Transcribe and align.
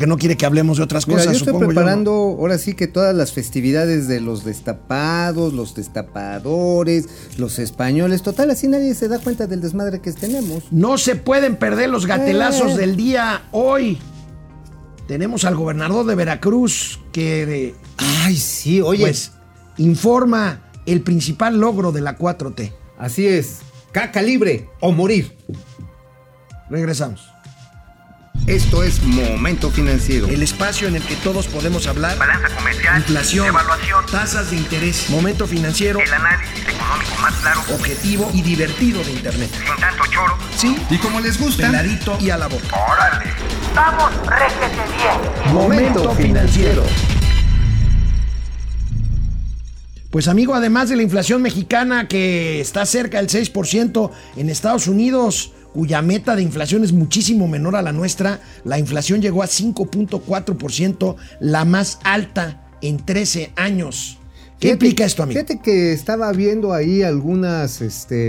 porque 0.00 0.08
no 0.08 0.16
quiere 0.16 0.38
que 0.38 0.46
hablemos 0.46 0.78
de 0.78 0.84
otras 0.84 1.06
Mira, 1.06 1.18
cosas. 1.18 1.32
yo 1.34 1.38
estoy 1.40 1.52
supongo 1.52 1.66
preparando 1.74 2.10
ahora 2.12 2.56
sí 2.56 2.72
que 2.72 2.86
todas 2.86 3.14
las 3.14 3.32
festividades 3.32 4.08
de 4.08 4.18
los 4.22 4.46
destapados, 4.46 5.52
los 5.52 5.74
destapadores, 5.74 7.06
los 7.36 7.58
españoles. 7.58 8.22
Total, 8.22 8.48
así 8.50 8.66
nadie 8.66 8.94
se 8.94 9.08
da 9.08 9.18
cuenta 9.18 9.46
del 9.46 9.60
desmadre 9.60 10.00
que 10.00 10.10
tenemos. 10.12 10.62
No 10.70 10.96
se 10.96 11.16
pueden 11.16 11.56
perder 11.56 11.90
los 11.90 12.06
gatelazos 12.06 12.72
Eh. 12.72 12.76
del 12.78 12.96
día 12.96 13.42
hoy. 13.52 13.98
Tenemos 15.06 15.44
al 15.44 15.54
gobernador 15.54 16.06
de 16.06 16.14
Veracruz 16.14 16.98
que 17.12 17.74
Ay, 17.98 18.36
sí, 18.38 18.80
oye. 18.80 19.02
pues 19.02 19.32
informa 19.76 20.62
el 20.86 21.02
principal 21.02 21.60
logro 21.60 21.92
de 21.92 22.00
la 22.00 22.16
4T. 22.16 22.72
Así 22.98 23.26
es. 23.26 23.58
Caca 23.92 24.22
libre 24.22 24.70
o 24.80 24.92
morir. 24.92 25.36
Regresamos. 26.70 27.28
Esto 28.46 28.82
es 28.82 29.02
Momento 29.02 29.70
Financiero. 29.70 30.26
El 30.26 30.42
espacio 30.42 30.88
en 30.88 30.96
el 30.96 31.02
que 31.02 31.14
todos 31.16 31.46
podemos 31.46 31.86
hablar. 31.86 32.18
Balanza 32.18 32.48
comercial, 32.56 32.96
Inflación, 32.98 33.46
evaluación, 33.46 34.04
tasas 34.10 34.50
de 34.50 34.56
interés, 34.56 35.08
momento 35.10 35.46
financiero, 35.46 36.00
el 36.00 36.12
análisis 36.12 36.66
económico 36.66 37.16
más 37.20 37.34
claro, 37.36 37.60
objetivo 37.72 38.30
y 38.34 38.42
divertido 38.42 39.04
de 39.04 39.12
Internet. 39.12 39.50
sin 39.52 39.76
tanto 39.80 40.04
choro. 40.10 40.36
Sí, 40.56 40.76
Y 40.90 40.98
como 40.98 41.20
les 41.20 41.38
gusta, 41.38 41.66
peladito 41.66 42.18
y 42.20 42.30
a 42.30 42.38
la 42.38 42.48
boca. 42.48 42.76
¡Órale! 42.90 43.30
¡Vamos, 43.74 44.10
réjete 44.26 44.76
bien! 44.96 45.54
Momento 45.54 46.12
financiero. 46.14 46.84
Pues 50.10 50.26
amigo, 50.26 50.54
además 50.56 50.88
de 50.88 50.96
la 50.96 51.02
inflación 51.02 51.40
mexicana 51.40 52.08
que 52.08 52.60
está 52.60 52.84
cerca 52.84 53.18
del 53.18 53.28
6% 53.28 54.10
en 54.38 54.50
Estados 54.50 54.88
Unidos, 54.88 55.52
cuya 55.72 56.02
meta 56.02 56.36
de 56.36 56.42
inflación 56.42 56.84
es 56.84 56.92
muchísimo 56.92 57.46
menor 57.48 57.76
a 57.76 57.82
la 57.82 57.92
nuestra, 57.92 58.40
la 58.64 58.78
inflación 58.78 59.20
llegó 59.22 59.42
a 59.42 59.46
5.4%, 59.46 61.16
la 61.40 61.64
más 61.64 61.98
alta 62.04 62.68
en 62.82 62.98
13 63.04 63.52
años. 63.56 64.18
¿Qué 64.58 64.68
Fíjate- 64.68 64.72
implica 64.72 65.04
esto, 65.04 65.22
amigo? 65.22 65.40
Fíjate 65.40 65.60
que 65.62 65.92
estaba 65.92 66.30
viendo 66.32 66.72
ahí 66.72 67.02
algunas 67.02 67.80
este, 67.80 68.28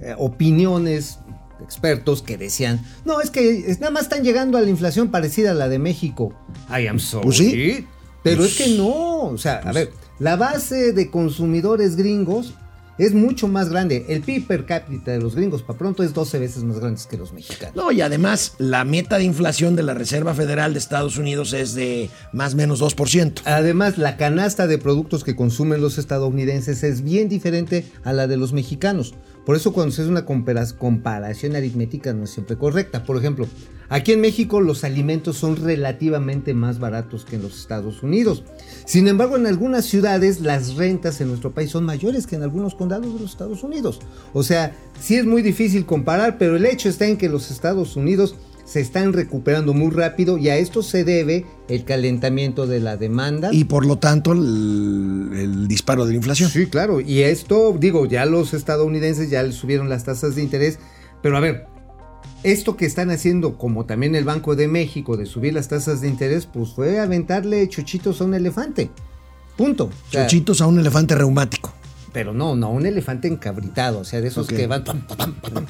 eh, 0.00 0.14
opiniones 0.18 1.18
expertos 1.62 2.22
que 2.22 2.36
decían, 2.38 2.80
no, 3.04 3.20
es 3.20 3.30
que 3.30 3.76
nada 3.80 3.90
más 3.90 4.04
están 4.04 4.22
llegando 4.24 4.56
a 4.58 4.62
la 4.62 4.70
inflación 4.70 5.10
parecida 5.10 5.50
a 5.50 5.54
la 5.54 5.68
de 5.68 5.78
México. 5.78 6.32
I 6.70 6.86
am 6.86 6.98
sorry. 6.98 7.24
Pues 7.24 7.36
sí. 7.36 7.86
Pero 8.22 8.38
Pues- 8.38 8.58
es 8.60 8.66
que 8.66 8.76
no, 8.76 9.22
o 9.24 9.38
sea, 9.38 9.58
a 9.64 9.72
ver, 9.72 9.90
la 10.18 10.36
base 10.36 10.92
de 10.92 11.10
consumidores 11.10 11.96
gringos 11.96 12.54
es 13.00 13.14
mucho 13.14 13.48
más 13.48 13.70
grande. 13.70 14.04
El 14.08 14.20
PIB 14.20 14.46
per 14.46 14.66
cápita 14.66 15.12
de 15.12 15.20
los 15.20 15.34
gringos, 15.34 15.62
para 15.62 15.78
pronto, 15.78 16.02
es 16.02 16.12
12 16.12 16.38
veces 16.38 16.64
más 16.64 16.78
grande 16.78 17.00
que 17.08 17.16
los 17.16 17.32
mexicanos. 17.32 17.74
No, 17.74 17.90
y 17.90 18.02
además 18.02 18.54
la 18.58 18.84
meta 18.84 19.16
de 19.16 19.24
inflación 19.24 19.74
de 19.74 19.82
la 19.82 19.94
Reserva 19.94 20.34
Federal 20.34 20.74
de 20.74 20.78
Estados 20.78 21.16
Unidos 21.16 21.54
es 21.54 21.74
de 21.74 22.10
más 22.32 22.54
o 22.54 22.56
menos 22.58 22.82
2%. 22.82 23.40
Además, 23.46 23.96
la 23.96 24.18
canasta 24.18 24.66
de 24.66 24.76
productos 24.76 25.24
que 25.24 25.34
consumen 25.34 25.80
los 25.80 25.96
estadounidenses 25.96 26.82
es 26.82 27.02
bien 27.02 27.30
diferente 27.30 27.86
a 28.04 28.12
la 28.12 28.26
de 28.26 28.36
los 28.36 28.52
mexicanos. 28.52 29.14
Por 29.50 29.56
eso 29.56 29.72
cuando 29.72 29.90
se 29.90 30.02
hace 30.02 30.10
una 30.12 30.24
compara- 30.24 30.64
comparación 30.78 31.56
aritmética 31.56 32.12
no 32.12 32.22
es 32.22 32.30
siempre 32.30 32.56
correcta. 32.56 33.02
Por 33.02 33.16
ejemplo, 33.16 33.48
aquí 33.88 34.12
en 34.12 34.20
México 34.20 34.60
los 34.60 34.84
alimentos 34.84 35.38
son 35.38 35.56
relativamente 35.56 36.54
más 36.54 36.78
baratos 36.78 37.24
que 37.24 37.34
en 37.34 37.42
los 37.42 37.58
Estados 37.58 38.04
Unidos. 38.04 38.44
Sin 38.86 39.08
embargo, 39.08 39.36
en 39.36 39.48
algunas 39.48 39.86
ciudades 39.86 40.40
las 40.40 40.76
rentas 40.76 41.20
en 41.20 41.26
nuestro 41.26 41.50
país 41.50 41.72
son 41.72 41.84
mayores 41.84 42.28
que 42.28 42.36
en 42.36 42.44
algunos 42.44 42.76
condados 42.76 43.12
de 43.12 43.18
los 43.22 43.32
Estados 43.32 43.64
Unidos. 43.64 43.98
O 44.34 44.44
sea, 44.44 44.76
sí 45.00 45.16
es 45.16 45.26
muy 45.26 45.42
difícil 45.42 45.84
comparar, 45.84 46.38
pero 46.38 46.54
el 46.54 46.64
hecho 46.64 46.88
está 46.88 47.06
en 47.08 47.16
que 47.16 47.28
los 47.28 47.50
Estados 47.50 47.96
Unidos 47.96 48.36
se 48.70 48.78
están 48.78 49.12
recuperando 49.12 49.74
muy 49.74 49.90
rápido 49.90 50.38
y 50.38 50.48
a 50.48 50.56
esto 50.56 50.84
se 50.84 51.02
debe 51.02 51.44
el 51.68 51.84
calentamiento 51.84 52.68
de 52.68 52.78
la 52.78 52.96
demanda. 52.96 53.48
Y 53.52 53.64
por 53.64 53.84
lo 53.84 53.98
tanto 53.98 54.30
el, 54.30 55.32
el 55.34 55.66
disparo 55.66 56.06
de 56.06 56.12
la 56.12 56.18
inflación. 56.18 56.50
Sí, 56.50 56.66
claro. 56.66 57.00
Y 57.00 57.22
esto, 57.22 57.76
digo, 57.76 58.06
ya 58.06 58.26
los 58.26 58.54
estadounidenses 58.54 59.28
ya 59.28 59.50
subieron 59.50 59.88
las 59.88 60.04
tasas 60.04 60.36
de 60.36 60.42
interés. 60.42 60.78
Pero 61.20 61.36
a 61.36 61.40
ver, 61.40 61.66
esto 62.44 62.76
que 62.76 62.86
están 62.86 63.10
haciendo, 63.10 63.58
como 63.58 63.86
también 63.86 64.14
el 64.14 64.22
Banco 64.22 64.54
de 64.54 64.68
México, 64.68 65.16
de 65.16 65.26
subir 65.26 65.52
las 65.52 65.66
tasas 65.66 66.00
de 66.00 66.06
interés, 66.06 66.46
pues 66.46 66.70
fue 66.70 67.00
aventarle 67.00 67.68
chuchitos 67.68 68.20
a 68.20 68.24
un 68.24 68.34
elefante. 68.34 68.92
Punto. 69.56 69.86
O 69.86 70.12
sea, 70.12 70.28
Chochitos 70.28 70.60
a 70.60 70.68
un 70.68 70.78
elefante 70.78 71.16
reumático. 71.16 71.72
Pero 72.12 72.32
no, 72.32 72.54
no, 72.54 72.70
un 72.70 72.86
elefante 72.86 73.26
encabritado, 73.26 73.98
o 73.98 74.04
sea, 74.04 74.20
de 74.20 74.28
esos 74.28 74.46
que 74.46 74.68
van... 74.68 74.84
pam, 74.84 75.00
pam, 75.08 75.34
pam, 75.34 75.52
pam. 75.54 75.66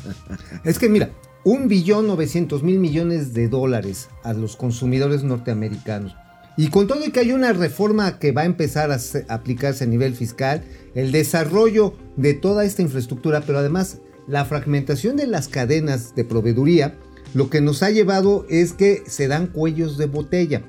Es 0.64 0.78
que 0.78 0.90
mira, 0.90 1.10
un 1.44 1.68
billón 1.68 2.06
novecientos 2.06 2.62
mil 2.62 2.78
millones 2.78 3.32
de 3.32 3.48
dólares 3.48 4.08
a 4.24 4.32
los 4.34 4.56
consumidores 4.56 5.22
norteamericanos. 5.22 6.14
Y 6.56 6.68
con 6.68 6.86
todo 6.86 7.04
y 7.06 7.10
que 7.10 7.20
hay 7.20 7.32
una 7.32 7.52
reforma 7.52 8.18
que 8.18 8.32
va 8.32 8.42
a 8.42 8.44
empezar 8.46 8.90
a 8.90 8.98
se- 8.98 9.24
a 9.28 9.34
aplicarse 9.34 9.84
a 9.84 9.86
nivel 9.86 10.14
fiscal, 10.14 10.62
el 10.94 11.12
desarrollo 11.12 11.94
de 12.16 12.34
toda 12.34 12.64
esta 12.64 12.82
infraestructura, 12.82 13.42
pero 13.46 13.58
además 13.58 13.98
la 14.26 14.44
fragmentación 14.44 15.16
de 15.16 15.26
las 15.26 15.48
cadenas 15.48 16.14
de 16.14 16.24
proveeduría, 16.24 16.96
lo 17.32 17.48
que 17.48 17.60
nos 17.60 17.82
ha 17.82 17.90
llevado 17.90 18.44
es 18.50 18.72
que 18.74 19.02
se 19.06 19.26
dan 19.28 19.46
cuellos 19.46 19.96
de 19.96 20.06
botella. 20.06 20.62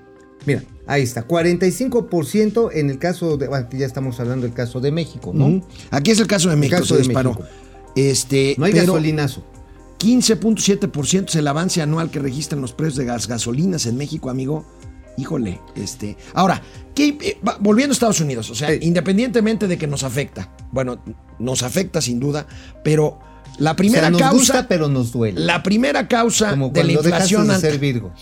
Mira, 0.45 0.63
ahí 0.87 1.01
está, 1.03 1.27
45% 1.27 2.69
en 2.73 2.89
el 2.89 2.97
caso 2.97 3.37
de, 3.37 3.47
bueno, 3.47 3.65
aquí 3.65 3.77
ya 3.77 3.85
estamos 3.85 4.19
hablando 4.19 4.45
del 4.45 4.55
caso 4.55 4.79
de 4.79 4.91
México, 4.91 5.31
¿no? 5.33 5.61
Aquí 5.89 6.11
es 6.11 6.19
el 6.19 6.27
caso 6.27 6.49
de 6.49 6.55
México, 6.55 6.77
caso 6.79 6.95
se 6.95 7.01
de 7.01 7.07
disparó. 7.07 7.31
México. 7.31 7.47
Este, 7.95 8.55
No 8.57 8.65
hay 8.65 8.71
pero 8.71 8.85
gasolinazo. 8.93 9.43
15.7% 10.01 11.29
es 11.29 11.35
el 11.35 11.47
avance 11.47 11.81
anual 11.81 12.09
que 12.09 12.19
registran 12.19 12.61
los 12.61 12.73
precios 12.73 12.97
de 12.97 13.05
las 13.05 13.27
gasolinas 13.27 13.85
en 13.85 13.97
México, 13.97 14.29
amigo. 14.29 14.65
Híjole, 15.17 15.59
este. 15.75 16.17
Ahora, 16.33 16.61
¿qué- 16.95 17.17
eh, 17.21 17.37
volviendo 17.59 17.91
a 17.91 17.93
Estados 17.93 18.19
Unidos, 18.21 18.49
o 18.49 18.55
sea, 18.55 18.69
Sí. 18.69 18.79
independientemente 18.81 19.67
de 19.67 19.77
que 19.77 19.87
nos 19.87 20.03
afecta, 20.03 20.49
bueno, 20.71 21.03
nos 21.37 21.63
afecta 21.63 22.01
sin 22.01 22.19
duda, 22.19 22.47
pero 22.83 23.19
la 23.59 23.71
O 23.71 23.75
primera 23.75 24.03
sea, 24.03 24.09
nos 24.09 24.21
causa, 24.21 24.35
gusta, 24.37 24.67
pero 24.67 24.87
nos 24.87 25.11
duele. 25.11 25.39
la 25.41 25.61
primera 25.61 26.07
causa 26.07 26.49
Como 26.51 26.69
de 26.69 26.83
la 26.83 26.91
inflación, 26.93 27.47
de 27.47 27.59
ser 27.59 27.77
Virgo. 27.77 28.13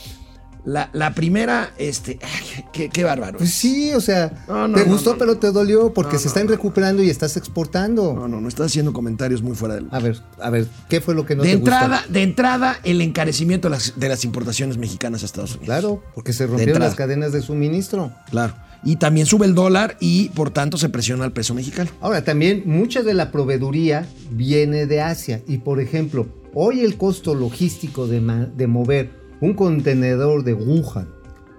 La, 0.65 0.89
la 0.93 1.13
primera, 1.13 1.71
este, 1.77 2.19
ay, 2.21 2.63
qué, 2.73 2.89
qué 2.89 3.03
bárbaro. 3.03 3.37
Pues 3.37 3.53
sí, 3.53 3.93
o 3.93 4.01
sea, 4.01 4.43
No, 4.47 4.67
no, 4.67 4.77
te 4.77 4.85
no, 4.85 4.91
gustó, 4.93 5.17
pero 5.17 5.37
te 5.37 5.51
dolió 5.51 5.93
porque 5.93 6.17
se 6.17 6.27
están 6.27 6.47
recuperando 6.47 7.01
y 7.01 7.09
estás 7.09 7.37
exportando. 7.37 8.13
No, 8.13 8.27
no, 8.27 8.41
no 8.41 8.47
estás 8.47 8.67
haciendo 8.67 8.93
comentarios 8.93 9.41
muy 9.41 9.55
fuera 9.55 9.75
del. 9.75 9.87
A 9.91 9.99
ver, 9.99 10.19
a 10.41 10.49
ver, 10.49 10.67
¿qué 10.89 11.01
fue 11.01 11.15
lo 11.15 11.25
que 11.25 11.35
no 11.35 11.43
de 11.43 11.49
te 11.49 11.55
gustó? 11.55 11.71
entrada, 11.71 12.03
de 12.09 12.21
entrada, 12.23 12.79
el 12.83 13.01
encarecimiento 13.01 13.69
de 13.69 13.75
las, 13.75 13.99
de 13.99 14.09
las 14.09 14.23
importaciones 14.25 14.77
mexicanas 14.77 15.23
a 15.23 15.25
Estados 15.25 15.51
Unidos. 15.51 15.65
Claro, 15.65 16.03
porque 16.13 16.33
se 16.33 16.45
rompieron 16.47 16.79
las 16.79 16.95
cadenas 16.95 17.31
de 17.31 17.41
suministro. 17.41 18.11
Claro. 18.29 18.53
Y 18.83 18.95
también 18.95 19.25
sube 19.25 19.45
el 19.45 19.55
dólar 19.55 19.97
y 19.99 20.29
por 20.29 20.51
tanto 20.51 20.77
se 20.77 20.87
presiona 20.87 21.25
el 21.25 21.33
peso 21.33 21.53
mexicano. 21.53 21.89
Ahora, 21.99 22.23
también 22.23 22.63
mucha 22.65 23.01
de 23.01 23.13
la 23.13 23.29
proveeduría 23.29 24.07
viene 24.31 24.85
de 24.85 25.01
Asia. 25.01 25.41
Y 25.47 25.57
por 25.57 25.81
ejemplo, 25.81 26.27
hoy 26.53 26.79
el 26.81 26.95
costo 26.95 27.35
logístico 27.35 28.07
de, 28.07 28.21
de 28.55 28.67
mover 28.67 29.18
un 29.41 29.53
contenedor 29.53 30.43
de 30.43 30.53
Wuhan 30.53 31.07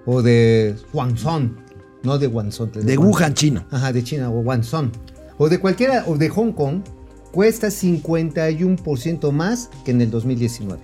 o 0.07 0.23
de 0.23 0.75
Guangzhou, 0.93 1.51
no 2.03 2.19
de 2.19 2.27
Guangzhou, 2.27 2.67
De 2.67 2.97
Wuhan, 2.97 3.35
chino. 3.35 3.65
Ajá, 3.71 3.93
de 3.93 4.03
China 4.03 4.31
o 4.31 4.43
Guangzhou. 4.43 4.91
O 5.39 5.49
de 5.49 5.59
cualquiera, 5.59 6.05
o 6.07 6.17
de 6.17 6.29
Hong 6.29 6.53
Kong, 6.53 6.83
cuesta 7.33 7.69
51% 7.69 9.33
más 9.33 9.71
que 9.85 9.91
en 9.93 10.01
el 10.01 10.11
2019. 10.11 10.81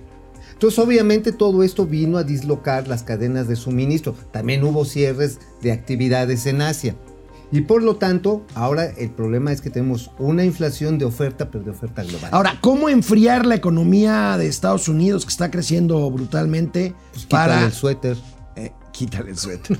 Entonces, 0.53 0.79
obviamente, 0.79 1.31
todo 1.31 1.61
esto 1.61 1.85
vino 1.85 2.17
a 2.17 2.23
dislocar 2.23 2.87
las 2.87 3.03
cadenas 3.03 3.47
de 3.47 3.55
suministro. 3.55 4.15
También 4.31 4.63
hubo 4.63 4.85
cierres 4.85 5.39
de 5.61 5.71
actividades 5.71 6.47
en 6.47 6.61
Asia. 6.61 6.95
Y 7.51 7.61
por 7.61 7.81
lo 7.81 7.95
tanto, 7.95 8.45
ahora 8.55 8.85
el 8.85 9.09
problema 9.11 9.53
es 9.53 9.61
que 9.61 9.69
tenemos 9.69 10.11
una 10.19 10.43
inflación 10.43 10.97
de 10.97 11.05
oferta, 11.05 11.49
pero 11.49 11.63
de 11.63 11.71
oferta 11.71 12.03
global. 12.03 12.29
Ahora, 12.33 12.57
¿cómo 12.59 12.89
enfriar 12.89 13.45
la 13.45 13.55
economía 13.55 14.37
de 14.37 14.47
Estados 14.47 14.87
Unidos 14.89 15.23
que 15.25 15.29
está 15.31 15.49
creciendo 15.49 16.11
brutalmente 16.11 16.93
Pues 17.13 17.23
quítale 17.25 17.53
para... 17.53 17.65
el 17.65 17.71
suéter. 17.71 18.17
Eh, 18.57 18.73
quítale 18.91 19.29
el 19.31 19.37
suéter. 19.37 19.79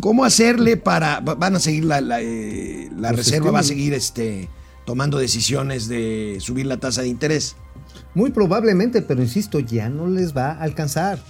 ¿Cómo 0.00 0.24
hacerle 0.24 0.76
para... 0.76 1.20
va- 1.20 1.36
Van 1.36 1.54
a 1.54 1.60
seguir 1.60 1.84
la, 1.84 2.00
la, 2.00 2.20
eh, 2.22 2.90
la 2.96 3.10
Los 3.10 3.18
reserva, 3.18 3.52
va 3.52 3.60
a 3.60 3.62
seguir 3.62 3.94
este, 3.94 4.48
tomando 4.84 5.18
decisiones 5.18 5.86
de 5.86 6.38
subir 6.40 6.66
la 6.66 6.78
tasa 6.78 7.02
de 7.02 7.08
interés? 7.08 7.54
Muy 8.14 8.30
probablemente, 8.32 9.00
pero 9.02 9.22
insisto, 9.22 9.60
ya 9.60 9.88
no 9.88 10.08
les 10.08 10.36
va 10.36 10.50
a 10.52 10.62
alcanzar. 10.62 11.20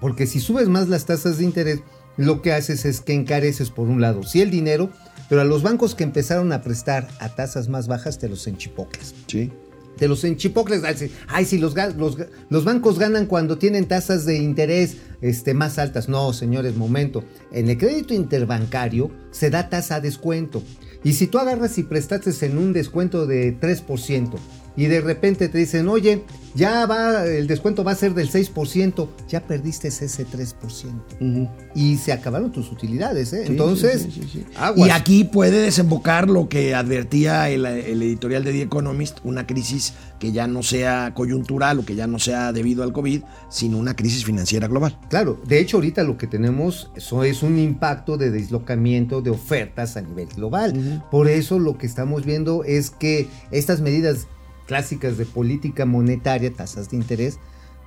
Porque 0.00 0.26
si 0.28 0.38
subes 0.38 0.68
más 0.68 0.88
las 0.88 1.06
tasas 1.06 1.38
de 1.38 1.44
interés, 1.44 1.80
lo 2.16 2.40
que 2.40 2.52
haces 2.52 2.84
es 2.84 3.00
que 3.00 3.14
encareces 3.14 3.70
por 3.70 3.88
un 3.88 4.00
lado, 4.00 4.22
sí 4.22 4.40
el 4.42 4.50
dinero, 4.50 4.90
pero 5.28 5.40
a 5.40 5.44
los 5.44 5.62
bancos 5.62 5.94
que 5.94 6.04
empezaron 6.04 6.52
a 6.52 6.62
prestar 6.62 7.08
a 7.18 7.28
tasas 7.34 7.68
más 7.68 7.86
bajas 7.88 8.18
te 8.18 8.28
los 8.28 8.46
enchipocles. 8.46 9.14
Sí. 9.26 9.50
Te 9.96 10.08
los 10.08 10.24
enchipocles. 10.24 10.82
Ay, 11.28 11.44
los, 11.58 11.74
los, 11.96 12.18
ga- 12.18 12.28
los 12.50 12.64
bancos 12.64 12.98
ganan 12.98 13.26
cuando 13.26 13.58
tienen 13.58 13.86
tasas 13.86 14.24
de 14.26 14.36
interés 14.38 14.96
este, 15.20 15.54
más 15.54 15.78
altas. 15.78 16.08
No, 16.08 16.32
señores, 16.32 16.74
momento. 16.76 17.22
En 17.52 17.68
el 17.68 17.78
crédito 17.78 18.12
interbancario 18.12 19.10
se 19.30 19.50
da 19.50 19.68
tasa 19.68 19.96
a 19.96 20.00
descuento. 20.00 20.62
Y 21.04 21.12
si 21.12 21.28
tú 21.28 21.38
agarras 21.38 21.78
y 21.78 21.84
prestaste 21.84 22.32
en 22.44 22.58
un 22.58 22.72
descuento 22.72 23.26
de 23.26 23.56
3% 23.60 24.32
y 24.76 24.86
de 24.86 25.00
repente 25.00 25.48
te 25.48 25.58
dicen, 25.58 25.88
oye, 25.88 26.24
ya 26.54 26.86
va, 26.86 27.26
el 27.26 27.46
descuento 27.46 27.82
va 27.82 27.92
a 27.92 27.96
ser 27.96 28.14
del 28.14 28.30
6%, 28.30 29.08
ya 29.28 29.40
perdiste 29.40 29.88
ese 29.88 30.26
3%. 30.26 31.48
Y 31.74 31.96
se 31.96 32.12
acabaron 32.12 32.52
tus 32.52 32.70
utilidades, 32.70 33.32
¿eh? 33.32 33.42
Sí, 33.44 33.52
Entonces, 33.52 34.06
sí, 34.12 34.44
aguas. 34.56 34.88
Y 34.88 34.90
aquí 34.92 35.24
puede 35.24 35.62
desembocar 35.62 36.30
lo 36.30 36.48
que 36.48 36.74
advertía 36.74 37.50
el, 37.50 37.66
el 37.66 38.02
editorial 38.02 38.44
de 38.44 38.52
The 38.52 38.62
Economist, 38.62 39.18
una 39.24 39.46
crisis 39.46 39.94
que 40.20 40.32
ya 40.32 40.46
no 40.46 40.62
sea 40.62 41.12
coyuntural 41.14 41.80
o 41.80 41.84
que 41.84 41.96
ya 41.96 42.06
no 42.06 42.18
sea 42.18 42.52
debido 42.52 42.82
al 42.84 42.92
COVID, 42.92 43.22
sino 43.50 43.78
una 43.78 43.94
crisis 43.96 44.24
financiera 44.24 44.68
global. 44.68 44.98
Claro, 45.10 45.40
de 45.46 45.58
hecho 45.58 45.78
ahorita 45.78 46.04
lo 46.04 46.16
que 46.16 46.26
tenemos 46.26 46.90
eso 46.96 47.24
es 47.24 47.42
un 47.42 47.58
impacto 47.58 48.16
de 48.16 48.30
deslocamiento 48.30 49.22
de 49.22 49.30
ofertas 49.30 49.96
a 49.96 50.02
nivel 50.02 50.28
global. 50.28 51.02
Por 51.10 51.28
eso 51.28 51.58
lo 51.58 51.76
que 51.78 51.86
estamos 51.86 52.24
viendo 52.24 52.64
es 52.64 52.90
que 52.90 53.28
estas 53.50 53.80
medidas 53.80 54.28
clásicas 54.66 55.16
de 55.18 55.24
política 55.24 55.86
monetaria, 55.86 56.52
tasas 56.52 56.90
de 56.90 56.96
interés, 56.96 57.38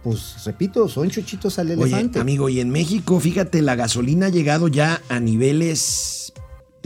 pues 0.04 0.44
repito, 0.46 0.88
son 0.88 1.10
chuchitos 1.10 1.60
al 1.60 1.68
Oye, 1.72 1.82
elefante. 1.82 2.20
amigo, 2.20 2.50
y 2.50 2.60
en 2.60 2.70
México, 2.70 3.20
fíjate, 3.20 3.62
la 3.62 3.76
gasolina 3.76 4.28
ha 4.28 4.30
llegado 4.30 4.68
ya 4.68 5.02
a 5.10 5.20
niveles 5.20 6.34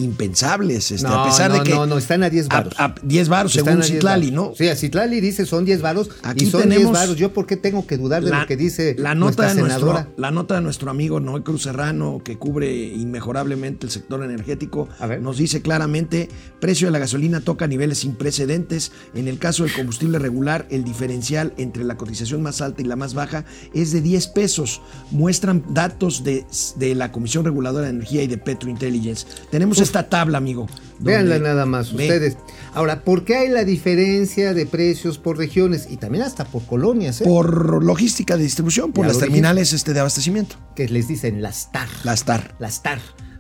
impensables, 0.01 0.91
este, 0.91 1.07
no, 1.07 1.21
a 1.21 1.25
pesar 1.25 1.51
no, 1.51 1.57
de 1.57 1.63
que 1.63 1.71
no, 1.71 1.85
no, 1.85 1.97
están 1.97 2.23
a 2.23 2.29
10 2.29 2.47
a, 2.49 2.53
varos. 2.53 2.73
a 2.77 2.95
10 3.01 3.29
varos 3.29 3.53
según 3.53 3.73
a 3.73 3.75
10 3.75 3.87
Citlali. 3.87 4.31
¿no? 4.31 4.53
Sí, 4.55 4.67
a 4.67 4.75
Citlali 4.75 5.21
dice 5.21 5.45
son 5.45 5.65
10 5.65 5.81
varos 5.81 6.09
Aquí 6.23 6.45
y 6.45 6.49
son 6.49 6.63
tenemos 6.63 6.91
10 6.91 6.93
varos. 6.93 7.15
Yo 7.17 7.33
por 7.33 7.45
qué 7.45 7.57
tengo 7.57 7.85
que 7.85 7.97
dudar 7.97 8.23
de 8.23 8.31
lo 8.31 8.45
que 8.45 8.57
dice 8.57 8.95
la 8.97 9.15
nota 9.15 9.53
de 9.53 9.61
nuestro, 9.61 9.79
senadora. 9.79 10.09
la 10.17 10.31
nota 10.31 10.55
de 10.55 10.61
nuestro 10.61 10.89
amigo 10.91 11.19
Noé 11.19 11.43
Cruz 11.43 11.63
Serrano, 11.63 12.21
que 12.23 12.37
cubre 12.37 12.71
inmejorablemente 12.71 13.85
el 13.85 13.91
sector 13.91 14.23
energético, 14.23 14.89
A 14.99 15.07
nos 15.17 15.37
dice 15.37 15.61
claramente, 15.61 16.29
precio 16.59 16.87
de 16.87 16.91
la 16.91 16.99
gasolina 16.99 17.41
toca 17.41 17.67
niveles 17.67 17.99
sin 17.99 18.15
precedentes. 18.15 18.91
En 19.13 19.27
el 19.27 19.37
caso 19.39 19.63
del 19.63 19.73
combustible 19.73 20.19
regular, 20.19 20.67
el 20.69 20.83
diferencial 20.83 21.53
entre 21.57 21.83
la 21.83 21.97
cotización 21.97 22.41
más 22.41 22.61
alta 22.61 22.81
y 22.81 22.85
la 22.85 22.95
más 22.95 23.13
baja 23.13 23.45
es 23.73 23.91
de 23.91 24.01
10 24.01 24.27
pesos. 24.27 24.81
Muestran 25.11 25.63
datos 25.69 26.23
de, 26.23 26.45
de 26.77 26.95
la 26.95 27.11
Comisión 27.11 27.45
Reguladora 27.45 27.85
de 27.85 27.91
Energía 27.91 28.23
y 28.23 28.27
de 28.27 28.37
Petro 28.37 28.69
Intelligence. 28.69 29.27
Tenemos 29.49 29.79
esta 29.91 30.07
tabla, 30.09 30.37
amigo. 30.37 30.67
Véanla 30.99 31.39
nada 31.39 31.65
más 31.65 31.93
Ve. 31.93 32.03
ustedes. 32.03 32.37
Ahora, 32.73 33.03
¿por 33.03 33.25
qué 33.25 33.35
hay 33.35 33.49
la 33.49 33.65
diferencia 33.65 34.53
de 34.53 34.65
precios 34.65 35.17
por 35.17 35.37
regiones 35.37 35.87
y 35.89 35.97
también 35.97 36.23
hasta 36.23 36.45
por 36.45 36.65
colonias? 36.65 37.19
eh? 37.19 37.25
Por 37.25 37.83
logística 37.83 38.37
de 38.37 38.43
distribución, 38.43 38.93
por 38.93 39.05
las 39.05 39.17
terminales 39.17 39.73
este, 39.73 39.93
de 39.93 39.99
abastecimiento. 39.99 40.55
Que 40.75 40.87
les 40.87 41.09
dicen 41.09 41.41
las 41.41 41.71
TAR. 41.73 41.89
Las 42.03 42.23
TAR. 42.23 42.55
Las 42.59 42.81
TAR. 42.81 42.99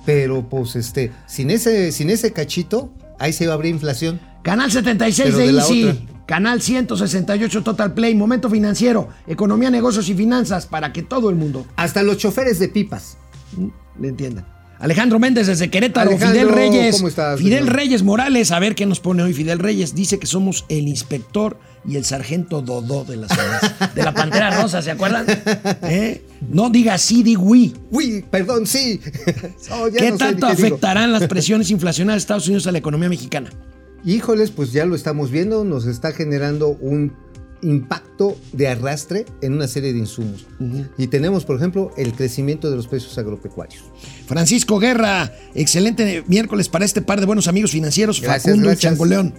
pero 0.06 0.48
pues 0.48 0.78
este, 0.78 1.12
sin 1.28 1.52
ese, 1.52 1.92
sin 1.92 2.10
ese 2.10 2.32
cachito, 2.32 2.90
ahí 3.20 3.34
se 3.34 3.46
va 3.48 3.54
a 3.54 3.56
abrir 3.56 3.74
inflación. 3.74 4.20
Canal 4.44 4.72
76 4.72 5.28
Pero 5.28 5.38
de, 5.38 5.52
de 5.52 5.60
Easy. 5.60 6.08
Canal 6.26 6.62
168 6.62 7.64
Total 7.64 7.94
Play. 7.94 8.16
Momento 8.16 8.50
financiero. 8.50 9.10
Economía, 9.28 9.70
negocios 9.70 10.08
y 10.08 10.14
finanzas 10.14 10.66
para 10.66 10.94
que 10.94 11.04
todo 11.04 11.30
el 11.30 11.36
mundo 11.36 11.66
Hasta 11.76 12.02
los 12.02 12.18
choferes 12.18 12.60
de 12.60 12.70
pipas. 12.70 13.18
mm, 13.58 13.68
le 14.02 14.08
entienda. 14.08 14.46
Alejandro 14.80 15.20
Méndez 15.20 15.48
desde 15.48 15.70
Querétaro, 15.70 16.12
Alejandro, 16.12 16.40
Fidel 16.40 16.56
Reyes. 16.56 16.96
¿cómo 16.96 17.08
estás, 17.08 17.40
Fidel 17.40 17.64
señor? 17.64 17.76
Reyes 17.76 18.04
Morales, 18.04 18.52
a 18.52 18.60
ver 18.60 18.76
qué 18.76 18.86
nos 18.86 19.00
pone 19.00 19.24
hoy 19.24 19.34
Fidel 19.34 19.60
Reyes. 19.60 19.96
Dice 19.96 20.20
que 20.20 20.28
somos 20.28 20.66
el 20.70 20.88
inspector 20.88 21.58
y 21.88 21.96
el 21.96 22.06
sargento 22.06 22.62
Dodó 22.62 23.06
de 23.06 23.16
la 23.16 23.28
ciudad. 23.28 23.92
De 23.96 24.04
la 24.04 24.14
Pantera 24.14 24.62
Rosa, 24.62 24.82
¿se 24.82 24.92
acuerdan? 24.92 25.26
¿Eh? 25.84 26.22
No 26.50 26.70
diga 26.70 26.98
sí, 26.98 27.24
di 27.24 27.36
oui. 27.36 27.74
Uy, 27.90 28.24
perdón, 28.30 28.68
sí. 28.68 29.00
Oh, 29.72 29.88
ya 29.88 30.00
¿Qué 30.00 30.12
no 30.12 30.18
sé 30.18 30.26
ni 30.26 30.32
tanto 30.32 30.48
digo. 30.48 30.68
afectarán 30.68 31.12
las 31.12 31.28
presiones 31.30 31.72
inflacionarias 31.72 32.22
de 32.22 32.24
Estados 32.26 32.48
Unidos 32.48 32.68
a 32.68 32.72
la 32.72 32.78
economía 32.78 33.10
mexicana? 33.10 33.50
Híjoles, 34.04 34.52
pues 34.52 34.72
ya 34.72 34.86
lo 34.86 34.96
estamos 34.96 35.32
viendo, 35.32 35.64
nos 35.64 35.86
está 35.86 36.12
generando 36.12 36.70
un 36.70 37.14
impacto 37.62 38.38
de 38.54 38.68
arrastre 38.68 39.26
en 39.42 39.54
una 39.54 39.68
serie 39.68 39.92
de 39.92 40.00
insumos. 40.00 40.46
Y 40.98 41.08
tenemos, 41.08 41.44
por 41.44 41.56
ejemplo, 41.56 41.92
el 41.98 42.14
crecimiento 42.14 42.70
de 42.70 42.76
los 42.76 42.88
precios 42.88 43.18
agropecuarios. 43.18 43.84
Francisco 44.28 44.78
Guerra, 44.78 45.34
excelente 45.56 46.24
miércoles 46.28 46.70
para 46.70 46.86
este 46.86 47.02
par 47.02 47.20
de 47.20 47.26
buenos 47.26 47.48
amigos 47.48 47.72
financieros, 47.72 48.22
Gracias, 48.22 48.44
Facundo 48.44 48.66
y 48.68 48.70
gracias. 48.70 48.92
Changoleón. 48.92 49.34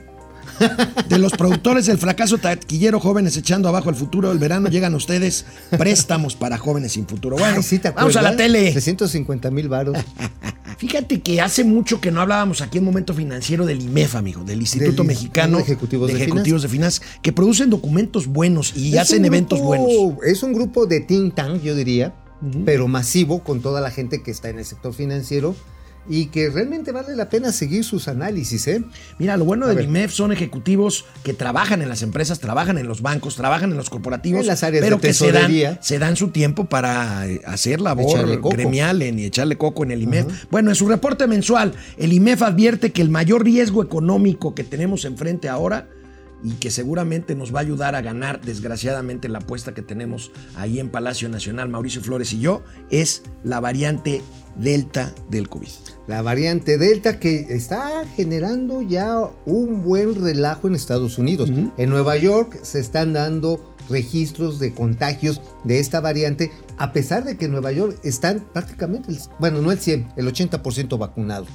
De 1.08 1.18
los 1.18 1.32
productores 1.32 1.86
del 1.86 1.98
fracaso 1.98 2.38
taquillero 2.38 3.00
jóvenes 3.00 3.36
echando 3.36 3.68
abajo 3.68 3.90
el 3.90 3.96
futuro 3.96 4.28
del 4.28 4.38
verano, 4.38 4.68
llegan 4.68 4.94
ustedes 4.94 5.46
préstamos 5.70 6.36
para 6.36 6.58
jóvenes 6.58 6.92
sin 6.92 7.06
futuro. 7.06 7.36
Bueno, 7.36 7.56
Ay, 7.56 7.62
¿sí 7.62 7.78
te 7.78 7.90
vamos 7.90 8.16
a 8.16 8.22
la 8.22 8.36
tele. 8.36 8.72
350 8.72 9.50
mil 9.50 9.68
varos. 9.68 9.96
Fíjate 10.78 11.20
que 11.22 11.40
hace 11.40 11.64
mucho 11.64 12.00
que 12.00 12.12
no 12.12 12.20
hablábamos 12.20 12.60
aquí 12.60 12.78
en 12.78 12.84
Momento 12.84 13.12
Financiero 13.12 13.66
del 13.66 13.82
IMEF, 13.82 14.14
amigo, 14.14 14.44
del 14.44 14.60
Instituto 14.60 15.02
Del 15.02 15.08
Mexicano 15.08 15.56
de 15.56 15.64
Ejecutivos 15.64 16.08
de 16.08 16.22
Ejecutivos 16.22 16.62
de 16.62 16.68
Finanzas, 16.68 17.02
que 17.20 17.32
producen 17.32 17.68
documentos 17.68 18.28
buenos 18.28 18.76
y 18.76 18.94
Es 18.94 19.00
hacen 19.00 19.24
eventos 19.24 19.60
buenos. 19.60 19.88
Es 20.24 20.44
un 20.44 20.52
grupo 20.52 20.86
de 20.86 21.00
think 21.00 21.34
tank, 21.34 21.62
yo 21.62 21.74
diría, 21.74 22.14
pero 22.64 22.86
masivo 22.86 23.42
con 23.42 23.60
toda 23.60 23.80
la 23.80 23.90
gente 23.90 24.22
que 24.22 24.30
está 24.30 24.50
en 24.50 24.60
el 24.60 24.64
sector 24.64 24.94
financiero 24.94 25.56
y 26.08 26.26
que 26.26 26.48
realmente 26.50 26.92
vale 26.92 27.14
la 27.16 27.28
pena 27.28 27.52
seguir 27.52 27.84
sus 27.84 28.08
análisis, 28.08 28.66
¿eh? 28.68 28.82
Mira, 29.18 29.36
lo 29.36 29.44
bueno 29.44 29.66
del. 29.66 29.76
IMEF 29.84 30.12
son 30.12 30.32
ejecutivos 30.32 31.04
que 31.22 31.34
trabajan 31.34 31.82
en 31.82 31.88
las 31.88 32.02
empresas, 32.02 32.40
trabajan 32.40 32.78
en 32.78 32.86
los 32.88 33.02
bancos, 33.02 33.36
trabajan 33.36 33.70
en 33.70 33.76
los 33.76 33.90
corporativos, 33.90 34.40
En 34.42 34.46
las 34.46 34.62
áreas 34.62 34.82
pero 34.84 34.96
de 34.96 35.02
que 35.02 35.12
se 35.14 35.26
dan, 35.32 35.78
se 35.80 35.98
dan 35.98 36.16
su 36.16 36.28
tiempo 36.28 36.64
para 36.66 37.26
eh, 37.28 37.40
hacer 37.46 37.80
labor 37.80 38.06
gremial 38.56 39.02
en- 39.02 39.18
y 39.18 39.24
echarle 39.24 39.56
coco 39.56 39.84
en 39.84 39.90
el 39.90 40.02
IMEF. 40.02 40.26
Bueno, 40.50 40.70
en 40.70 40.76
su 40.76 40.88
reporte 40.88 41.26
mensual, 41.26 41.74
el 41.96 42.12
IMEF 42.12 42.42
advierte 42.42 42.92
que 42.92 43.02
el 43.02 43.10
mayor 43.10 43.44
riesgo 43.44 43.82
económico 43.82 44.54
que 44.54 44.64
tenemos 44.64 45.04
enfrente 45.04 45.48
ahora 45.48 45.88
y 46.42 46.52
que 46.52 46.70
seguramente 46.70 47.34
nos 47.34 47.52
va 47.54 47.58
a 47.58 47.62
ayudar 47.62 47.94
a 47.94 48.00
ganar, 48.02 48.40
desgraciadamente, 48.40 49.28
la 49.28 49.38
apuesta 49.38 49.74
que 49.74 49.82
tenemos 49.82 50.30
ahí 50.56 50.78
en 50.78 50.88
Palacio 50.90 51.28
Nacional, 51.28 51.68
Mauricio 51.68 52.00
Flores 52.02 52.32
y 52.32 52.40
yo, 52.40 52.62
es 52.90 53.22
la 53.44 53.60
variante 53.60 54.22
Delta 54.56 55.14
del 55.30 55.48
COVID. 55.48 55.68
La 56.08 56.22
variante 56.22 56.78
Delta 56.78 57.20
que 57.20 57.46
está 57.50 58.04
generando 58.16 58.82
ya 58.82 59.20
un 59.46 59.82
buen 59.84 60.20
relajo 60.20 60.66
en 60.68 60.74
Estados 60.74 61.16
Unidos. 61.18 61.48
En 61.76 61.90
Nueva 61.90 62.16
York 62.16 62.58
se 62.62 62.80
están 62.80 63.12
dando 63.12 63.74
registros 63.88 64.58
de 64.58 64.74
contagios 64.74 65.40
de 65.64 65.78
esta 65.78 66.00
variante, 66.00 66.50
a 66.76 66.92
pesar 66.92 67.24
de 67.24 67.36
que 67.36 67.46
en 67.46 67.52
Nueva 67.52 67.72
York 67.72 67.98
están 68.04 68.44
prácticamente, 68.52 69.10
el- 69.12 69.18
bueno, 69.38 69.62
no 69.62 69.72
el 69.72 69.78
100, 69.78 70.08
el 70.16 70.26
80% 70.28 70.98
vacunados. 70.98 71.48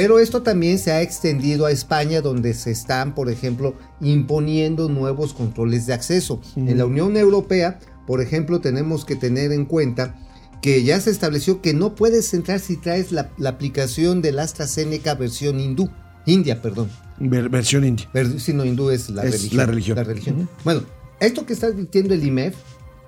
Pero 0.00 0.20
esto 0.20 0.42
también 0.42 0.78
se 0.78 0.92
ha 0.92 1.02
extendido 1.02 1.66
a 1.66 1.72
España, 1.72 2.20
donde 2.20 2.54
se 2.54 2.70
están, 2.70 3.16
por 3.16 3.28
ejemplo, 3.28 3.74
imponiendo 4.00 4.88
nuevos 4.88 5.34
controles 5.34 5.86
de 5.86 5.92
acceso. 5.92 6.40
En 6.54 6.78
la 6.78 6.86
Unión 6.86 7.16
Europea, 7.16 7.80
por 8.06 8.20
ejemplo, 8.20 8.60
tenemos 8.60 9.04
que 9.04 9.16
tener 9.16 9.50
en 9.50 9.64
cuenta 9.64 10.14
que 10.62 10.84
ya 10.84 11.00
se 11.00 11.10
estableció 11.10 11.60
que 11.60 11.74
no 11.74 11.96
puedes 11.96 12.32
entrar 12.32 12.60
si 12.60 12.76
traes 12.76 13.10
la, 13.10 13.30
la 13.38 13.48
aplicación 13.50 14.22
del 14.22 14.38
AstraZeneca 14.38 15.16
versión 15.16 15.58
hindú, 15.58 15.90
India, 16.26 16.62
perdón. 16.62 16.88
Ver- 17.18 17.48
versión 17.48 17.84
india. 17.84 18.08
Ver- 18.14 18.38
si 18.38 18.52
no, 18.52 18.64
hindú 18.64 18.90
es 18.90 19.10
la 19.10 19.24
Es 19.24 19.32
religión. 19.32 19.96
la 19.96 20.04
religión. 20.04 20.36
Ujú. 20.42 20.48
Bueno, 20.62 20.82
esto 21.18 21.44
que 21.44 21.54
está 21.54 21.66
advirtiendo 21.66 22.14
el 22.14 22.24
IMEF 22.24 22.54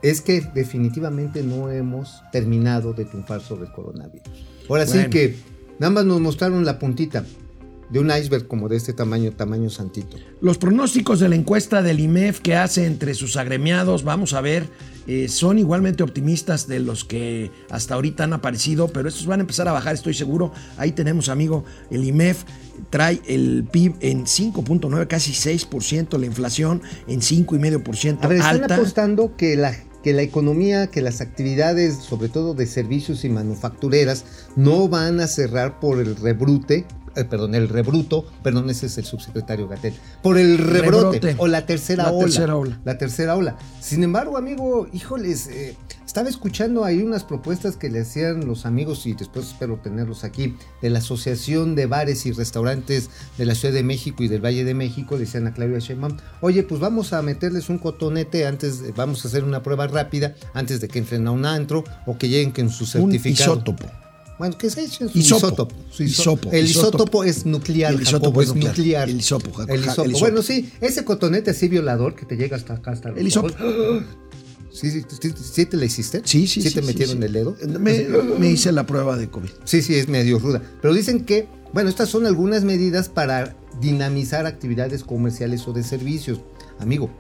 es 0.03 0.21
que 0.23 0.41
definitivamente 0.41 1.45
no 1.45 1.71
hemos 1.71 2.21
terminado 2.33 2.95
de 2.95 3.05
triunfar 3.05 3.41
sobre 3.43 3.67
el 3.67 3.73
coronavirus. 3.73 4.27
Ahora 4.69 4.87
sí 4.87 4.95
Bueno. 4.95 5.11
que 5.11 5.37
nada 5.81 5.91
más 5.91 6.05
nos 6.05 6.21
mostraron 6.21 6.65
la 6.65 6.79
puntita. 6.79 7.25
de 7.91 7.99
un 7.99 8.09
iceberg 8.09 8.47
como 8.47 8.69
de 8.69 8.77
este 8.77 8.93
tamaño, 8.93 9.33
tamaño 9.33 9.69
santito. 9.69 10.17
Los 10.41 10.59
pronósticos 10.59 11.19
de 11.19 11.29
la 11.29 11.35
encuesta 11.35 11.83
del 11.83 11.99
IMEF 11.99 12.39
que 12.39 12.55
hace 12.55 12.87
entre 12.87 13.15
sus 13.15 13.37
agremiados, 13.37 14.05
vamos 14.05 14.33
a 14.33 14.41
ver, 14.41 14.69
eh, 15.09 15.27
son 15.27 15.59
igualmente 15.59 16.05
optimistas 16.05 16.69
de 16.69 16.79
los 16.79 17.05
que 17.05 17.51
hasta 17.69 17.95
ahorita 17.95 18.23
han 18.23 18.33
aparecido, 18.33 18.87
pero 18.87 19.09
estos 19.09 19.27
van 19.27 19.41
a 19.41 19.43
empezar 19.43 19.67
a 19.67 19.73
bajar, 19.73 19.95
estoy 19.95 20.15
seguro. 20.15 20.53
Ahí 20.77 20.93
tenemos, 20.93 21.29
amigo, 21.29 21.65
el 21.91 22.05
IMEF 22.05 22.45
trae 22.91 23.21
el 23.27 23.67
PIB 23.69 23.97
en 24.03 24.25
5.9, 24.25 25.09
casi 25.09 25.33
6%, 25.33 26.17
la 26.17 26.27
inflación 26.27 26.83
en 27.09 27.21
5,5% 27.23 28.19
A 28.23 28.29
ver, 28.29 28.39
están 28.39 28.63
alta. 28.63 28.77
apostando 28.77 29.35
que 29.37 29.57
la, 29.57 29.75
que 30.03 30.13
la 30.13 30.23
economía, 30.23 30.87
que 30.89 31.03
las 31.03 31.21
actividades, 31.21 31.97
sobre 31.97 32.29
todo 32.29 32.55
de 32.55 32.67
servicios 32.67 33.25
y 33.25 33.29
manufactureras, 33.29 34.25
no 34.57 34.89
van 34.89 35.21
a 35.21 35.27
cerrar 35.27 35.79
por 35.81 35.99
el 36.01 36.17
rebrute. 36.17 36.87
eh, 37.17 37.25
perdón, 37.25 37.55
el 37.57 37.69
rebruto, 37.69 38.25
perdón, 38.43 38.71
ese 38.71 38.87
es 38.87 38.97
el 38.97 39.05
subsecretario 39.05 39.67
Gatel, 39.67 39.93
por 40.23 40.39
el 40.39 40.59
rebrote, 40.59 41.19
Rebrote. 41.19 41.35
o 41.39 41.49
la 41.49 41.67
tercera 41.67 42.05
La 42.05 42.13
ola. 42.13 42.25
tercera 42.27 42.57
ola. 42.57 42.81
La 42.85 42.99
tercera 42.99 43.37
ola. 43.37 43.57
Sin 43.81 44.05
embargo, 44.05 44.37
amigo, 44.39 44.87
híjoles, 44.93 45.49
eh, 45.49 45.75
estaba 46.11 46.29
escuchando 46.29 46.85
ahí 46.85 47.03
unas 47.03 47.23
propuestas 47.23 47.77
que 47.77 47.89
le 47.89 48.01
hacían 48.01 48.45
los 48.45 48.67
amigos, 48.67 49.07
y 49.07 49.13
después 49.13 49.47
espero 49.47 49.77
tenerlos 49.81 50.25
aquí, 50.25 50.57
de 50.83 50.91
la 50.91 50.99
Asociación 50.99 51.77
de 51.77 51.87
Bares 51.87 52.27
y 52.27 52.33
Restaurantes 52.33 53.11
de 53.39 53.47
la 53.47 53.55
Ciudad 53.55 53.73
de 53.73 53.85
México 53.85 54.25
y 54.25 54.27
del 54.27 54.45
Valle 54.45 54.65
de 54.65 54.75
México, 54.75 55.15
le 55.15 55.21
decían 55.21 55.47
a 55.47 55.55
Claudia 55.55 55.79
Sheinbaum, 55.79 56.17
oye, 56.41 56.65
pues 56.65 56.81
vamos 56.81 57.13
a 57.13 57.23
meterles 57.23 57.69
un 57.69 57.79
cotonete 57.79 58.45
antes, 58.45 58.93
vamos 58.97 59.25
a 59.25 59.29
hacer 59.29 59.45
una 59.45 59.63
prueba 59.63 59.87
rápida 59.87 60.35
antes 60.53 60.81
de 60.81 60.89
que 60.89 60.99
entren 60.99 61.29
a 61.29 61.31
un 61.31 61.47
antro 61.47 61.85
o 62.07 62.19
que 62.19 62.29
lleguen 62.29 62.51
con 62.51 62.71
su 62.71 62.83
un 62.83 62.91
certificado. 63.13 63.53
isótopo. 63.55 63.87
Bueno, 64.37 64.59
que 64.59 64.69
se 64.69 64.83
echen 64.83 65.11
su 65.11 65.17
isótopo. 65.17 65.73
su 65.93 66.03
El 66.03 66.09
isótopo. 66.09 66.57
isótopo 66.57 67.23
es 67.23 67.47
nuclear. 67.47 67.95
El 67.95 68.03
isótopo 68.03 68.43
es 68.43 68.53
nuclear. 68.53 69.09
El 69.09 69.17
El. 69.19 69.23
Jacobo. 69.23 69.63
El 69.63 69.71
el 69.71 69.85
hisopo. 69.85 70.19
Bueno, 70.19 70.43
sí, 70.43 70.73
ese 70.81 71.05
cotonete 71.05 71.53
así 71.53 71.69
violador 71.69 72.17
que 72.17 72.27
te 72.27 72.37
llega 72.37 72.57
hasta 72.57 72.75
acá, 72.75 72.91
hasta 72.91 73.11
los 73.11 73.19
El 73.19 73.29
hisopo. 73.29 73.49
¿Sí, 74.73 74.91
sí, 74.91 75.05
sí, 75.21 75.33
sí 75.37 75.67
te 75.67 75.77
la 75.77 75.85
hiciste? 75.85 76.23
Sí, 76.25 76.47
sí, 76.47 76.63
sí. 76.63 76.69
¿Sí 76.69 76.75
te 76.75 76.81
sí, 76.81 76.87
metieron 76.87 77.19
sí. 77.19 77.25
el 77.25 77.33
dedo? 77.33 77.57
Me, 77.79 78.07
me 78.39 78.51
hice 78.51 78.73
la 78.73 78.87
prueba 78.87 79.17
de 79.17 79.29
COVID. 79.29 79.51
Sí, 79.65 79.83
sí, 79.83 79.95
es 79.95 80.09
medio 80.09 80.39
ruda. 80.39 80.63
Pero 80.81 80.95
dicen 80.95 81.25
que, 81.25 81.49
bueno, 81.73 81.89
estas 81.89 82.09
son 82.09 82.27
algunas 82.27 82.65
medidas 82.65 83.09
para 83.09 83.57
dinamizar 83.81 84.47
actividades 84.47 85.05
comerciales 85.05 85.67
o 85.67 85.73
de 85.73 85.83
servicios. 85.83 86.41
Amigo, 86.79 87.11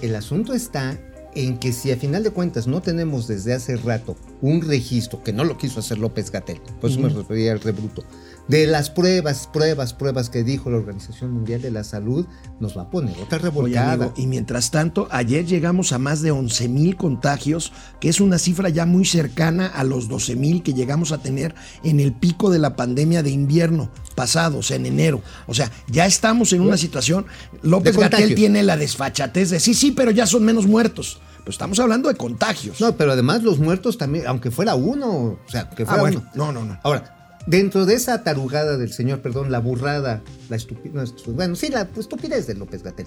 el 0.00 0.14
asunto 0.14 0.54
está 0.54 0.98
en 1.34 1.58
que 1.58 1.72
si 1.72 1.92
a 1.92 1.96
final 1.96 2.22
de 2.22 2.30
cuentas 2.30 2.66
no 2.66 2.80
tenemos 2.82 3.28
desde 3.28 3.52
hace 3.52 3.76
rato 3.76 4.16
un 4.40 4.62
registro, 4.62 5.22
que 5.22 5.32
no 5.32 5.44
lo 5.44 5.58
quiso 5.58 5.80
hacer 5.80 5.98
López 5.98 6.30
Gatel, 6.30 6.60
por 6.80 6.90
eso 6.90 7.00
me 7.00 7.08
refería 7.08 7.52
al 7.52 7.60
rebruto, 7.60 8.02
de 8.48 8.66
las 8.66 8.90
pruebas, 8.90 9.48
pruebas, 9.52 9.92
pruebas 9.92 10.30
que 10.30 10.42
dijo 10.42 10.70
la 10.70 10.78
Organización 10.78 11.32
Mundial 11.32 11.62
de 11.62 11.70
la 11.70 11.84
Salud, 11.84 12.26
nos 12.60 12.76
va 12.76 12.82
a 12.82 12.90
poner 12.90 13.14
otra 13.18 13.38
Oye, 13.38 13.44
revolcada. 13.44 13.92
amigo, 13.92 14.14
y 14.16 14.26
mientras 14.26 14.70
tanto, 14.70 15.06
ayer 15.10 15.44
llegamos 15.44 15.92
a 15.92 15.98
más 15.98 16.22
de 16.22 16.30
11 16.30 16.68
mil 16.68 16.96
contagios, 16.96 17.72
que 18.00 18.08
es 18.08 18.20
una 18.20 18.38
cifra 18.38 18.70
ya 18.70 18.86
muy 18.86 19.04
cercana 19.04 19.66
a 19.66 19.84
los 19.84 20.08
12 20.08 20.36
mil 20.36 20.62
que 20.62 20.72
llegamos 20.72 21.12
a 21.12 21.18
tener 21.18 21.54
en 21.84 22.00
el 22.00 22.12
pico 22.12 22.50
de 22.50 22.58
la 22.58 22.74
pandemia 22.74 23.22
de 23.22 23.30
invierno 23.30 23.90
pasado, 24.14 24.58
o 24.58 24.62
sea, 24.62 24.76
en 24.76 24.86
enero. 24.86 25.22
O 25.46 25.54
sea, 25.54 25.70
ya 25.86 26.06
estamos 26.06 26.52
en 26.52 26.62
una 26.62 26.76
situación. 26.76 27.26
López 27.62 27.96
Gatel 27.96 28.34
tiene 28.34 28.62
la 28.62 28.76
desfachatez 28.76 29.50
de 29.50 29.60
sí, 29.60 29.74
sí, 29.74 29.92
pero 29.92 30.10
ya 30.10 30.26
son 30.26 30.44
menos 30.44 30.66
muertos. 30.66 31.20
Pues 31.44 31.54
estamos 31.54 31.78
hablando 31.80 32.08
de 32.08 32.14
contagios. 32.14 32.80
No, 32.80 32.96
pero 32.96 33.12
además 33.12 33.42
los 33.42 33.58
muertos 33.58 33.96
también, 33.96 34.26
aunque 34.26 34.50
fuera 34.50 34.74
uno, 34.74 35.08
o 35.08 35.38
sea, 35.46 35.70
que 35.70 35.84
ah, 35.84 35.86
fuera 35.86 36.02
bueno, 36.02 36.22
uno. 36.34 36.46
no, 36.46 36.52
no, 36.52 36.64
no. 36.64 36.80
Ahora, 36.82 37.17
dentro 37.48 37.86
de 37.86 37.94
esa 37.94 38.22
tarugada 38.22 38.76
del 38.76 38.92
señor, 38.92 39.22
perdón, 39.22 39.50
la 39.50 39.58
burrada, 39.58 40.22
la 40.50 40.56
estupidez, 40.56 41.14
bueno, 41.28 41.56
sí, 41.56 41.68
la 41.68 41.88
estupidez 41.98 42.46
de 42.46 42.54
López 42.54 42.82
Gatel, 42.82 43.06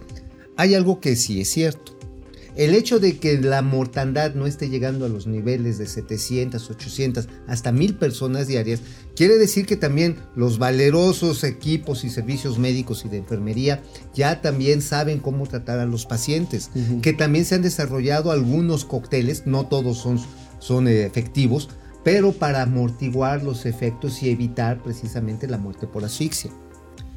hay 0.58 0.74
algo 0.74 1.00
que 1.00 1.16
sí 1.16 1.42
es 1.42 1.50
cierto. 1.50 1.98
El 2.58 2.76
hecho 2.76 3.00
de 3.00 3.18
que 3.18 3.40
la 3.40 3.62
mortandad 3.62 4.34
no 4.34 4.46
esté 4.46 4.68
llegando 4.68 5.06
a 5.06 5.10
los 5.10 5.26
niveles 5.26 5.78
de 5.78 5.86
700, 5.86 6.70
800, 6.70 7.30
hasta 7.48 7.72
1000 7.72 7.96
personas 7.96 8.48
diarias, 8.48 8.82
quiere 9.16 9.38
decir 9.38 9.66
que 9.66 9.78
también 9.78 10.18
los 10.36 10.58
valerosos 10.58 11.46
equipos 11.46 12.04
y 12.04 12.10
servicios 12.10 12.60
médicos 12.60 13.06
y 13.06 13.10
de 13.10 13.20
enfermería 13.20 13.82
ya 14.14 14.42
también 14.42 14.82
saben 14.82 15.20
cómo 15.20 15.48
tratar 15.48 15.80
a 15.80 15.86
los 15.86 16.06
pacientes, 16.06 16.72
que 17.02 17.14
también 17.14 17.46
se 17.46 17.56
han 17.56 17.62
desarrollado 17.62 18.32
algunos 18.32 18.84
cócteles, 18.84 19.44
no 19.46 19.68
todos 19.68 20.00
son, 20.00 20.20
son 20.60 20.90
efectivos, 20.90 21.70
pero 22.04 22.32
para 22.34 22.62
amortiguar 22.64 23.44
los 23.44 23.66
efectos 23.66 24.22
y 24.24 24.30
evitar 24.30 24.82
precisamente 24.82 25.48
la 25.48 25.58
muerte 25.58 25.88
por 25.88 26.04
asfixia. 26.04 26.52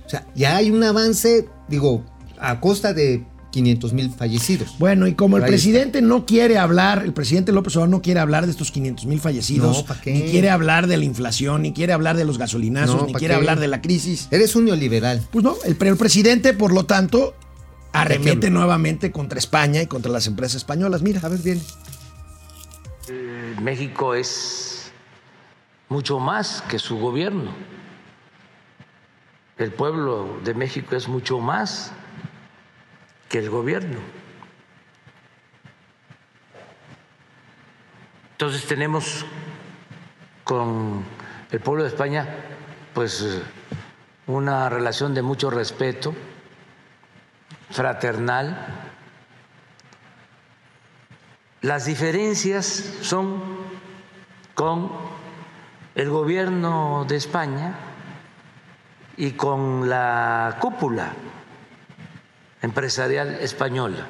O 0.07 0.09
sea, 0.09 0.27
ya 0.35 0.57
hay 0.57 0.71
un 0.71 0.83
avance, 0.85 1.49
digo, 1.69 2.05
a 2.39 2.61
costa 2.61 2.93
de 2.93 3.25
500 3.53 3.93
mil 3.93 4.11
fallecidos. 4.11 4.75
Bueno, 4.79 5.07
y 5.07 5.15
como 5.15 5.37
el 5.37 5.45
está. 5.45 5.49
presidente 5.51 6.03
no 6.03 6.27
quiere 6.27 6.59
hablar, 6.59 7.03
el 7.05 7.13
presidente 7.15 7.53
López 7.53 7.77
Obrador 7.77 7.89
no 7.89 8.03
quiere 8.03 8.19
hablar 8.21 8.45
de 8.47 8.51
estos 8.51 8.71
500 8.73 9.07
mil 9.07 9.21
fallecidos, 9.21 9.85
No, 9.89 9.95
ni 10.13 10.23
quiere 10.23 10.51
hablar 10.51 10.89
de 10.89 10.97
la 10.97 11.05
inflación, 11.05 11.63
ni 11.63 11.73
quiere 11.73 11.93
hablar 11.93 12.17
de 12.17 12.25
los 12.25 12.37
gasolinazos, 12.37 12.97
No, 13.03 13.07
ni 13.07 13.13
¿pa' 13.13 13.19
quiere 13.21 13.33
qué? 13.35 13.39
hablar 13.39 13.61
de 13.61 13.69
la 13.69 13.81
crisis. 13.81 14.27
Eres 14.33 14.57
un 14.57 14.65
neoliberal. 14.67 15.23
Pues 15.31 15.45
no, 15.45 15.55
el, 15.65 15.77
pero 15.77 15.93
el 15.93 15.97
presidente, 15.97 16.53
por 16.53 16.75
lo 16.75 16.85
tanto, 16.85 17.35
arremete 17.93 18.51
nuevamente 18.51 19.13
contra 19.13 19.39
España 19.39 19.81
y 19.81 19.87
contra 19.87 20.11
las 20.11 20.27
empresas 20.27 20.57
españolas. 20.57 21.03
Mira, 21.03 21.21
a 21.23 21.29
ver, 21.29 21.39
bien. 21.39 21.63
Eh, 23.09 23.55
México 23.63 24.15
es 24.17 24.74
mucho 25.95 26.19
más 26.19 26.61
que 26.63 26.81
su 26.81 26.99
gobierno. 26.99 27.53
El 29.57 29.71
pueblo 29.71 30.41
de 30.43 30.53
México 30.53 30.97
es 30.97 31.07
mucho 31.07 31.39
más 31.39 31.93
que 33.29 33.39
el 33.39 33.49
gobierno. 33.49 34.01
Entonces 38.33 38.67
tenemos 38.67 39.25
con 40.43 41.05
el 41.53 41.61
pueblo 41.61 41.85
de 41.85 41.91
España 41.91 42.27
pues 42.93 43.41
una 44.27 44.69
relación 44.69 45.15
de 45.15 45.23
mucho 45.23 45.49
respeto, 45.49 46.13
fraternal. 47.71 48.67
Las 51.63 51.85
diferencias 51.85 52.67
son 53.01 53.41
con 54.57 55.14
el 55.95 56.11
gobierno 56.11 57.05
de 57.09 57.17
España 57.17 57.75
y 59.17 59.33
con 59.33 59.89
la 59.89 60.57
cúpula 60.61 61.13
empresarial 62.63 63.35
española. 63.35 64.07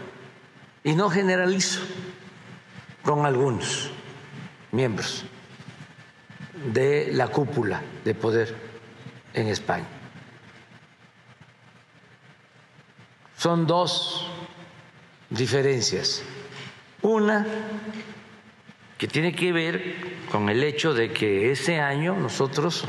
Y 0.82 0.94
no 0.94 1.10
generalizo 1.10 1.80
con 3.02 3.26
algunos 3.26 3.90
miembros 4.72 5.24
de 6.72 7.10
la 7.12 7.28
cúpula 7.28 7.82
de 8.04 8.14
poder 8.14 8.54
en 9.34 9.48
España. 9.48 9.86
Son 13.36 13.66
dos 13.66 14.26
diferencias. 15.28 16.22
Una 17.02 17.46
que 18.98 19.08
tiene 19.08 19.34
que 19.34 19.52
ver 19.52 19.94
con 20.30 20.48
el 20.48 20.62
hecho 20.62 20.94
de 20.94 21.12
que 21.12 21.50
este 21.50 21.80
año 21.80 22.16
nosotros 22.16 22.84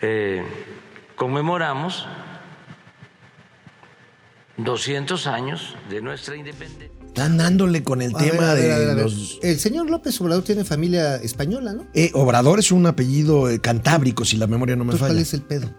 eh, 0.00 0.42
conmemoramos 1.16 2.06
200 4.56 5.26
años 5.26 5.76
de 5.90 6.00
nuestra 6.00 6.36
independencia. 6.36 6.90
Están 7.06 7.36
dándole 7.36 7.82
con 7.82 8.00
el 8.00 8.14
A 8.14 8.18
tema 8.18 8.54
ver, 8.54 8.78
de 8.78 8.94
ver, 8.94 9.04
los... 9.04 9.38
El 9.42 9.58
señor 9.58 9.90
López 9.90 10.18
Obrador 10.20 10.44
tiene 10.44 10.64
familia 10.64 11.16
española, 11.16 11.74
¿no? 11.74 11.86
Eh, 11.92 12.10
Obrador 12.14 12.58
es 12.58 12.72
un 12.72 12.86
apellido 12.86 13.50
eh, 13.50 13.60
cantábrico, 13.60 14.24
si 14.24 14.38
la 14.38 14.46
memoria 14.46 14.76
no 14.76 14.84
me 14.84 14.92
Entonces, 14.92 15.00
¿cuál 15.00 15.12
falla. 15.12 15.22
es 15.22 15.34
el 15.34 15.42
pedo? 15.42 15.70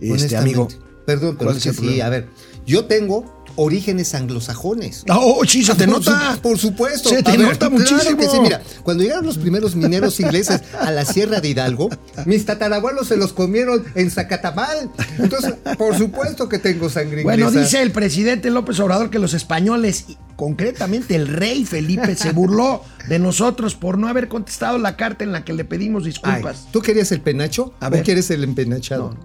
Este 0.00 0.36
amigo. 0.36 0.68
Perdón, 1.06 1.36
pero 1.38 1.50
¿cuál 1.50 1.56
es 1.58 1.64
que 1.64 1.72
sí, 1.74 2.00
a 2.00 2.08
ver. 2.08 2.28
Yo 2.66 2.86
tengo 2.86 3.43
orígenes 3.56 4.14
anglosajones. 4.14 5.04
Oh, 5.10 5.42
sí, 5.46 5.62
se 5.64 5.74
te 5.74 5.84
Por 5.86 5.94
nota. 5.94 6.34
su- 6.34 6.40
por 6.40 6.58
supuesto. 6.58 7.08
Se 7.08 7.22
te 7.22 7.30
ver, 7.32 7.40
nota 7.40 7.68
claro 7.68 7.72
muchísimo. 7.78 8.16
que 8.18 8.28
sí, 8.28 8.40
mira, 8.40 8.62
cuando 8.82 9.02
llegaron 9.02 9.26
los 9.26 9.38
primeros 9.38 9.74
mineros 9.76 10.18
ingleses 10.20 10.60
a 10.80 10.90
la 10.90 11.04
Sierra 11.04 11.40
de 11.40 11.48
Hidalgo, 11.48 11.88
mis 12.26 12.44
tatarabuelos 12.46 13.08
se 13.08 13.16
los 13.16 13.32
comieron 13.32 13.84
en 13.94 14.10
Zacatamal. 14.10 14.90
Entonces, 15.18 15.54
por 15.78 15.96
supuesto 15.96 16.48
que 16.48 16.58
tengo 16.58 16.88
sangre 16.88 17.22
Bueno, 17.22 17.46
inglesa. 17.48 17.64
dice 17.64 17.82
el 17.82 17.92
presidente 17.92 18.50
López 18.50 18.78
Obrador 18.80 19.10
que 19.10 19.18
los 19.18 19.34
españoles, 19.34 20.04
y 20.08 20.18
concretamente 20.36 21.14
el 21.14 21.28
rey 21.28 21.64
Felipe, 21.64 22.16
se 22.16 22.32
burló 22.32 22.82
de 23.08 23.18
nosotros 23.18 23.74
por 23.74 23.98
no 23.98 24.08
haber 24.08 24.28
contestado 24.28 24.78
la 24.78 24.96
carta 24.96 25.24
en 25.24 25.32
la 25.32 25.44
que 25.44 25.52
le 25.52 25.64
pedimos 25.64 26.02
Ay, 26.04 26.10
disculpas. 26.10 26.66
¿Tú 26.72 26.80
querías 26.80 27.12
el 27.12 27.20
penacho 27.20 27.74
A 27.80 27.88
o 27.88 27.90
ver. 27.90 28.02
quieres 28.02 28.30
el 28.30 28.42
empenachado? 28.44 29.16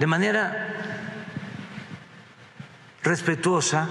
De 0.00 0.06
manera 0.06 0.66
respetuosa 3.02 3.86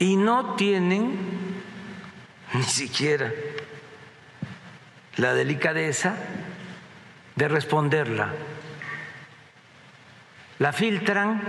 y 0.00 0.16
no 0.16 0.56
tienen 0.56 1.16
ni 2.54 2.64
siquiera 2.64 3.30
la 5.14 5.32
delicadeza 5.32 6.16
de 7.36 7.46
responderla. 7.46 8.32
La 10.58 10.72
filtran 10.72 11.40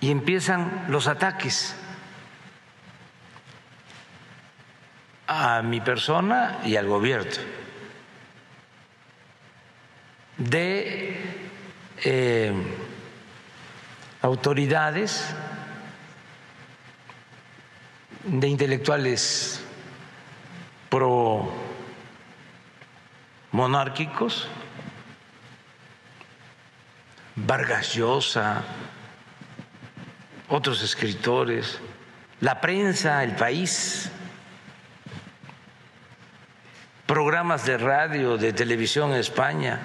y 0.00 0.10
empiezan 0.10 0.84
los 0.88 1.06
ataques 1.06 1.74
a 5.26 5.62
mi 5.62 5.80
persona 5.80 6.58
y 6.66 6.76
al 6.76 6.86
gobierno 6.86 7.61
de 10.36 11.16
eh, 12.04 12.52
autoridades, 14.22 15.34
de 18.24 18.48
intelectuales 18.48 19.62
pro 20.88 21.52
monárquicos, 23.50 24.48
Vargas 27.34 27.94
Llosa, 27.94 28.62
otros 30.48 30.82
escritores, 30.82 31.78
la 32.40 32.60
prensa, 32.60 33.24
el 33.24 33.34
país, 33.34 34.10
programas 37.06 37.64
de 37.66 37.78
radio, 37.78 38.36
de 38.36 38.52
televisión 38.52 39.12
en 39.12 39.18
España, 39.18 39.80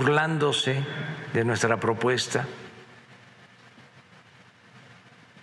burlándose 0.00 0.82
de 1.34 1.44
nuestra 1.44 1.78
propuesta, 1.78 2.48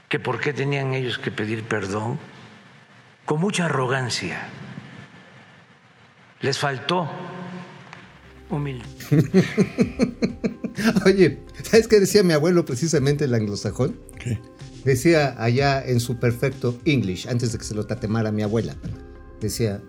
que 0.10 0.20
por 0.20 0.40
qué 0.40 0.52
tenían 0.52 0.96
ellos 0.96 1.20
que 1.20 1.30
pedir 1.30 1.64
perdón, 1.64 2.18
con 3.24 3.40
mucha 3.40 3.66
arrogancia. 3.66 4.50
Les 6.42 6.58
faltó 6.58 7.08
humildad. 8.50 8.88
Oye, 11.06 11.44
¿sabes 11.62 11.88
qué 11.88 12.00
decía 12.00 12.24
mi 12.24 12.34
abuelo 12.34 12.66
precisamente 12.66 13.26
el 13.26 13.36
anglosajón? 13.36 14.00
¿Qué? 14.18 14.40
Decía 14.84 15.36
allá 15.38 15.86
en 15.86 16.00
su 16.00 16.18
perfecto 16.18 16.80
English, 16.84 17.28
antes 17.28 17.52
de 17.52 17.60
que 17.60 17.64
se 17.64 17.76
lo 17.76 17.86
tatemara 17.86 18.32
mi 18.32 18.42
abuela, 18.42 18.76
decía, 19.40 19.84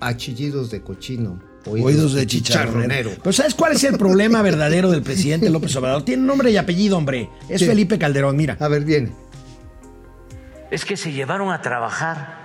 achillidos 0.00 0.72
de 0.72 0.82
cochino, 0.82 1.53
oídos, 1.66 1.86
Oídos 1.86 2.14
de 2.14 2.26
chicharronero. 2.26 3.10
Pero 3.22 3.32
¿sabes 3.32 3.54
cuál 3.54 3.72
es 3.72 3.84
el 3.84 3.98
problema 3.98 4.42
verdadero 4.42 4.90
del 4.90 5.02
presidente 5.02 5.50
López 5.50 5.74
Obrador? 5.76 6.04
Tiene 6.04 6.22
nombre 6.22 6.50
y 6.50 6.56
apellido, 6.56 6.96
hombre. 6.96 7.30
Es 7.48 7.60
Sí. 7.60 7.66
Felipe 7.66 7.98
Calderón, 7.98 8.36
mira. 8.36 8.56
A 8.60 8.68
ver, 8.68 8.84
viene. 8.84 9.12
Es 10.70 10.84
que 10.84 10.96
se 10.96 11.12
llevaron 11.12 11.52
a 11.52 11.62
trabajar 11.62 12.44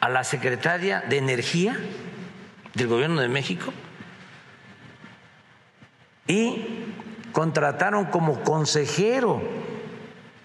a 0.00 0.08
la 0.08 0.24
secretaria 0.24 1.02
de 1.08 1.18
Energía 1.18 1.78
del 2.74 2.88
Gobierno 2.88 3.20
de 3.20 3.28
México 3.28 3.72
y 6.26 6.64
contrataron 7.32 8.06
como 8.06 8.42
consejero 8.42 9.42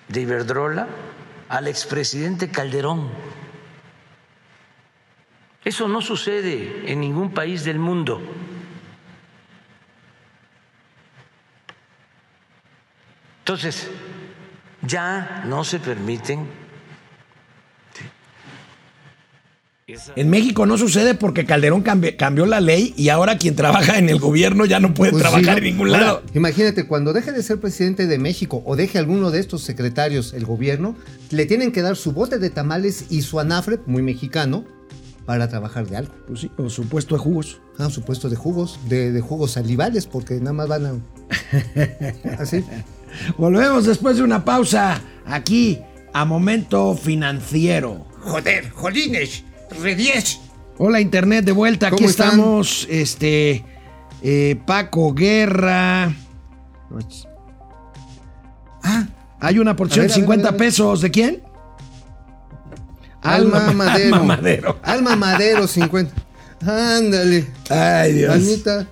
de 0.08 0.22
Iberdrola 0.22 0.88
al 1.50 1.68
expresidente 1.68 2.50
Calderón. 2.50 3.10
Eso 5.68 5.90
no 5.90 6.02
sucede 6.02 6.90
en 6.90 7.02
ningún 7.02 7.34
país 7.34 7.66
del 7.66 7.78
mundo. 7.78 8.22
Entonces, 13.40 13.90
ya 14.82 15.44
no 15.46 15.66
se 15.66 15.80
permiten 15.80 16.48
En 20.16 20.30
México 20.30 20.66
no 20.66 20.78
sucede 20.78 21.16
porque 21.16 21.46
Calderón 21.46 21.84
cambi- 21.84 22.16
cambió 22.16 22.46
la 22.46 22.62
ley 22.62 22.94
y 22.98 23.10
ahora 23.10 23.38
quien 23.38 23.56
trabaja 23.58 23.98
en 23.98 24.08
el 24.10 24.20
gobierno 24.20 24.66
ya 24.66 24.80
no 24.82 24.94
puede 24.94 25.12
Pues 25.12 25.24
sí, 25.24 25.30
trabajar 25.30 25.54
¿no? 25.54 25.58
en 25.60 25.64
ningún 25.64 25.90
Ahora, 25.90 26.00
lado. 26.02 26.24
Imagínate, 26.34 26.88
cuando 26.88 27.12
deje 27.12 27.34
de 27.34 27.44
ser 27.44 27.60
presidente 27.60 28.06
de 28.08 28.18
México 28.20 28.62
o 28.66 28.78
deje 28.78 29.00
alguno 29.00 29.32
de 29.32 29.40
estos 29.42 29.64
secretarios 29.64 30.34
el 30.34 30.46
gobierno, 30.46 30.96
le 31.32 31.46
tienen 31.46 31.72
que 31.74 31.82
dar 31.82 31.98
su 31.98 32.14
bote 32.14 32.38
de 32.40 32.50
tamales 32.50 33.06
y 33.10 33.22
su 33.22 33.40
anafre, 33.42 33.80
muy 33.86 34.02
mexicano, 34.02 34.66
para 35.28 35.50
trabajar 35.50 35.86
de 35.88 35.98
algo. 35.98 36.14
Pues 36.26 36.40
sí, 36.40 36.52
o 36.58 36.70
su 36.70 36.88
puesto 36.88 37.16
de 37.16 37.20
jugos. 37.22 37.60
Ah, 37.78 37.90
supuesto 37.92 38.30
de 38.30 38.38
jugos, 38.38 38.80
de, 38.88 39.12
de 39.12 39.22
jugos 39.22 39.52
salivales, 39.52 40.08
porque 40.08 40.36
nada 40.40 40.54
más 40.54 40.68
van 40.70 40.86
a. 40.86 40.94
Así. 42.42 42.64
Volvemos 43.38 43.86
después 43.86 44.18
de 44.18 44.24
una 44.24 44.46
pausa 44.46 45.02
aquí 45.26 45.80
a 46.14 46.24
Momento 46.24 46.96
Financiero. 46.96 48.08
Joder, 48.22 48.70
jolines, 48.72 49.44
re 49.82 49.96
10. 49.96 50.40
Hola 50.78 51.02
Internet 51.02 51.44
de 51.44 51.52
vuelta, 51.52 51.90
aquí 51.90 52.06
estamos. 52.06 52.88
Este 52.90 53.66
eh, 54.24 54.58
Paco 54.66 55.14
Guerra. 55.14 56.16
Ah, 58.82 59.08
Hay 59.42 59.60
una 59.60 59.76
porción 59.76 60.08
de 60.08 60.14
ver, 60.14 60.14
a 60.14 60.16
ver, 60.16 60.22
50 60.24 60.48
a 60.48 60.52
ver. 60.52 60.58
pesos. 60.58 61.02
¿De 61.02 61.12
quién? 61.12 61.44
Alma, 63.36 63.72
Madero. 63.74 64.16
Alma 64.16 64.24
Madero. 64.36 64.80
Alma 64.84 65.16
Madero 65.16 65.68
50. 65.68 66.14
Ándale. 66.66 67.48
Ay, 67.70 68.14
Dios. 68.14 68.34
Almita. 68.34 68.88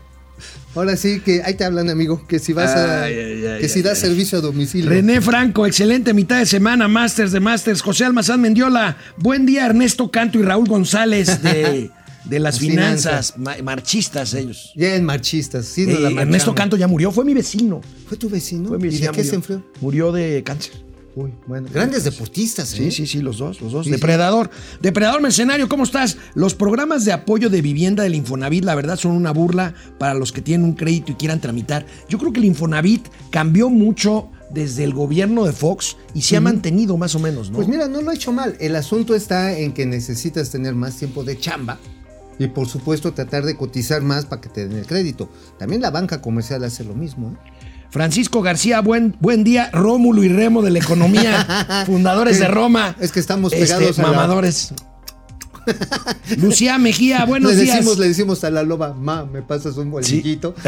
Ahora 0.76 0.98
sí 0.98 1.22
que 1.22 1.42
ahí 1.44 1.54
te 1.54 1.64
hablan, 1.64 1.90
amigo, 1.90 2.28
que 2.28 2.38
si 2.38 2.52
vas 2.52 2.72
a. 2.76 3.04
Ay, 3.04 3.14
ay, 3.18 3.46
ay, 3.46 3.62
que 3.62 3.70
si 3.70 3.80
ay, 3.80 3.84
das 3.84 4.04
ay. 4.04 4.10
servicio 4.10 4.40
a 4.40 4.42
domicilio. 4.42 4.90
René 4.90 5.22
Franco, 5.22 5.66
excelente 5.66 6.14
mitad 6.14 6.38
de 6.38 6.46
semana, 6.46 6.88
Masters 6.90 7.32
de 7.32 7.40
Masters. 7.40 7.82
José 7.82 8.04
Almazán 8.04 8.42
Mendiola, 8.42 8.98
buen 9.18 9.46
día 9.46 9.66
Ernesto 9.66 10.12
Canto 10.12 10.38
y 10.38 10.42
Raúl 10.42 10.68
González 10.68 11.42
de, 11.42 11.90
de 12.26 12.40
las 12.40 12.56
Las 12.56 12.60
finanzas, 12.60 13.34
ma- 13.38 13.56
marchistas 13.64 14.34
ellos. 14.34 14.74
Ya 14.76 14.96
en 14.96 15.06
marchistas. 15.06 15.66
Sí, 15.66 15.84
Eh, 15.90 15.98
la 15.98 16.22
Ernesto. 16.24 16.54
Canto 16.54 16.76
ya 16.76 16.88
murió, 16.90 17.10
fue 17.14 17.24
mi 17.24 17.34
vecino. 17.34 17.80
¿Fue 18.10 18.18
tu 18.18 18.30
vecino? 18.30 18.68
Fue 18.68 18.78
mi 18.78 18.90
¿Y 18.90 18.92
vecino, 18.92 19.12
de 19.12 19.16
qué 19.16 19.18
murió. 19.22 19.30
se 19.30 19.36
enfrió? 19.38 19.64
Murió 19.80 20.12
de 20.12 20.44
cáncer. 20.44 20.74
Uy, 21.16 21.34
bueno. 21.48 21.70
Grandes 21.72 22.04
deportistas, 22.04 22.74
¿eh? 22.74 22.78
Sí, 22.78 22.92
sí, 22.92 23.08
sí, 23.08 23.22
los 23.22 23.38
dos, 23.38 23.62
los 23.62 23.72
dos. 23.72 23.86
Sí, 23.86 23.92
Depredador. 23.92 24.50
Depredador 24.82 25.22
Mercenario, 25.22 25.70
¿cómo 25.70 25.84
estás? 25.84 26.18
Los 26.34 26.56
programas 26.56 27.06
de 27.06 27.14
apoyo 27.14 27.50
de 27.50 27.62
vivienda 27.62 28.04
del 28.04 28.16
Infonavit, 28.16 28.66
la 28.66 28.76
verdad, 28.76 28.98
son 28.98 29.14
una 29.14 29.32
burla 29.32 29.74
para 29.98 30.14
los 30.14 30.34
que 30.34 30.42
tienen 30.42 30.66
un 30.66 30.74
crédito 30.74 31.14
y 31.14 31.16
quieran 31.16 31.40
tramitar. 31.40 31.86
Yo 32.10 32.18
creo 32.18 32.34
que 32.34 32.40
el 32.40 32.46
Infonavit 32.46 33.08
cambió 33.32 33.70
mucho 33.70 34.30
desde 34.52 34.84
el 34.84 34.94
gobierno 34.94 35.46
de 35.46 35.54
Fox 35.54 35.96
y 36.14 36.22
se 36.22 36.36
ha 36.36 36.42
mantenido 36.42 36.98
más 36.98 37.16
o 37.16 37.20
menos, 37.20 37.50
¿no? 37.50 37.56
Pues 37.56 37.68
mira, 37.70 37.88
no 37.88 38.02
lo 38.02 38.12
ha 38.12 38.14
hecho 38.14 38.34
mal. 38.34 38.58
El 38.60 38.76
asunto 38.76 39.16
está 39.16 39.58
en 39.58 39.74
que 39.74 39.86
necesitas 39.86 40.50
tener 40.50 40.76
más 40.76 40.98
tiempo 40.98 41.24
de 41.24 41.40
chamba 41.40 41.80
y 42.38 42.48
por 42.48 42.68
supuesto 42.68 43.14
tratar 43.14 43.46
de 43.46 43.56
cotizar 43.56 44.02
más 44.02 44.26
para 44.26 44.42
que 44.42 44.50
te 44.50 44.68
den 44.68 44.78
el 44.78 44.86
crédito. 44.86 45.30
También 45.58 45.82
la 45.82 45.92
banca 45.92 46.22
comercial 46.22 46.64
hace 46.64 46.84
lo 46.84 46.94
mismo. 46.94 47.30
¿eh? 47.30 47.55
Francisco 48.00 48.42
García, 48.42 48.82
buen, 48.82 49.16
buen 49.22 49.46
día. 49.46 49.70
Rómulo 49.72 50.22
y 50.22 50.28
Remo 50.28 50.62
de 50.62 50.70
la 50.70 50.80
economía, 50.80 51.84
fundadores 51.86 52.40
de 52.40 52.48
Roma. 52.50 52.94
Es 53.00 53.14
que 53.14 53.22
estamos 53.22 53.54
Este, 53.54 53.66
pegados 53.74 53.98
la- 53.98 54.04
mamadores. 54.04 54.74
Lucía 56.38 56.78
Mejía, 56.78 57.24
buenos 57.24 57.54
le 57.56 57.62
días. 57.64 57.78
decimos, 57.78 57.98
le 57.98 58.10
decimos 58.10 58.44
a 58.44 58.50
la 58.52 58.64
loba, 58.64 58.94
ma, 58.94 59.24
me 59.26 59.42
pasas 59.42 59.78
un 59.78 59.92
bolillito. 59.92 60.54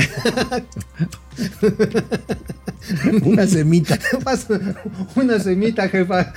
Una 3.23 3.45
semita. 3.45 3.99
Una 5.15 5.37
semita, 5.39 5.89
jefa. 5.89 6.31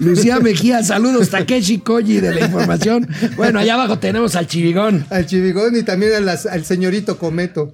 Lucía 0.00 0.40
Mejía, 0.40 0.84
saludos. 0.84 1.30
Takeshi 1.30 1.78
Koji 1.78 2.20
de 2.20 2.34
la 2.34 2.40
información. 2.44 3.08
Bueno, 3.36 3.60
allá 3.60 3.74
abajo 3.74 3.98
tenemos 3.98 4.36
al 4.36 4.46
chivigón. 4.46 5.06
al 5.08 5.24
chivigón 5.24 5.74
y 5.74 5.82
también 5.84 6.14
a 6.16 6.20
las- 6.20 6.44
al 6.44 6.66
señorito 6.66 7.18
Cometo. 7.18 7.72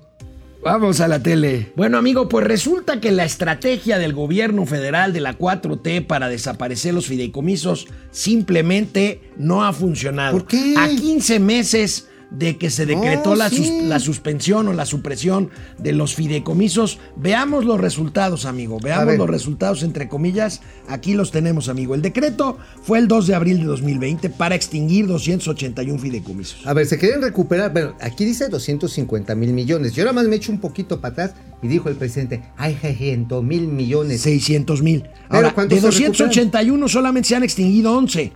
Vamos 0.65 1.01
a 1.01 1.09
la 1.09 1.23
tele. 1.23 1.73
Bueno, 1.77 1.99
amigo, 1.99 2.27
pues 2.27 2.47
resulta 2.47 2.99
que 2.99 3.13
la 3.13 3.27
estrategia 3.27 3.99
del 3.99 4.15
gobierno 4.15 4.65
federal 4.65 5.13
de 5.13 5.21
la 5.21 5.37
4T 5.37 6.07
para 6.07 6.31
desaparecer 6.31 6.95
los 6.95 7.07
fideicomisos 7.07 7.87
simplemente 8.11 9.21
no 9.37 9.63
ha 9.63 9.75
funcionado. 9.75 10.39
¿Por 10.39 10.47
qué? 10.47 10.75
A 10.79 10.89
15 10.89 11.39
meses 11.39 12.09
de 12.39 12.57
que 12.59 12.71
se 12.71 12.85
decretó 12.87 13.31
No, 13.31 13.37
la, 13.37 13.49
sus- 13.49 13.59
sí. 13.67 13.81
la 13.85 13.99
suspensión 14.01 14.69
o 14.69 14.73
la 14.73 14.87
supresión 14.87 15.51
de 15.79 15.93
los 15.93 16.15
fideicomisos, 16.15 16.99
veamos 17.17 17.65
los 17.65 17.81
resultados, 17.81 18.45
amigo. 18.45 18.79
Veamos 18.83 19.17
los 19.17 19.31
resultados, 19.31 19.83
entre 19.83 20.09
comillas. 20.09 20.61
Aquí 20.89 21.15
los 21.15 21.31
tenemos, 21.31 21.69
amigo. 21.69 21.95
El 21.95 22.03
decreto 22.03 22.59
fue 22.83 22.99
el 22.99 23.09
2 23.09 23.27
de 23.29 23.35
abril 23.35 23.59
de 23.59 23.65
2020 23.65 24.31
para 24.31 24.55
extinguir 24.55 25.07
281 25.07 25.99
fideicomisos. 25.99 26.67
A 26.67 26.73
ver, 26.75 26.87
se 26.87 26.99
quieren 26.99 27.23
recuperar. 27.23 27.73
Bueno, 27.73 27.95
aquí 28.01 28.25
dice 28.25 28.49
250 28.49 29.35
mil 29.35 29.53
millones. 29.53 29.95
Yo 29.95 30.05
nada 30.05 30.15
más 30.15 30.27
me 30.27 30.37
echo 30.37 30.51
un 30.53 30.61
poquito 30.61 31.01
para 31.01 31.13
atrás 31.13 31.35
y 31.63 31.69
dijo 31.69 31.89
el 31.89 31.97
presidente, 31.97 32.43
hay 32.57 32.77
600 32.81 33.43
mil 33.45 33.69
millones. 33.69 34.21
600 34.23 34.83
mil. 34.83 35.05
Ahora, 35.29 35.55
¿cuántos 35.55 35.77
de 35.77 35.81
se 35.83 35.87
recuperan? 35.89 36.13
281 36.13 36.89
solamente 36.89 37.29
se 37.29 37.37
han 37.37 37.43
extinguido 37.45 37.97
11. 37.97 38.33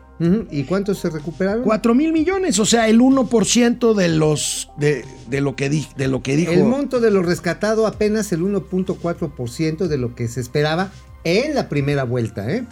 ¿Y 0.50 0.64
cuántos 0.64 0.98
se 0.98 1.10
recuperaron? 1.10 1.62
4 1.62 1.94
mil 1.94 2.12
millones, 2.12 2.58
o 2.58 2.66
sea, 2.66 2.88
el 2.88 3.00
1% 3.00 3.94
de 3.94 4.08
los 4.08 4.68
de, 4.76 5.04
de 5.28 5.40
lo 5.40 5.54
que 5.54 5.70
di- 5.70 5.86
de 5.96 6.08
lo 6.08 6.22
que 6.22 6.34
dijo. 6.36 6.50
El 6.52 6.64
monto 6.64 6.98
de 7.00 7.10
lo 7.12 7.22
rescatado 7.22 7.86
apenas 7.86 8.32
el 8.32 8.40
1.4% 8.42 9.86
de 9.86 9.98
lo 9.98 10.14
que 10.14 10.28
se 10.28 10.40
esperaba 10.40 10.90
en 11.24 11.54
la 11.54 11.68
primera 11.68 12.04
vuelta, 12.04 12.50
¿eh? 12.50 12.64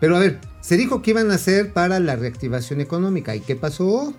Pero 0.00 0.16
a 0.16 0.20
ver, 0.20 0.38
se 0.60 0.76
dijo 0.76 1.02
que 1.02 1.10
iban 1.12 1.30
a 1.30 1.34
hacer 1.34 1.72
para 1.72 2.00
la 2.00 2.16
reactivación 2.16 2.80
económica. 2.80 3.34
¿Y 3.36 3.40
qué 3.40 3.56
pasó? 3.56 4.12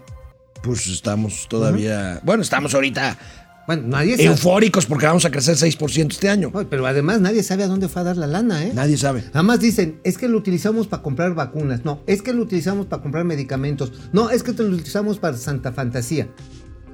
Pues 0.64 0.88
estamos 0.88 1.48
todavía. 1.50 2.22
Bueno, 2.24 2.42
estamos 2.44 2.74
ahorita 2.74 3.18
Bueno, 3.66 3.84
nadie 3.88 4.18
sabe. 4.18 4.30
eufóricos 4.30 4.86
porque 4.86 5.06
vamos 5.06 5.26
a 5.26 5.32
crecer 5.32 5.56
6% 5.56 6.12
este 6.12 6.30
año. 6.30 6.52
Pero 6.70 6.86
además 6.86 7.22
nadie 7.22 7.44
sabe 7.44 7.64
a 7.64 7.68
dónde 7.68 7.88
fue 7.88 8.02
a 8.02 8.06
dar 8.06 8.18
la 8.18 8.28
lana, 8.28 8.64
¿eh? 8.64 8.72
Nadie 8.74 8.98
sabe. 8.98 9.24
Nada 9.28 9.44
más 9.44 9.60
dicen, 9.60 10.00
es 10.04 10.18
que 10.18 10.28
lo 10.28 10.38
utilizamos 10.38 10.88
para 10.88 11.02
comprar 11.02 11.34
vacunas. 11.34 11.86
No, 11.86 12.02
es 12.06 12.22
que 12.22 12.34
lo 12.34 12.42
utilizamos 12.42 12.88
para 12.88 13.02
comprar 13.02 13.24
medicamentos. 13.24 13.92
No, 14.12 14.30
es 14.30 14.44
que 14.44 14.52
lo 14.52 14.70
utilizamos 14.70 15.20
para 15.20 15.38
Santa 15.38 15.72
Fantasía. 15.72 16.28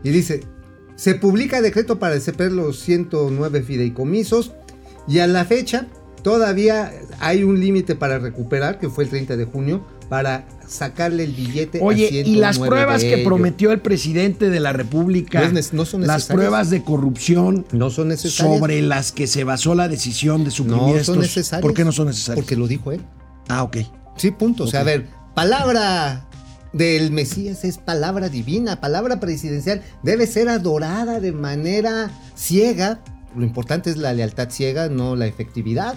Y 0.03 0.09
dice, 0.11 0.41
se 0.95 1.15
publica 1.15 1.61
decreto 1.61 1.97
para 1.97 2.13
despedir 2.13 2.51
los 2.51 2.79
109 2.79 3.63
fideicomisos 3.63 4.51
y 5.07 5.19
a 5.19 5.27
la 5.27 5.45
fecha 5.45 5.87
todavía 6.23 6.91
hay 7.19 7.43
un 7.43 7.59
límite 7.59 7.95
para 7.95 8.19
recuperar, 8.19 8.79
que 8.79 8.89
fue 8.89 9.05
el 9.05 9.09
30 9.09 9.37
de 9.37 9.45
junio, 9.45 9.87
para 10.09 10.45
sacarle 10.67 11.23
el 11.23 11.33
billete. 11.33 11.79
Oye, 11.81 12.09
y 12.25 12.35
las 12.35 12.55
109 12.57 12.67
pruebas 12.69 13.01
que 13.03 13.13
ellos. 13.15 13.27
prometió 13.27 13.71
el 13.71 13.79
presidente 13.79 14.49
de 14.49 14.59
la 14.59 14.73
República, 14.73 15.47
No 15.49 15.59
es 15.59 15.73
no 15.73 15.85
son 15.85 16.05
las 16.05 16.25
pruebas 16.25 16.69
de 16.69 16.83
corrupción 16.83 17.65
No 17.71 17.89
son 17.89 18.09
necesarias. 18.09 18.57
sobre 18.59 18.81
las 18.81 19.11
que 19.11 19.27
se 19.27 19.43
basó 19.43 19.75
la 19.75 19.87
decisión 19.87 20.43
de 20.43 20.51
suprimir 20.51 20.81
No 20.81 20.89
estos. 20.89 21.05
son 21.05 21.19
necesarias. 21.19 21.61
¿Por 21.61 21.73
qué 21.73 21.85
no 21.85 21.91
son 21.91 22.07
necesarias? 22.07 22.43
Porque 22.43 22.55
lo 22.55 22.67
dijo 22.67 22.91
él. 22.91 23.01
Ah, 23.47 23.63
ok. 23.63 23.77
Sí, 24.17 24.31
punto. 24.31 24.63
O 24.65 24.67
sea, 24.67 24.81
a 24.81 24.83
ver, 24.83 25.07
palabra 25.35 26.25
del 26.73 27.11
Mesías 27.11 27.63
es 27.65 27.77
palabra 27.79 28.29
divina, 28.29 28.79
palabra 28.79 29.19
presidencial, 29.19 29.81
debe 30.03 30.27
ser 30.27 30.49
adorada 30.49 31.19
de 31.19 31.31
manera 31.31 32.11
ciega. 32.35 32.99
Lo 33.35 33.43
importante 33.43 33.89
es 33.89 33.97
la 33.97 34.13
lealtad 34.13 34.49
ciega, 34.49 34.89
no 34.89 35.15
la 35.15 35.27
efectividad. 35.27 35.95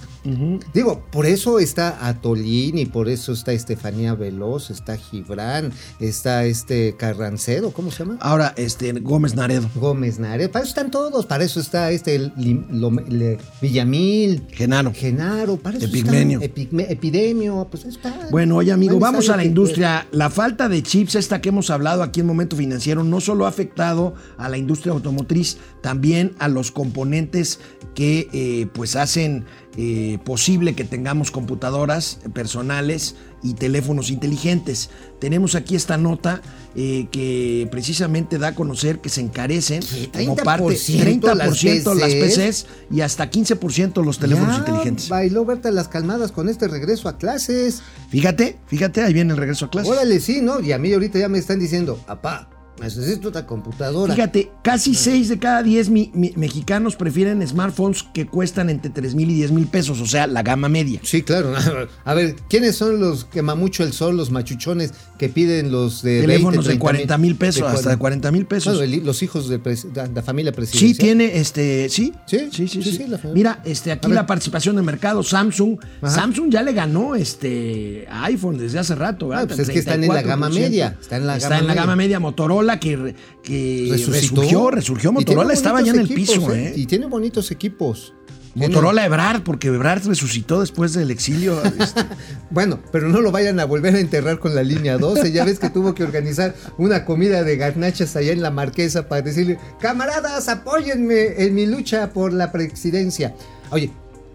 Digo, 0.74 1.02
por 1.10 1.26
eso 1.26 1.58
está 1.58 2.06
Atolín 2.06 2.78
y 2.78 2.86
por 2.86 3.08
eso 3.08 3.32
está 3.32 3.52
Estefanía 3.52 4.14
Veloz, 4.14 4.70
está 4.70 4.96
Gibran, 4.96 5.72
está 6.00 6.44
este 6.44 6.94
Carrancero, 6.96 7.70
¿cómo 7.70 7.90
se 7.90 8.00
llama? 8.04 8.18
Ahora, 8.20 8.52
este, 8.56 8.92
Gómez 8.92 9.34
Naredo, 9.34 9.68
Gómez 9.74 10.18
Nare, 10.18 10.48
para 10.48 10.64
eso 10.64 10.70
están 10.70 10.90
todos, 10.90 11.26
para 11.26 11.44
eso 11.44 11.60
está 11.60 11.90
este 11.90 12.18
Lim- 12.36 12.66
Lome- 12.70 13.06
Le- 13.08 13.38
Villamil, 13.60 14.42
Genaro. 14.50 14.92
Genaro, 14.94 15.56
para 15.56 15.78
eso 15.78 15.86
Epigmenio. 15.86 16.40
están, 16.40 16.54
Epigme- 16.66 16.86
Epidemio, 16.90 17.66
pues 17.70 17.84
está. 17.84 18.28
Bueno, 18.30 18.56
oye 18.56 18.72
amigo, 18.72 18.98
vamos 18.98 19.28
a 19.30 19.36
la 19.36 19.44
industria. 19.44 20.06
La 20.12 20.30
falta 20.30 20.68
de 20.68 20.82
chips, 20.82 21.14
esta 21.14 21.40
que 21.40 21.48
hemos 21.48 21.70
hablado 21.70 22.02
aquí 22.02 22.20
en 22.20 22.26
Momento 22.26 22.56
Financiero, 22.56 23.02
no 23.04 23.20
solo 23.20 23.46
ha 23.46 23.48
afectado 23.48 24.14
a 24.36 24.48
la 24.48 24.58
industria 24.58 24.92
automotriz, 24.92 25.58
también 25.82 26.34
a 26.38 26.48
los 26.48 26.70
componentes 26.70 27.60
que 27.94 28.28
eh, 28.32 28.68
pues 28.72 28.96
hacen 28.96 29.44
eh, 29.76 30.18
posible 30.24 30.74
que 30.74 30.84
tengamos 30.84 31.30
computadoras 31.30 32.18
personales 32.32 33.16
y 33.42 33.54
teléfonos 33.54 34.10
inteligentes. 34.10 34.90
Tenemos 35.18 35.54
aquí 35.54 35.74
esta 35.74 35.98
nota 35.98 36.40
eh, 36.74 37.08
que 37.10 37.68
precisamente 37.70 38.38
da 38.38 38.48
a 38.48 38.54
conocer 38.54 39.00
que 39.00 39.08
se 39.08 39.20
encarecen 39.20 39.82
como 40.12 40.36
parte 40.36 40.64
30% 40.64 41.34
las 41.34 41.62
30% 41.62 41.94
las 41.94 42.14
PCs? 42.14 42.36
PCs 42.36 42.66
y 42.90 43.00
hasta 43.00 43.30
15% 43.30 44.04
los 44.04 44.18
teléfonos 44.18 44.54
Ya 44.54 44.58
inteligentes. 44.60 45.08
Bailó 45.08 45.44
Berta 45.44 45.70
las 45.70 45.88
calmadas 45.88 46.32
con 46.32 46.48
este 46.48 46.68
regreso 46.68 47.08
a 47.08 47.18
clases. 47.18 47.82
Fíjate, 48.08 48.58
fíjate, 48.66 49.02
ahí 49.02 49.12
viene 49.12 49.32
el 49.32 49.38
regreso 49.38 49.66
a 49.66 49.70
clases. 49.70 49.90
Órale, 49.90 50.20
sí, 50.20 50.40
¿no? 50.40 50.60
Y 50.60 50.72
a 50.72 50.78
mí 50.78 50.92
ahorita 50.92 51.18
ya 51.18 51.28
me 51.28 51.38
están 51.38 51.58
diciendo, 51.58 51.98
papá, 52.06 52.48
necesito 52.80 53.28
otra 53.28 53.46
computadora. 53.46 54.14
Fíjate, 54.14 54.50
casi 54.62 54.94
6 54.94 55.28
de 55.28 55.38
cada 55.38 55.62
10 55.62 55.88
mi- 55.90 56.10
mi- 56.14 56.32
mexicanos 56.36 56.96
prefieren 56.96 57.46
smartphones 57.46 58.02
que 58.14 58.26
cuestan 58.26 58.70
entre 58.70 58.90
3 58.90 59.14
mil 59.14 59.30
y 59.30 59.34
10 59.34 59.52
mil 59.52 59.66
pesos, 59.66 60.00
o 60.00 60.06
sea, 60.06 60.26
la 60.26 60.42
gama 60.42 60.68
media. 60.68 61.00
Sí, 61.02 61.22
claro. 61.22 61.52
A 62.04 62.14
ver, 62.14 62.36
¿quiénes 62.48 62.76
son 62.76 62.98
los 63.00 63.24
que 63.24 63.42
mamucho 63.42 63.84
el 63.84 63.92
sol, 63.92 64.16
los 64.16 64.30
machuchones 64.30 64.92
que 65.18 65.28
piden 65.28 65.70
los 65.70 66.02
de 66.02 66.12
20, 66.12 66.26
Teléfonos 66.26 66.64
de 66.64 66.70
30 66.70 66.80
40 66.80 67.18
mil 67.18 67.36
pesos, 67.36 67.62
de 67.70 67.76
hasta 67.76 67.90
de 67.90 67.96
40 67.96 68.30
mil 68.32 68.46
pesos. 68.46 68.80
El- 68.80 69.04
los 69.04 69.22
hijos 69.22 69.48
de 69.48 69.58
de 69.58 70.10
la 70.14 70.22
familia 70.22 70.50
presidencial. 70.52 70.92
Sí, 70.92 70.98
tiene, 70.98 71.36
este, 71.38 71.88
sí. 71.88 72.12
Sí, 72.26 72.48
sí, 72.50 72.68
sí. 72.68 72.68
sí, 72.68 72.82
sí. 72.82 72.96
sí, 72.96 73.06
la 73.06 73.18
familia. 73.18 73.34
Mira, 73.34 73.62
este, 73.64 73.92
aquí 73.92 74.06
A 74.06 74.08
ver. 74.08 74.16
la 74.16 74.26
participación 74.26 74.76
del 74.76 74.84
mercado, 74.84 75.22
Samsung. 75.22 75.78
Ajá. 76.02 76.14
Samsung 76.14 76.50
ya 76.50 76.62
le 76.62 76.72
ganó 76.72 77.14
este 77.14 78.06
a 78.10 78.24
iPhone 78.24 78.58
desde 78.58 78.78
hace 78.78 78.94
rato, 78.94 79.28
¿verdad? 79.28 79.44
Ah, 79.44 79.46
pues 79.48 79.60
es 79.60 79.68
que 79.70 79.78
están 79.78 80.02
en 80.02 80.12
la 80.12 80.22
gama 80.22 80.48
34%. 80.48 80.54
media, 80.60 80.96
está 81.00 81.16
en 81.16 81.26
la 81.26 81.36
Está 81.36 81.48
gama 81.48 81.60
en 81.60 81.66
la 81.66 81.72
media. 81.72 81.82
gama 81.82 81.96
media 81.96 82.20
Motorola 82.20 82.71
que, 82.80 82.96
re- 82.96 83.14
que 83.42 83.88
Resucitó. 83.90 84.40
resurgió, 84.42 84.70
resurgió. 84.70 85.12
Motorola 85.12 85.52
estaba 85.52 85.80
ya 85.82 85.92
en 85.92 86.00
el 86.00 86.08
piso, 86.08 86.32
equipos, 86.34 86.54
¿eh? 86.54 86.72
Y 86.76 86.86
tiene 86.86 87.06
bonitos 87.06 87.50
equipos. 87.50 88.14
Motorola 88.54 89.06
Ebrard, 89.06 89.42
porque 89.44 89.68
Ebrard 89.68 90.06
resucitó 90.06 90.60
después 90.60 90.92
del 90.92 91.10
exilio. 91.10 91.62
este, 91.80 92.02
Bueno, 92.50 92.80
pero 92.92 93.08
no 93.08 93.22
lo 93.22 93.32
vayan 93.32 93.58
a 93.60 93.64
volver 93.64 93.94
a 93.94 93.98
enterrar 94.00 94.38
con 94.40 94.54
la 94.54 94.62
línea 94.62 94.98
12. 94.98 95.32
Ya 95.32 95.44
ves 95.44 95.58
que 95.58 95.70
tuvo 95.70 95.94
que 95.94 96.04
organizar 96.04 96.54
una 96.76 97.06
comida 97.06 97.44
de 97.44 97.56
garnachas 97.56 98.14
allá 98.14 98.32
en 98.32 98.42
la 98.42 98.50
Marquesa 98.50 99.08
para 99.08 99.22
decirle, 99.22 99.58
camaradas, 99.80 100.48
apóyenme 100.50 101.42
en 101.42 101.54
mi 101.54 101.64
lucha 101.64 102.12
por 102.12 102.32
la 102.34 102.52
presidencia. 102.52 103.34
Oye, 103.70 103.90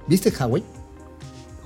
¿viste 0.07 0.33
Huawei? 0.35 0.63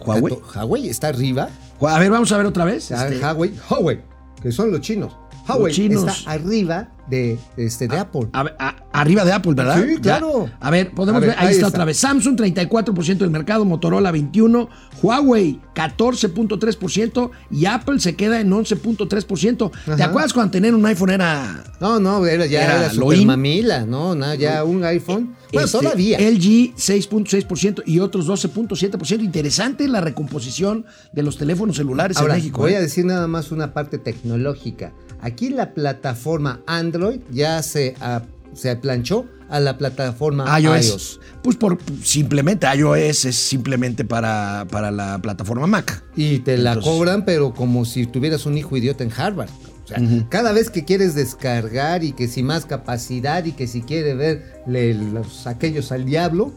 Huawei. 0.05 0.33
Huawei 0.53 0.89
está 0.89 1.07
arriba. 1.07 1.49
A 1.79 1.99
ver, 1.99 2.11
vamos 2.11 2.31
a 2.33 2.37
ver 2.37 2.45
otra 2.47 2.65
vez. 2.65 2.91
Este, 2.91 3.17
Huawei, 3.19 3.53
Huawei, 3.69 4.01
que 4.41 4.51
son 4.51 4.71
los 4.71 4.81
chinos. 4.81 5.15
Huawei 5.47 5.71
está 5.93 6.13
arriba 6.31 6.89
de, 7.09 7.37
este, 7.57 7.87
de 7.89 7.97
Apple. 7.97 8.27
a 8.31 8.43
ver, 8.43 8.55
a- 8.57 8.75
arriba 8.93 9.25
de 9.25 9.33
Apple, 9.33 9.53
¿verdad? 9.53 9.83
Sí, 9.83 9.95
Ya. 9.95 9.99
claro. 10.01 10.49
A 10.61 10.69
ver, 10.69 10.91
podemos 10.91 11.19
ver, 11.21 11.31
ver, 11.31 11.39
ahí, 11.39 11.47
ahí 11.47 11.53
está, 11.55 11.67
está. 11.67 11.75
otra 11.77 11.85
vez. 11.85 11.97
Samsung 11.97 12.37
34% 12.37 13.17
del 13.17 13.31
mercado, 13.31 13.65
Motorola 13.65 14.11
21, 14.11 14.69
Huawei 15.01 15.59
14.3% 15.75 17.31
y 17.49 17.65
Apple 17.65 17.99
se 17.99 18.15
queda 18.15 18.39
en 18.39 18.49
11.3%. 18.51 19.71
¿Te 19.97 20.03
acuerdas 20.03 20.33
cuando 20.33 20.51
tener 20.51 20.73
un 20.75 20.85
iPhone 20.85 21.09
era 21.09 21.63
No, 21.79 21.99
no, 21.99 22.25
era, 22.25 22.45
ya 22.45 22.63
Era 22.63 22.77
era, 22.85 22.89
super 22.93 23.17
in. 23.17 23.27
mamila, 23.27 23.85
no, 23.85 24.15
no, 24.15 24.33
ya 24.35 24.63
un 24.63 24.83
iPhone. 24.83 25.35
Bueno, 25.51 25.65
este, 25.65 25.79
todavía. 25.79 26.17
LG 26.17 26.75
6.6% 26.77 27.83
y 27.85 27.99
otros 27.99 28.27
12.7%? 28.27 29.21
Interesante 29.21 29.87
la 29.87 29.99
recomposición 30.01 30.85
de 31.11 31.23
los 31.23 31.37
teléfonos 31.37 31.75
celulares 31.75 32.17
Ahora, 32.17 32.35
en 32.35 32.39
México. 32.39 32.61
voy 32.61 32.73
¿eh? 32.73 32.77
a 32.77 32.81
decir 32.81 33.05
nada 33.05 33.27
más 33.27 33.51
una 33.51 33.73
parte 33.73 33.97
tecnológica. 33.97 34.93
Aquí 35.21 35.49
la 35.49 35.73
plataforma 35.73 36.61
Android 36.65 37.19
ya 37.31 37.61
se, 37.63 37.95
ah, 38.01 38.23
se 38.53 38.75
planchó 38.75 39.25
a 39.49 39.59
la 39.59 39.77
plataforma 39.77 40.59
iOS. 40.59 40.85
iOS. 40.89 41.19
Pues 41.43 41.57
por 41.57 41.77
simplemente 42.03 42.65
iOS 42.75 43.25
es 43.25 43.35
simplemente 43.35 44.03
para, 44.05 44.65
para 44.71 44.91
la 44.91 45.19
plataforma 45.21 45.67
Mac. 45.67 46.03
Y 46.15 46.39
te 46.39 46.57
la 46.57 46.73
Entonces- 46.73 46.91
cobran, 46.91 47.25
pero 47.25 47.53
como 47.53 47.85
si 47.85 48.05
tuvieras 48.07 48.45
un 48.45 48.57
hijo 48.57 48.75
idiota 48.77 49.03
en 49.03 49.11
Harvard. 49.15 49.49
O 49.83 49.87
sea, 49.87 49.99
cada 50.29 50.53
vez 50.53 50.69
que 50.69 50.85
quieres 50.85 51.15
descargar 51.15 52.03
y 52.03 52.13
que 52.13 52.27
si 52.29 52.43
más 52.43 52.65
capacidad 52.65 53.43
y 53.43 53.51
que 53.51 53.67
si 53.67 53.81
quieres 53.81 54.15
verle 54.17 54.93
los 54.93 55.47
aquellos 55.47 55.91
al 55.91 56.05
diablo, 56.05 56.53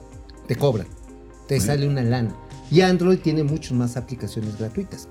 te 0.47 0.55
cobran. 0.55 0.87
Te 1.49 1.59
sale 1.59 1.89
una 1.89 2.03
lana. 2.03 2.35
Y 2.71 2.83
Android 2.83 3.19
tiene 3.19 3.43
muchas 3.43 3.73
más 3.73 3.97
aplicaciones 3.97 4.57
gratuitas. 4.59 5.09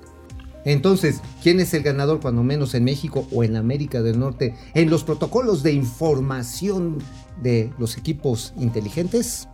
Entonces, 0.65 1.21
¿quién 1.41 1.59
es 1.59 1.73
el 1.73 1.83
ganador 1.83 2.19
cuando 2.19 2.43
menos 2.43 2.73
en 2.73 2.83
México 2.83 3.27
o 3.31 3.43
en 3.43 3.55
América 3.55 4.01
del 4.01 4.19
Norte 4.19 4.55
en 4.73 4.89
los 4.89 5.03
protocolos 5.03 5.63
de 5.63 5.73
información 5.73 6.99
de 7.41 7.71
los 7.77 7.97
equipos 7.97 8.53
inteligentes? 8.57 9.47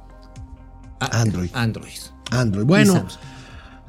Android. 0.99 1.49
Android. 1.53 1.99
Android. 2.31 2.65
Bueno, 2.65 3.05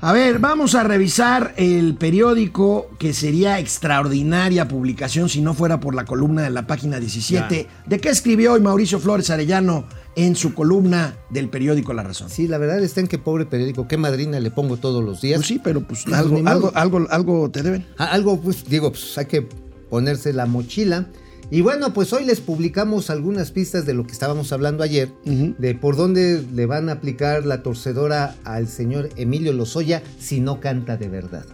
a 0.02 0.14
ver, 0.14 0.38
vamos 0.38 0.74
a 0.74 0.82
revisar 0.82 1.52
el 1.58 1.94
periódico 1.94 2.88
que 2.98 3.12
sería 3.12 3.58
extraordinaria 3.58 4.66
publicación 4.66 5.28
si 5.28 5.42
no 5.42 5.52
fuera 5.52 5.78
por 5.78 5.94
la 5.94 6.06
columna 6.06 6.40
de 6.40 6.48
la 6.48 6.66
página 6.66 6.98
17. 6.98 7.68
¿De 7.84 8.00
qué 8.00 8.08
escribió 8.08 8.54
hoy 8.54 8.60
Mauricio 8.60 8.98
Flores 8.98 9.28
Arellano 9.28 9.84
en 10.16 10.34
su 10.36 10.54
columna 10.54 11.16
del 11.30 11.48
periódico 11.48 11.92
La 11.94 12.02
Razón? 12.02 12.28
Sí, 12.30 12.48
la 12.48 12.58
verdad 12.58 12.82
está 12.82 13.00
en 13.00 13.06
que 13.08 13.18
pobre 13.18 13.46
periódico, 13.46 13.86
qué 13.88 13.96
madrina 13.96 14.40
le 14.40 14.50
pongo 14.50 14.76
todos 14.76 15.02
los 15.04 15.20
días. 15.20 15.38
Pues 15.38 15.48
sí, 15.48 15.60
pero 15.62 15.80
pues 15.86 16.02
Pues 16.04 16.16
algo, 16.16 16.40
algo, 16.46 16.72
algo, 16.74 17.06
algo 17.10 17.50
te 17.50 17.62
deben. 17.62 17.86
A- 17.96 18.06
Algo, 18.06 18.40
pues 18.40 18.64
digo, 18.68 18.90
pues 18.90 19.16
hay 19.18 19.26
que 19.26 19.46
ponerse 19.88 20.32
la 20.32 20.46
mochila. 20.46 21.06
Y 21.52 21.62
bueno, 21.62 21.92
pues 21.92 22.12
hoy 22.12 22.24
les 22.24 22.40
publicamos 22.40 23.10
algunas 23.10 23.50
pistas 23.50 23.84
de 23.84 23.92
lo 23.92 24.06
que 24.06 24.12
estábamos 24.12 24.52
hablando 24.52 24.84
ayer, 24.84 25.10
de 25.24 25.74
por 25.74 25.96
dónde 25.96 26.44
le 26.54 26.66
van 26.66 26.88
a 26.88 26.92
aplicar 26.92 27.44
la 27.44 27.62
torcedora 27.64 28.36
al 28.44 28.68
señor 28.68 29.08
Emilio 29.16 29.52
Lozoya 29.52 30.00
si 30.20 30.38
no 30.40 30.60
canta 30.60 30.96
de 30.96 31.08
verdad. 31.08 31.44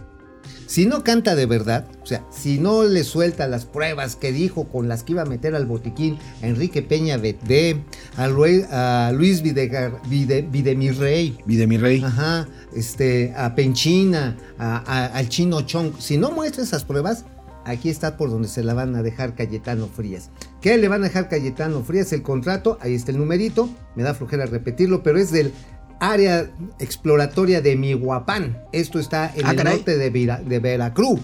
Si 0.67 0.85
no 0.85 1.03
canta 1.03 1.35
de 1.35 1.45
verdad, 1.45 1.87
o 2.03 2.05
sea, 2.05 2.25
si 2.29 2.59
no 2.59 2.83
le 2.83 3.03
suelta 3.05 3.47
las 3.47 3.65
pruebas 3.65 4.15
que 4.17 4.31
dijo 4.33 4.65
con 4.65 4.87
las 4.89 5.03
que 5.03 5.13
iba 5.13 5.21
a 5.21 5.25
meter 5.25 5.55
al 5.55 5.65
botiquín 5.65 6.19
a 6.43 6.47
Enrique 6.47 6.81
Peña 6.81 7.15
Bedé, 7.17 7.81
a, 8.17 8.27
Lue- 8.27 8.67
a 8.69 9.11
Luis 9.13 9.41
Videgar, 9.41 9.93
Vide, 10.09 10.41
Videmirrey, 10.41 11.37
Vide 11.45 11.67
mi 11.67 11.77
rey. 11.77 12.03
Ajá, 12.03 12.47
este, 12.75 13.33
a 13.37 13.55
Penchina, 13.55 14.37
a- 14.59 14.83
a- 14.85 15.05
al 15.07 15.29
chino 15.29 15.61
Chong. 15.61 15.93
Si 15.99 16.17
no 16.17 16.31
muestra 16.31 16.63
esas 16.63 16.83
pruebas, 16.83 17.23
aquí 17.63 17.89
está 17.89 18.17
por 18.17 18.29
donde 18.29 18.47
se 18.49 18.61
la 18.63 18.73
van 18.73 18.95
a 18.95 19.01
dejar 19.03 19.35
Cayetano 19.35 19.87
Frías. 19.87 20.29
¿Qué 20.61 20.77
le 20.77 20.87
van 20.89 21.01
a 21.01 21.07
dejar 21.07 21.29
Cayetano 21.29 21.81
Frías? 21.83 22.11
El 22.11 22.23
contrato, 22.23 22.77
ahí 22.81 22.93
está 22.93 23.11
el 23.11 23.17
numerito, 23.19 23.69
me 23.95 24.03
da 24.03 24.13
flojera 24.13 24.45
repetirlo, 24.45 25.01
pero 25.03 25.17
es 25.17 25.31
del 25.31 25.53
área 25.99 26.49
exploratoria 26.79 27.61
de 27.61 27.75
Mihuapán. 27.75 28.61
Esto 28.71 28.99
está 28.99 29.31
en 29.35 29.45
Ah, 29.45 29.51
el 29.51 29.57
caray. 29.57 29.75
norte 29.75 29.97
de, 29.97 30.09
Vera- 30.09 30.41
de 30.43 30.59
Veracruz. 30.59 31.19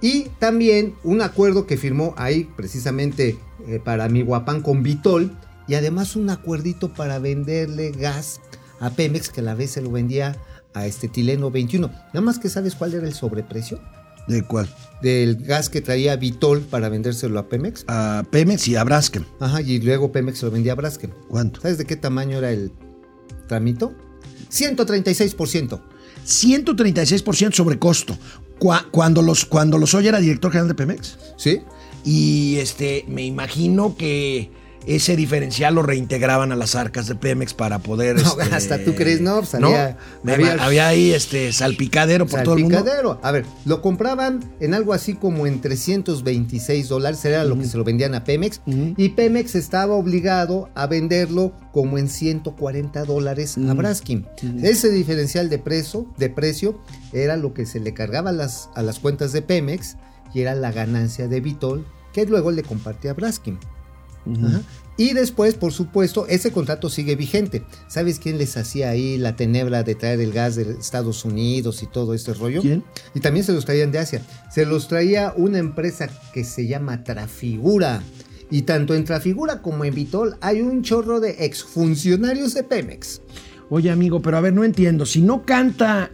Y 0.00 0.24
también 0.38 0.94
un 1.04 1.22
acuerdo 1.22 1.66
que 1.66 1.76
firmó 1.76 2.14
ahí 2.16 2.48
precisamente 2.56 3.38
eh, 3.66 3.80
para 3.84 4.08
Mihuapán 4.08 4.62
con 4.62 4.82
Vitol. 4.82 5.36
Y 5.66 5.74
además 5.74 6.16
un 6.16 6.30
acuerdito 6.30 6.94
para 6.94 7.18
venderle 7.18 7.90
gas 7.90 8.40
a 8.80 8.90
Pemex 8.90 9.28
que 9.28 9.40
a 9.40 9.44
la 9.44 9.54
vez 9.54 9.72
se 9.72 9.82
lo 9.82 9.90
vendía 9.90 10.36
a 10.72 10.86
este 10.86 11.08
Tileno 11.08 11.50
21. 11.50 11.88
Nada 11.88 12.20
más 12.20 12.38
que 12.38 12.48
sabes 12.48 12.74
cuál 12.74 12.94
era 12.94 13.06
el 13.06 13.12
sobreprecio 13.14 13.78
¿De 14.28 14.42
cuál? 14.42 14.68
del 15.02 15.36
gas 15.44 15.68
que 15.68 15.80
traía 15.80 16.14
Vitol 16.16 16.60
para 16.60 16.88
vendérselo 16.88 17.38
a 17.38 17.48
Pemex. 17.48 17.84
A 17.88 18.24
Pemex 18.30 18.68
y 18.68 18.76
a 18.76 18.84
Braskem. 18.84 19.24
Ajá, 19.40 19.60
y 19.60 19.80
luego 19.80 20.12
Pemex 20.12 20.38
se 20.38 20.46
lo 20.46 20.52
vendía 20.52 20.72
a 20.72 20.76
Braskem. 20.76 21.10
¿Cuánto? 21.28 21.60
¿Sabes 21.60 21.76
de 21.78 21.84
qué 21.86 21.96
tamaño 21.96 22.38
era 22.38 22.50
el 22.50 22.70
tramito? 23.48 23.92
136%. 24.50 25.80
136% 26.24 27.52
sobre 27.54 27.78
costo. 27.78 28.16
Cua- 28.58 28.86
Cuando 28.90 29.22
los, 29.22 29.44
cuando 29.44 29.78
los 29.78 29.94
era 29.94 30.20
director 30.20 30.50
general 30.52 30.68
de 30.68 30.74
Pemex. 30.74 31.18
¿Sí? 31.36 31.60
Y 32.04 32.56
este, 32.56 33.04
me 33.08 33.24
imagino 33.24 33.96
que 33.96 34.50
ese 34.86 35.16
diferencial 35.16 35.74
lo 35.74 35.82
reintegraban 35.82 36.50
a 36.52 36.56
las 36.56 36.74
arcas 36.74 37.06
de 37.08 37.14
Pemex 37.14 37.52
para 37.54 37.78
poder. 37.80 38.16
No, 38.22 38.40
este, 38.40 38.54
hasta 38.54 38.84
tú 38.84 38.94
crees, 38.94 39.20
no, 39.20 39.40
pues, 39.40 39.54
había- 40.34 40.64
había- 40.64 40.88
ahí 40.88 41.12
este 41.12 41.52
salpicadero 41.52 42.26
por 42.26 42.42
todo 42.42 42.54
el 42.54 42.62
mundo. 42.62 42.78
Salpicadero. 42.78 43.20
A 43.22 43.30
ver, 43.32 43.44
lo 43.66 43.82
compraban 43.82 44.40
en 44.60 44.72
algo 44.74 44.92
así 44.94 45.14
como 45.14 45.46
en 45.46 45.60
326 45.60 46.88
dólares, 46.88 47.24
era 47.24 47.44
lo 47.44 47.58
que 47.58 47.66
se 47.66 47.76
lo 47.76 47.84
vendían 47.84 48.14
a 48.14 48.24
Pemex. 48.24 48.60
Y 48.96 49.10
Pemex 49.10 49.54
estaba 49.54 49.94
obligado 49.94 50.70
a 50.74 50.86
venderlo 50.86 51.52
como 51.72 51.98
en 51.98 52.08
140 52.08 53.04
dólares 53.04 53.56
a. 53.58 53.74
Braskem. 53.74 54.24
Ese 54.62 54.90
diferencial 54.90 55.48
de 55.50 55.58
precio, 55.58 56.06
de 56.16 56.30
precio 56.30 56.80
era 57.12 57.36
lo 57.36 57.52
que 57.54 57.66
se 57.66 57.78
le 57.80 57.94
cargaba 57.94 58.30
a 58.30 58.32
las, 58.32 58.70
a 58.74 58.82
las 58.82 58.98
cuentas 58.98 59.32
de 59.32 59.42
Pemex 59.42 59.96
y 60.34 60.40
era 60.40 60.54
la 60.54 60.72
ganancia 60.72 61.28
de 61.28 61.40
Vitol 61.40 61.86
que 62.12 62.24
luego 62.26 62.50
le 62.50 62.62
compartía 62.62 63.12
a 63.12 63.14
Braskem. 63.14 63.58
Ajá. 64.26 64.62
Y 64.98 65.12
después, 65.12 65.54
por 65.54 65.72
supuesto, 65.72 66.26
ese 66.26 66.50
contrato 66.50 66.90
sigue 66.90 67.14
vigente. 67.14 67.62
¿Sabes 67.86 68.18
quién 68.18 68.36
les 68.36 68.56
hacía 68.56 68.90
ahí 68.90 69.16
la 69.16 69.36
tenebra 69.36 69.84
de 69.84 69.94
traer 69.94 70.20
el 70.20 70.32
gas 70.32 70.56
de 70.56 70.72
Estados 70.72 71.24
Unidos 71.24 71.84
y 71.84 71.86
todo 71.86 72.14
este 72.14 72.34
rollo? 72.34 72.60
¿Quién? 72.62 72.82
Y 73.14 73.20
también 73.20 73.46
se 73.46 73.52
los 73.52 73.64
traían 73.64 73.92
de 73.92 74.00
Asia. 74.00 74.22
Se 74.50 74.66
los 74.66 74.88
traía 74.88 75.32
una 75.36 75.58
empresa 75.58 76.08
que 76.34 76.42
se 76.42 76.66
llama 76.66 77.04
Trafigura. 77.04 78.02
Y 78.50 78.62
tanto 78.62 78.96
en 78.96 79.04
Trafigura 79.04 79.62
como 79.62 79.84
en 79.84 79.94
Vitol 79.94 80.36
hay 80.40 80.62
un 80.62 80.82
chorro 80.82 81.20
de 81.20 81.44
exfuncionarios 81.44 82.54
de 82.54 82.64
Pemex. 82.64 83.22
Oye, 83.70 83.92
amigo, 83.92 84.20
pero 84.20 84.38
a 84.38 84.40
ver, 84.40 84.52
no 84.52 84.64
entiendo. 84.64 85.06
Si 85.06 85.22
no 85.22 85.46
canta 85.46 86.10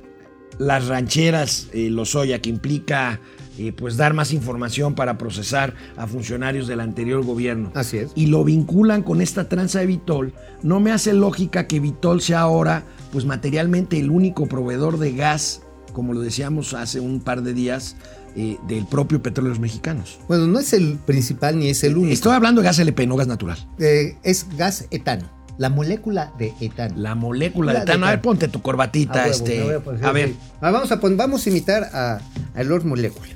las 0.58 0.88
rancheras, 0.88 1.68
eh, 1.72 1.88
Lozoya, 1.88 2.42
que 2.42 2.50
implica 2.50 3.18
eh, 3.58 3.72
pues 3.72 3.96
dar 3.96 4.14
más 4.14 4.32
información 4.32 4.94
para 4.94 5.18
procesar 5.18 5.74
a 5.96 6.06
funcionarios 6.06 6.66
del 6.66 6.80
anterior 6.80 7.24
gobierno. 7.24 7.70
Así 7.74 7.98
es. 7.98 8.10
Y 8.14 8.26
lo 8.26 8.44
vinculan 8.44 9.02
con 9.02 9.20
esta 9.20 9.48
tranza 9.48 9.80
de 9.80 9.86
Vitol, 9.86 10.32
no 10.62 10.80
me 10.80 10.90
hace 10.90 11.12
lógica 11.12 11.66
que 11.66 11.80
Vitol 11.80 12.20
sea 12.20 12.40
ahora, 12.40 12.84
pues 13.12 13.24
materialmente, 13.24 13.98
el 13.98 14.10
único 14.10 14.46
proveedor 14.46 14.98
de 14.98 15.12
gas, 15.12 15.62
como 15.92 16.12
lo 16.12 16.20
decíamos 16.20 16.74
hace 16.74 17.00
un 17.00 17.20
par 17.20 17.42
de 17.42 17.54
días, 17.54 17.96
eh, 18.36 18.58
del 18.66 18.84
propio 18.86 19.22
Petróleos 19.22 19.60
Mexicanos. 19.60 20.18
Bueno, 20.26 20.48
no 20.48 20.58
es 20.58 20.72
el 20.72 20.98
principal 20.98 21.56
ni 21.56 21.68
es 21.68 21.84
el 21.84 21.96
único. 21.96 22.12
Estoy 22.12 22.32
hablando 22.32 22.60
de 22.60 22.66
gas 22.66 22.80
LP, 22.80 23.06
no 23.06 23.14
gas 23.14 23.28
natural. 23.28 23.56
Eh, 23.78 24.16
es 24.24 24.48
gas 24.56 24.88
etano. 24.90 25.30
La 25.56 25.70
molécula 25.70 26.32
de 26.36 26.52
etano. 26.60 26.94
La 26.96 27.14
molécula 27.14 27.72
La 27.72 27.80
de 27.80 27.86
de 27.86 27.92
etano. 27.92 28.06
A 28.06 28.10
ver, 28.10 28.20
ponte 28.20 28.48
tu 28.48 28.60
corbatita, 28.60 29.22
A 29.22 29.26
huevo, 29.26 29.36
este. 29.36 29.62
voy 29.62 29.78
poner 29.78 30.04
A 30.04 30.10
ver. 30.10 30.32
Ah, 30.60 30.72
vamos, 30.72 30.90
a 30.90 30.96
vamos 30.96 31.46
a 31.46 31.50
imitar 31.50 31.84
a, 31.92 32.18
a 32.56 32.62
Lord 32.64 32.84
Molecula. 32.84 33.33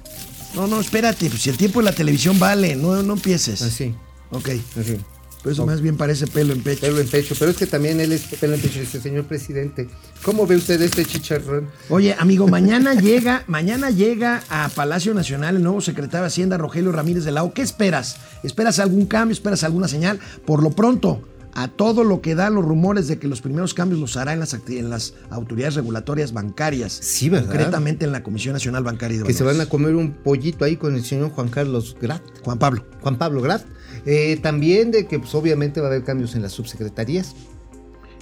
No, 0.59 0.67
no, 0.67 0.81
espérate, 0.81 1.31
pues 1.31 1.41
si 1.43 1.51
el 1.51 1.57
tiempo 1.57 1.79
de 1.79 1.85
la 1.85 1.93
televisión 1.93 2.37
vale, 2.37 2.75
no, 2.75 3.01
no 3.05 3.13
empieces. 3.15 3.63
Así, 3.63 3.95
Ok. 4.33 4.49
así. 4.77 4.99
Pero 5.41 5.53
eso 5.53 5.63
Ok. 5.63 5.69
más 5.69 5.81
bien 5.81 5.97
parece 5.97 6.27
pelo 6.27 6.53
en 6.53 6.65
pecho. 6.65 6.81
Pelo 6.81 6.99
en 6.99 7.07
pecho, 7.07 7.37
pero 7.39 7.53
es 7.53 7.57
que 7.57 7.67
también 7.69 8.01
él 8.01 8.11
es 8.11 8.23
pelo 8.23 8.55
en 8.57 8.61
pecho, 8.61 8.81
dice, 8.81 9.01
señor 9.01 9.23
presidente. 9.27 9.89
¿Cómo 10.25 10.49
ve 10.49 10.57
usted 10.57 10.83
este 10.83 11.05
chicharrón? 11.05 11.69
Oye, 11.91 12.17
amigo, 12.19 12.49
mañana 12.49 12.95
llega, 13.01 13.45
mañana 13.47 13.91
llega 13.91 14.43
a 14.51 14.69
Palacio 14.69 15.15
Nacional 15.15 15.55
el 15.55 15.63
nuevo 15.63 15.81
secretario 15.81 16.23
de 16.23 16.27
Hacienda, 16.27 16.59
Rogelio 16.59 16.91
Ramírez 16.91 17.23
de 17.23 17.31
la 17.31 17.45
O. 17.45 17.55
¿Qué 17.55 17.63
esperas? 17.63 18.17
¿Esperas 18.43 18.81
algún 18.81 19.07
cambio? 19.07 19.33
¿Esperas 19.35 19.63
alguna 19.63 19.87
señal? 19.87 20.19
Por 20.45 20.61
lo 20.65 20.71
pronto, 20.73 21.23
a 21.55 21.69
todo 21.69 22.05
lo 22.05 22.21
que 22.21 22.35
dan 22.35 22.55
los 22.55 22.65
rumores 22.65 23.09
de 23.09 23.19
que 23.19 23.27
los 23.27 23.41
primeros 23.41 23.75
cambios 23.75 24.01
los 24.01 24.17
hará 24.17 24.33
en 24.33 24.41
las, 24.41 24.55
en 24.69 24.91
las 24.91 25.15
autoridades 25.31 25.75
regulatorias 25.75 26.33
bancarias. 26.33 26.93
Sí, 26.93 27.29
¿verdad? 27.29 27.47
Concretamente 27.47 28.05
en 28.05 28.13
la 28.13 28.23
Comisión 28.23 28.53
Nacional 28.53 28.85
Bancaria 28.85 29.17
y 29.17 29.19
de 29.19 29.25
Que 29.25 29.33
se 29.33 29.45
van 29.45 29.61
a 29.61 29.67
comer 29.67 29.95
un 29.95 30.13
pollito 30.13 30.65
ahí 30.65 30.77
con 30.77 30.95
el 30.95 31.05
señor 31.05 31.31
Juan 31.31 31.49
Carlos 31.49 31.97
Grat, 32.01 32.23
Juan 32.43 32.59
Pablo. 32.59 32.85
Juan 33.01 33.19
Pablo 33.19 33.43
Grat. 33.43 33.63
Eh, 34.07 34.39
también 34.43 34.91
de 34.91 35.07
que 35.07 35.19
pues, 35.19 35.35
obviamente 35.35 35.81
va 35.81 35.89
a 35.89 35.91
haber 35.91 36.05
cambios 36.05 36.35
en 36.35 36.43
las 36.43 36.53
subsecretarías. 36.53 37.35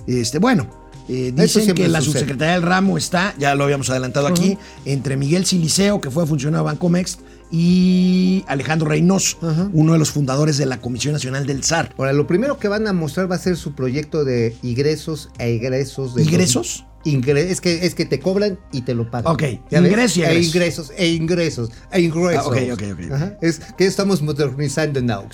Este, 0.07 0.39
bueno, 0.39 0.69
eh, 1.09 1.33
dicen 1.35 1.75
que 1.75 1.89
la 1.89 2.01
sucede. 2.01 2.21
subsecretaría 2.21 2.55
del 2.55 2.63
ramo 2.63 2.99
está, 2.99 3.35
ya 3.39 3.55
lo 3.55 3.65
habíamos 3.65 3.91
adelantado 3.91 4.27
aquí, 4.27 4.59
entre 4.85 5.17
Miguel 5.17 5.47
Siliceo, 5.47 6.01
que 6.01 6.11
fue 6.11 6.27
funcionario 6.27 6.65
de 6.65 6.73
Bancomext, 6.73 7.21
y 7.51 8.45
Alejandro 8.49 8.89
Reynoso, 8.89 9.39
Ajá. 9.43 9.69
uno 9.73 9.93
de 9.93 9.99
los 9.99 10.11
fundadores 10.11 10.57
de 10.59 10.67
la 10.67 10.81
Comisión 10.81 11.13
Nacional 11.13 11.47
del 11.47 11.63
SAR. 11.63 11.95
Ahora, 11.99 12.13
lo 12.13 12.27
primero 12.27 12.59
que 12.59 12.69
van 12.69 12.87
a 12.87 12.93
mostrar 12.93 13.31
va 13.31 13.37
a 13.37 13.39
ser 13.39 13.57
su 13.57 13.75
proyecto 13.75 14.25
de 14.25 14.57
ingresos 14.63 15.31
e 15.39 15.51
egresos. 15.55 16.15
De 16.15 16.23
¿Ingresos? 16.23 16.85
Ingre- 17.05 17.39
es, 17.51 17.61
que, 17.61 17.87
es 17.87 17.95
que 17.95 18.05
te 18.05 18.19
cobran 18.19 18.59
y 18.73 18.81
te 18.81 18.93
lo 18.93 19.09
pagan. 19.09 19.33
Ok, 19.33 19.43
¿Ya 19.71 19.81
ves? 19.81 19.91
ingresos 19.93 20.19
E 20.25 20.41
ingresos, 20.41 20.93
e 20.97 21.09
ingresos, 21.09 21.71
e 21.93 22.01
ingresos. 22.01 22.43
Ah, 22.45 22.49
ok, 22.49 22.57
ok, 22.73 22.83
ok. 23.05 23.13
Ajá. 23.13 23.39
Es 23.41 23.61
que 23.79 23.87
estamos 23.87 24.23
modernizando 24.23 25.01
now. 25.01 25.25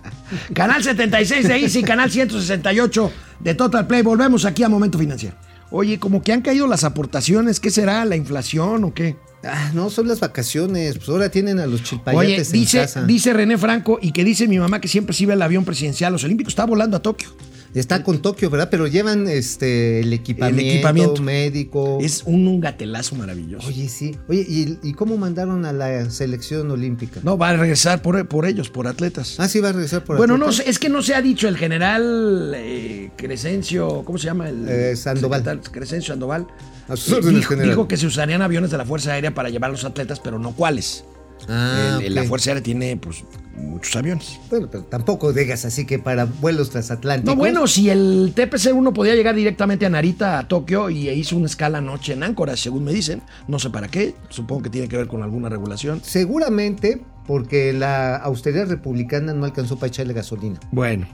Canal 0.54 0.82
76 0.82 1.46
de 1.48 1.56
Easy, 1.60 1.82
canal 1.82 2.10
168 2.10 3.12
de 3.40 3.54
Total 3.54 3.86
Play. 3.86 4.00
Volvemos 4.02 4.44
aquí 4.46 4.62
a 4.62 4.68
Momento 4.70 4.98
Financiero. 4.98 5.36
Oye, 5.70 5.98
como 5.98 6.22
que 6.22 6.32
han 6.32 6.40
caído 6.40 6.66
las 6.66 6.82
aportaciones, 6.84 7.60
¿qué 7.60 7.70
será? 7.70 8.04
¿La 8.06 8.16
inflación 8.16 8.84
o 8.84 8.94
qué? 8.94 9.16
Ah, 9.44 9.70
no, 9.74 9.88
son 9.90 10.08
las 10.08 10.20
vacaciones. 10.20 10.96
Pues 10.98 11.08
ahora 11.08 11.28
tienen 11.30 11.58
a 11.60 11.66
los 11.66 11.80
Oye, 11.80 11.84
chilpayates 11.90 12.48
en 12.48 12.52
dice, 12.52 12.78
casa. 12.78 13.04
dice 13.04 13.32
René 13.32 13.56
Franco 13.56 13.98
y 14.02 14.12
que 14.12 14.24
dice 14.24 14.48
mi 14.48 14.58
mamá 14.58 14.80
que 14.80 14.88
siempre 14.88 15.14
sube 15.14 15.34
el 15.34 15.42
avión 15.42 15.64
presidencial. 15.64 16.12
Los 16.12 16.24
Olímpicos 16.24 16.52
está 16.52 16.64
volando 16.64 16.96
a 16.96 17.00
Tokio. 17.02 17.28
Está 17.74 18.02
con 18.02 18.20
Tokio, 18.22 18.48
¿verdad? 18.48 18.68
Pero 18.70 18.86
llevan 18.86 19.28
este 19.28 20.00
el 20.00 20.12
equipamiento, 20.14 20.72
equipamiento. 20.72 21.22
médico. 21.22 21.98
Es 22.00 22.22
un, 22.24 22.48
un 22.48 22.60
gatelazo 22.60 23.14
maravilloso. 23.14 23.68
Oye, 23.68 23.88
sí. 23.90 24.16
Oye, 24.26 24.40
¿y, 24.48 24.78
y 24.82 24.94
cómo 24.94 25.18
mandaron 25.18 25.66
a 25.66 25.72
la 25.74 26.10
selección 26.10 26.70
olímpica? 26.70 27.20
No, 27.22 27.36
va 27.36 27.50
a 27.50 27.56
regresar 27.58 28.00
por, 28.00 28.26
por 28.26 28.46
ellos, 28.46 28.70
por 28.70 28.86
atletas. 28.88 29.38
Ah, 29.38 29.48
sí, 29.48 29.60
va 29.60 29.68
a 29.68 29.72
regresar 29.72 30.02
por 30.02 30.16
bueno, 30.16 30.34
atletas? 30.34 30.56
no 30.58 30.62
sé, 30.64 30.70
es 30.70 30.78
que 30.78 30.88
no 30.88 31.02
se 31.02 31.14
ha 31.14 31.20
dicho 31.20 31.46
el 31.46 31.58
general 31.58 32.52
eh, 32.56 33.10
Crescencio, 33.16 34.02
¿cómo 34.02 34.16
se 34.18 34.24
llama? 34.24 34.48
El 34.48 34.66
Eh, 34.66 34.96
Sandoval. 34.96 35.40
secretario 35.40 35.70
Crescencio 35.70 36.14
Sandoval. 36.14 36.46
A 36.88 36.96
sus 36.96 37.12
órdenes, 37.12 37.36
dijo, 37.40 37.50
general. 37.50 37.70
dijo 37.70 37.88
que 37.88 37.96
se 37.96 38.06
usarían 38.06 38.42
aviones 38.42 38.70
de 38.70 38.78
la 38.78 38.84
Fuerza 38.84 39.12
Aérea 39.12 39.34
para 39.34 39.50
llevar 39.50 39.68
a 39.70 39.72
los 39.72 39.84
atletas, 39.84 40.20
pero 40.20 40.38
no 40.38 40.52
cuáles. 40.52 41.04
Ah, 41.48 41.98
El- 42.02 42.14
La. 42.14 42.24
Fuerza 42.24 42.50
Aérea 42.50 42.62
tiene 42.62 42.96
pues 42.96 43.22
muchos 43.56 43.94
aviones. 43.96 44.38
Bueno, 44.50 44.68
pero 44.70 44.84
tampoco 44.84 45.32
digas 45.32 45.64
así 45.64 45.84
que 45.86 45.98
para 45.98 46.24
vuelos 46.24 46.70
transatlánticos. 46.70 47.34
No, 47.34 47.38
bueno, 47.38 47.66
si 47.66 47.90
el 47.90 48.32
TPC-1 48.34 48.92
podía 48.92 49.14
llegar 49.14 49.34
directamente 49.34 49.86
a 49.86 49.90
Narita, 49.90 50.38
a 50.38 50.48
Tokio, 50.48 50.90
y 50.90 51.08
hizo 51.10 51.36
una 51.36 51.46
escala 51.46 51.78
anoche 51.78 52.12
en 52.14 52.22
Anchorage, 52.22 52.62
según 52.62 52.84
me 52.84 52.92
dicen. 52.92 53.22
No 53.46 53.58
sé 53.58 53.70
para 53.70 53.88
qué, 53.88 54.14
supongo 54.30 54.62
que 54.62 54.70
tiene 54.70 54.88
que 54.88 54.96
ver 54.96 55.06
con 55.08 55.22
alguna 55.22 55.48
regulación. 55.48 56.00
Seguramente 56.04 57.02
porque 57.28 57.74
la 57.74 58.16
austeridad 58.16 58.68
republicana 58.70 59.34
no 59.34 59.44
alcanzó 59.44 59.76
para 59.78 59.88
echarle 59.88 60.14
gasolina. 60.14 60.58
Bueno, 60.72 61.06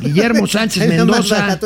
Guillermo 0.00 0.46
Sánchez 0.48 0.88
Mendoza. 0.88 1.58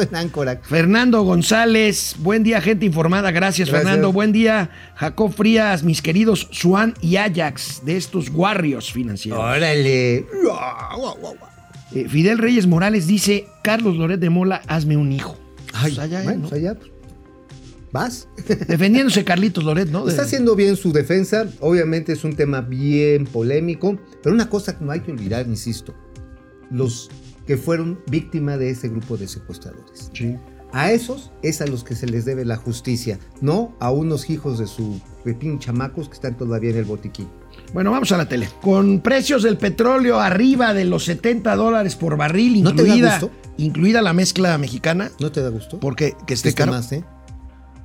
Fernando 0.62 1.22
González, 1.22 2.16
buen 2.18 2.42
día, 2.42 2.60
gente 2.60 2.84
informada. 2.84 3.30
Gracias, 3.30 3.68
Gracias. 3.68 3.88
Fernando. 3.88 4.12
Buen 4.12 4.32
día, 4.32 4.70
Jacob 4.96 5.32
Frías, 5.32 5.84
mis 5.84 6.02
queridos 6.02 6.48
Swan 6.50 6.94
y 7.00 7.14
Ajax 7.16 7.82
de 7.84 7.96
estos 7.96 8.28
Warriors 8.28 8.92
financieros. 8.92 9.38
Órale. 9.38 10.26
Eh, 11.94 12.08
Fidel 12.08 12.38
Reyes 12.38 12.66
Morales 12.66 13.06
dice: 13.06 13.46
Carlos 13.62 13.96
Loret 13.96 14.18
de 14.18 14.30
Mola, 14.30 14.62
hazme 14.66 14.96
un 14.96 15.12
hijo. 15.12 15.38
Ay, 15.72 15.92
Pues 15.94 15.98
allá, 16.00 16.22
bueno, 16.24 16.40
¿no? 16.42 16.48
pues 16.48 16.60
allá, 16.60 16.74
pues, 16.74 16.90
¿Vas? 17.92 18.26
Defendiéndose 18.68 19.22
Carlitos 19.24 19.64
Loret, 19.64 19.88
¿no? 19.90 20.08
Está 20.08 20.22
haciendo 20.22 20.56
bien 20.56 20.76
su 20.76 20.92
defensa. 20.92 21.46
Obviamente 21.60 22.12
es 22.12 22.24
un 22.24 22.34
tema 22.34 22.62
bien 22.62 23.26
polémico. 23.26 23.98
Pero 24.22 24.34
una 24.34 24.48
cosa 24.48 24.78
que 24.78 24.84
no 24.84 24.92
hay 24.92 25.00
que 25.00 25.12
olvidar, 25.12 25.46
insisto. 25.46 25.94
Los 26.70 27.10
que 27.46 27.56
fueron 27.58 28.00
víctima 28.10 28.56
de 28.56 28.70
ese 28.70 28.88
grupo 28.88 29.16
de 29.18 29.28
secuestradores. 29.28 30.10
Sí. 30.14 30.36
A 30.72 30.90
esos 30.90 31.32
es 31.42 31.60
a 31.60 31.66
los 31.66 31.84
que 31.84 31.94
se 31.94 32.06
les 32.06 32.24
debe 32.24 32.46
la 32.46 32.56
justicia, 32.56 33.18
no 33.42 33.76
a 33.78 33.90
unos 33.90 34.30
hijos 34.30 34.58
de 34.58 34.66
su 34.66 35.02
pepín 35.22 35.58
chamacos 35.58 36.08
que 36.08 36.14
están 36.14 36.38
todavía 36.38 36.70
en 36.70 36.78
el 36.78 36.84
botiquín. 36.86 37.28
Bueno, 37.74 37.90
vamos 37.90 38.10
a 38.12 38.16
la 38.16 38.26
tele. 38.26 38.48
Con 38.62 39.00
precios 39.02 39.42
del 39.42 39.58
petróleo 39.58 40.18
arriba 40.18 40.72
de 40.72 40.86
los 40.86 41.04
70 41.04 41.54
dólares 41.56 41.94
por 41.94 42.16
barril, 42.16 42.62
¿No 42.62 42.74
te 42.74 42.84
da 42.84 42.88
incluida, 42.88 43.18
gusto? 43.20 43.30
incluida 43.58 44.00
la 44.00 44.14
mezcla 44.14 44.56
mexicana. 44.56 45.10
¿No 45.20 45.30
te 45.30 45.42
da 45.42 45.50
gusto? 45.50 45.78
Porque 45.78 46.16
que 46.26 46.32
esté 46.32 46.48
Esté 46.48 46.60
caro. 46.62 46.72
más, 46.72 46.90
¿eh? 46.92 47.04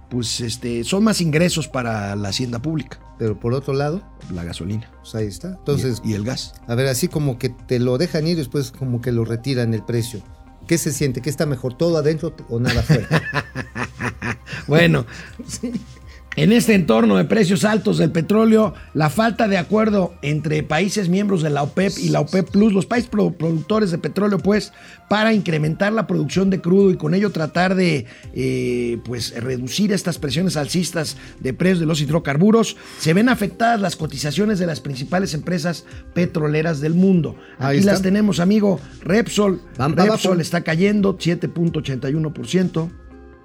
Pues 0.09 0.41
este, 0.41 0.83
son 0.83 1.03
más 1.03 1.21
ingresos 1.21 1.67
para 1.67 2.15
la 2.15 2.29
hacienda 2.29 2.59
pública, 2.59 2.99
Pero 3.17 3.39
por 3.39 3.53
otro 3.53 3.73
lado, 3.73 4.01
la 4.31 4.43
gasolina 4.43 4.89
pues 5.01 5.15
ahí 5.15 5.27
está. 5.27 5.49
Entonces, 5.49 6.01
y, 6.03 6.11
y 6.11 6.13
el 6.13 6.23
gas. 6.23 6.53
a 6.67 6.75
ver, 6.75 6.87
así 6.87 7.07
como 7.07 7.37
que 7.37 7.49
te 7.49 7.79
lo 7.79 7.97
dejan 7.97 8.25
ir 8.27 8.33
y 8.33 8.35
después 8.35 8.71
como 8.71 9.01
que 9.01 9.11
lo 9.11 9.25
retiran 9.25 9.73
el 9.73 9.83
precio. 9.83 10.21
¿Qué 10.67 10.77
se 10.77 10.91
siente? 10.91 11.21
¿Qué 11.21 11.29
está 11.29 11.45
mejor? 11.45 11.77
¿Todo 11.77 11.97
adentro 11.97 12.35
o 12.49 12.59
nada 12.59 12.81
afuera? 12.81 13.07
Bueno, 14.67 15.05
en 16.37 16.51
este 16.51 16.75
entorno 16.75 17.17
de 17.17 17.25
precios 17.25 17.65
altos 17.65 17.97
del 17.97 18.11
petróleo, 18.11 18.75
la 18.93 19.09
falta 19.09 19.47
de 19.47 19.57
acuerdo 19.57 20.13
entre 20.21 20.61
países 20.61 21.09
miembros 21.09 21.41
de 21.41 21.49
la 21.49 21.63
OPEP 21.63 21.91
y 21.97 22.09
la 22.09 22.19
OPEP 22.21 22.51
Plus, 22.51 22.73
los 22.73 22.85
países 22.85 23.09
pro- 23.09 23.31
productores 23.31 23.89
de 23.89 23.97
petróleo, 23.97 24.37
pues, 24.37 24.71
para 25.09 25.33
incrementar 25.33 25.91
la 25.93 26.05
producción 26.05 26.51
de 26.51 26.61
crudo 26.61 26.91
y 26.91 26.95
con 26.95 27.15
ello 27.15 27.31
tratar 27.31 27.73
de, 27.73 28.05
eh, 28.35 28.99
pues, 29.03 29.33
reducir 29.35 29.91
estas 29.91 30.19
presiones 30.19 30.57
alcistas 30.57 31.17
de 31.39 31.53
precios 31.55 31.79
de 31.79 31.87
los 31.87 32.01
hidrocarburos, 32.01 32.77
se 32.99 33.15
ven 33.15 33.29
afectadas 33.29 33.81
las 33.81 33.95
cotizaciones 33.95 34.59
de 34.59 34.67
las 34.67 34.79
principales 34.79 35.33
empresas 35.33 35.85
petroleras 36.13 36.81
del 36.81 36.93
mundo. 36.93 37.35
Ahí 37.57 37.77
Aquí 37.77 37.85
las 37.87 38.03
tenemos, 38.03 38.39
amigo. 38.39 38.79
Repsol, 39.01 39.59
Van 39.77 39.97
Repsol 39.97 40.39
está 40.39 40.61
cayendo 40.61 41.17
7.81%. 41.17 42.91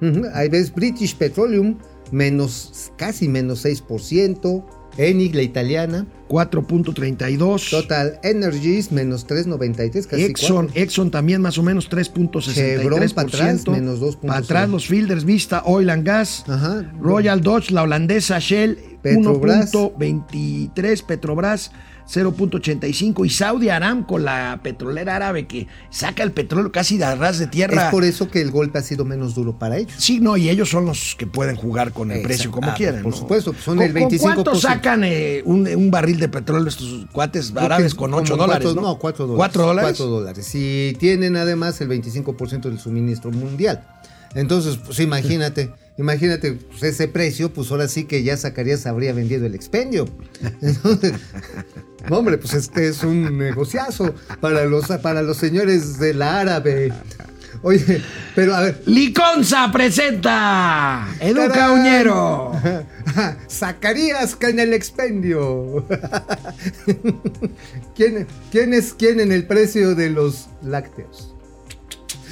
Ujú, 0.02 0.22
Ahí 0.34 0.48
ves 0.48 0.74
British 0.74 1.14
Petroleum, 1.16 1.78
menos, 2.12 2.92
casi 2.96 3.28
menos 3.28 3.64
6%. 3.64 4.64
Enig, 4.98 5.34
la 5.34 5.42
italiana. 5.42 6.06
4.32. 6.28 7.70
Total 7.70 8.18
Energies, 8.22 8.92
menos 8.92 9.26
3.93, 9.26 10.06
casi 10.06 10.24
Exxon, 10.24 10.66
4. 10.66 10.82
Exxon 10.82 11.10
también 11.10 11.42
más 11.42 11.58
o 11.58 11.62
menos 11.62 11.88
Chevron 11.88 13.00
3.63%. 13.00 13.14
pa' 13.14 13.22
atrás, 13.22 13.68
menos 13.68 14.00
2.0. 14.00 14.20
Para 14.20 14.38
atrás 14.38 14.68
los 14.68 14.86
Fielders 14.86 15.24
Vista, 15.24 15.62
Oil 15.66 15.90
and 15.90 16.06
Gas. 16.06 16.44
Ajá. 16.48 16.90
Royal 17.00 17.40
Dodge, 17.40 17.70
la 17.70 17.82
holandesa 17.82 18.38
Shell, 18.38 18.91
Petrobras. 19.02 19.72
1.23, 19.72 21.04
Petrobras 21.04 21.72
0.85 22.12 23.24
y 23.24 23.30
Saudi 23.30 23.68
Aramco, 23.68 24.18
la 24.18 24.60
petrolera 24.62 25.16
árabe 25.16 25.46
que 25.46 25.68
saca 25.90 26.22
el 26.22 26.32
petróleo 26.32 26.72
casi 26.72 26.98
de 26.98 27.14
ras 27.14 27.38
de 27.38 27.46
tierra. 27.46 27.86
Es 27.86 27.90
por 27.90 28.04
eso 28.04 28.28
que 28.28 28.40
el 28.42 28.50
golpe 28.50 28.78
ha 28.78 28.82
sido 28.82 29.04
menos 29.04 29.34
duro 29.34 29.58
para 29.58 29.78
ellos. 29.78 29.92
Sí, 29.98 30.20
no, 30.20 30.36
y 30.36 30.48
ellos 30.50 30.68
son 30.68 30.84
los 30.86 31.14
que 31.16 31.26
pueden 31.26 31.56
jugar 31.56 31.92
con 31.92 32.10
el 32.10 32.18
Exacto. 32.18 32.28
precio 32.28 32.50
como 32.50 32.70
Ah, 32.70 32.74
quieren. 32.74 33.02
por 33.02 33.12
¿no? 33.12 33.16
supuesto, 33.18 33.52
pues 33.52 33.64
son 33.64 33.76
¿Con- 33.76 33.86
el 33.86 33.92
con 33.92 34.02
25%. 34.10 34.20
¿Cuánto 34.20 34.54
sacan 34.56 35.04
eh, 35.04 35.42
un, 35.44 35.66
un 35.68 35.90
barril 35.90 36.18
de 36.18 36.28
petróleo 36.28 36.68
estos 36.68 37.06
cuates 37.12 37.52
árabes 37.56 37.94
con 37.94 38.10
Como 38.10 38.22
8 38.22 38.36
dólares? 38.36 38.64
cuatro- 38.72 38.82
¿no? 38.82 38.98
4 38.98 39.26
dólares. 39.26 39.38
4 39.38 39.62
dólares. 39.66 39.90
4 39.98 40.06
dólares. 40.06 40.54
Y 40.54 40.94
tienen 40.98 41.36
además 41.36 41.80
el 41.80 41.88
25% 41.88 42.62
del 42.68 42.78
suministro 42.78 43.30
mundial. 43.30 43.84
Entonces, 44.34 44.78
pues 44.84 44.98
imagínate, 45.00 45.70
imagínate 45.98 46.52
pues, 46.52 46.82
ese 46.82 47.08
precio, 47.08 47.52
pues 47.52 47.70
ahora 47.70 47.88
sí 47.88 48.04
que 48.04 48.22
ya 48.22 48.36
Zacarías 48.36 48.86
habría 48.86 49.12
vendido 49.12 49.46
el 49.46 49.54
expendio. 49.54 50.08
Entonces, 50.60 51.14
hombre, 52.10 52.38
pues 52.38 52.54
este 52.54 52.88
es 52.88 53.02
un 53.02 53.38
negociazo 53.38 54.14
para 54.40 54.64
los, 54.64 54.86
para 55.02 55.22
los 55.22 55.36
señores 55.36 55.98
de 55.98 56.14
la 56.14 56.40
árabe. 56.40 56.92
Oye, 57.60 58.02
pero 58.34 58.54
a 58.54 58.62
ver, 58.62 58.82
Liconza 58.86 59.70
presenta 59.70 61.06
Educa. 61.20 61.70
Uñero. 61.70 62.52
Zacarías 63.48 64.36
en 64.40 64.58
el 64.58 64.72
expendio. 64.72 65.86
¿Quién, 67.94 68.26
quién 68.50 68.74
es 68.74 68.94
quién 68.94 69.20
en 69.20 69.30
el 69.30 69.46
precio 69.46 69.94
de 69.94 70.10
los 70.10 70.48
lácteos? 70.62 71.31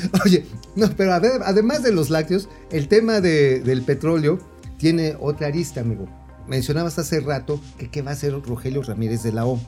Oye, 0.25 0.47
no, 0.77 0.89
pero 0.97 1.13
a 1.15 1.19
ver, 1.19 1.41
además 1.45 1.83
de 1.83 1.93
los 1.93 2.11
lácteos, 2.11 2.49
el 2.71 2.89
tema 2.89 3.21
de- 3.21 3.61
del 3.61 3.83
petróleo 3.83 4.39
tiene 4.79 5.17
otra 5.21 5.49
arista, 5.49 5.81
amigo. 5.81 6.09
Mencionabas 6.49 6.99
hace 6.99 7.21
rato 7.21 7.61
que 7.79 7.89
qué 7.91 8.03
va 8.03 8.11
a 8.11 8.15
hacer 8.15 8.33
Rogelio 8.43 8.83
Ramírez 8.83 9.23
de 9.23 9.33
la 9.33 9.47
O. 9.47 9.61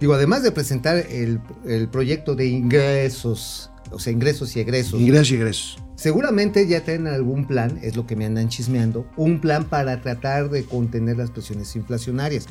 Digo, 0.00 0.14
además 0.14 0.42
de 0.42 0.50
presentar 0.50 0.96
el, 0.96 1.40
el 1.64 1.88
proyecto 1.88 2.34
de 2.34 2.46
ingresos, 2.46 3.70
o 3.90 3.98
sea, 3.98 4.12
ingresos 4.12 4.56
y 4.56 4.60
egresos, 4.60 5.00
Ingresos 5.00 5.30
y 5.30 5.34
egresos. 5.36 5.78
Seguramente 5.94 6.66
ya 6.66 6.80
tienen 6.80 7.06
algún 7.12 7.46
plan, 7.46 7.78
es 7.82 7.94
lo 7.94 8.06
que 8.06 8.16
me 8.16 8.26
andan 8.26 8.48
chismeando, 8.48 9.06
un 9.16 9.40
plan 9.40 9.64
para 9.66 10.00
tratar 10.00 10.50
de 10.50 10.64
contener 10.64 11.16
las 11.18 11.30
presiones 11.30 11.76
inflacionarias. 11.76 12.46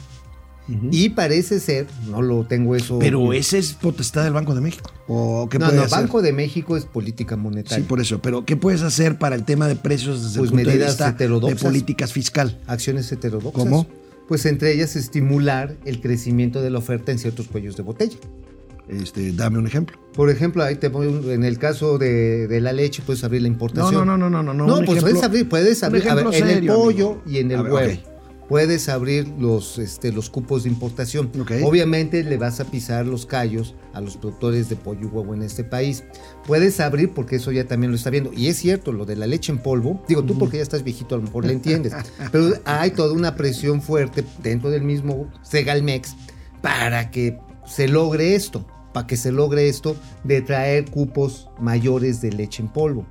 Y 0.90 1.10
parece 1.10 1.60
ser, 1.60 1.88
no 2.10 2.22
lo 2.22 2.46
tengo 2.46 2.76
eso. 2.76 2.98
Pero 3.00 3.34
ese 3.34 3.58
es 3.58 3.74
potestad 3.74 4.24
del 4.24 4.32
Banco 4.34 4.56
de 4.56 4.62
México. 4.62 4.90
¿O 5.08 5.50
qué 5.50 5.60
no, 5.60 5.70
no, 5.72 5.82
hacer? 5.82 6.00
Banco 6.00 6.22
de 6.22 6.32
México 6.32 6.78
es 6.78 6.86
política 6.86 7.36
Sí, 7.36 7.42
monetaria. 7.42 7.86
por 7.88 8.00
eso. 8.00 8.22
Pero 8.22 8.46
¿qué 8.46 8.56
puedes 8.56 8.82
hacer 8.82 9.18
para 9.18 9.36
el 9.36 9.44
tema 9.44 9.68
de 9.68 9.76
precios 9.76 10.24
desde 10.24 10.40
Pues 10.40 10.50
el 10.52 10.56
punto 10.56 10.70
de 10.70 10.76
medidas 10.76 10.92
vista 10.92 11.06
de 11.06 11.12
heterodoxas. 11.12 11.62
políticas 11.64 12.14
fiscal? 12.14 12.60
Acciones 12.68 13.12
heterodoxas. 13.12 13.64
¿Cómo? 13.64 13.86
Pues 14.30 14.46
entre 14.46 14.72
ellas 14.74 14.96
estimular 14.96 15.76
el 15.84 16.00
crecimiento 16.00 16.62
de 16.62 16.70
la 16.70 16.78
oferta 16.78 17.12
en 17.12 17.20
ciertos 17.20 17.48
cuellos 17.50 17.76
de 17.76 17.84
botella. 17.84 18.16
Este, 18.88 19.32
dame 19.34 19.58
un 19.58 19.68
ejemplo. 19.68 19.98
Por 20.14 20.30
ejemplo, 20.30 20.64
ahí 20.64 20.76
te 20.76 20.88
un- 20.90 21.30
en 21.32 21.44
el 21.44 21.58
caso 21.58 21.98
de, 21.98 22.48
de 22.48 22.62
la 22.62 22.72
leche, 22.74 23.02
puedes 23.06 23.24
abrir 23.24 23.42
la 23.42 23.48
No, 23.50 23.54
importación. 23.54 24.06
no, 24.08 24.18
no, 24.18 24.30
no, 24.30 24.44
no, 24.44 24.54
no. 24.54 24.68
No, 24.68 24.80
un 24.80 24.86
pues 24.86 25.00
ejemplo- 25.00 25.02
puedes 25.12 25.24
abrir, 25.24 25.50
puedes 25.50 25.84
abrir, 25.84 26.08
a 26.10 26.16
ver, 26.16 26.28
en 26.34 26.48
el 26.50 26.66
pollo 26.68 27.10
amigo. 27.12 27.22
y 27.26 27.38
en 27.38 27.52
el 27.52 27.64
ver, 27.64 27.72
huevo. 27.72 27.94
ok. 27.94 28.11
Puedes 28.52 28.90
abrir 28.90 29.30
los, 29.40 29.80
este, 29.80 30.12
los 30.12 30.30
cupos 30.30 30.64
de 30.64 30.70
importación. 30.70 31.32
Obviamente 31.64 32.22
le 32.22 32.36
vas 32.36 32.60
a 32.60 32.66
pisar 32.66 33.06
los 33.06 33.26
callos 33.26 33.76
a 33.94 34.02
los 34.02 34.18
productores 34.18 34.68
de 34.68 34.76
pollo 34.76 35.04
y 35.04 35.06
huevo 35.06 35.34
en 35.34 35.42
este 35.42 35.64
país. 35.64 36.04
Puedes 36.46 36.82
abrir, 36.82 37.12
porque 37.14 37.38
eso 37.38 37.54
ya 37.54 37.66
también 37.66 37.92
lo 37.92 37.96
está 37.96 38.10
viendo. 38.10 38.34
Y 38.34 38.48
es 38.48 38.58
cierto, 38.58 38.92
lo 38.92 39.06
de 39.06 39.16
la 39.16 39.26
leche 39.26 39.54
en 39.54 39.60
polvo, 39.60 40.04
digo 40.06 40.26
tú 40.26 40.38
porque 40.38 40.58
ya 40.58 40.64
estás 40.64 40.84
viejito, 40.84 41.16
a 41.16 41.20
lo 41.20 41.24
mejor 41.24 41.46
le 41.46 41.54
entiendes. 41.54 41.94
pero 42.34 42.52
hay 42.66 42.92
toda 42.92 43.14
una 43.14 43.38
presión 43.38 43.82
fuerte 43.82 44.26
dentro 44.44 44.70
del 44.70 44.82
mismo 44.82 45.32
Segalmex 45.44 46.18
para 46.62 47.10
que 47.10 47.40
se 47.66 47.88
logre 47.88 48.36
esto. 48.36 48.68
Para 48.92 49.08
que 49.08 49.16
se 49.16 49.32
logre 49.32 49.70
esto 49.70 49.96
de 50.26 50.42
traer 50.42 50.92
cupos 50.92 51.48
mayores 51.58 52.20
de 52.20 52.34
leche 52.34 52.62
en 52.62 52.68
polvo. 52.68 53.06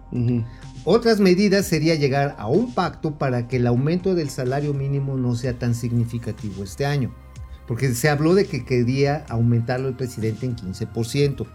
Otras 0.85 1.21
medidas 1.21 1.67
sería 1.67 1.95
llegar 1.95 2.37
a 2.39 2.47
un 2.47 2.75
pacto 2.75 3.19
para 3.19 3.49
que 3.49 3.57
el 3.57 3.67
aumento 3.67 4.15
del 4.15 4.31
salario 4.31 4.73
mínimo 4.73 5.17
no 5.17 5.35
sea 5.35 5.59
tan 5.59 5.75
significativo 5.75 6.65
este 6.65 6.87
año. 6.87 7.15
Porque 7.69 7.95
se 7.95 8.09
habló 8.09 8.35
de 8.35 8.47
que 8.47 8.65
quería 8.65 9.27
aumentarlo 9.29 9.89
el 9.89 9.95
presidente 9.95 10.47
en 10.47 10.57
15%. 10.57 11.47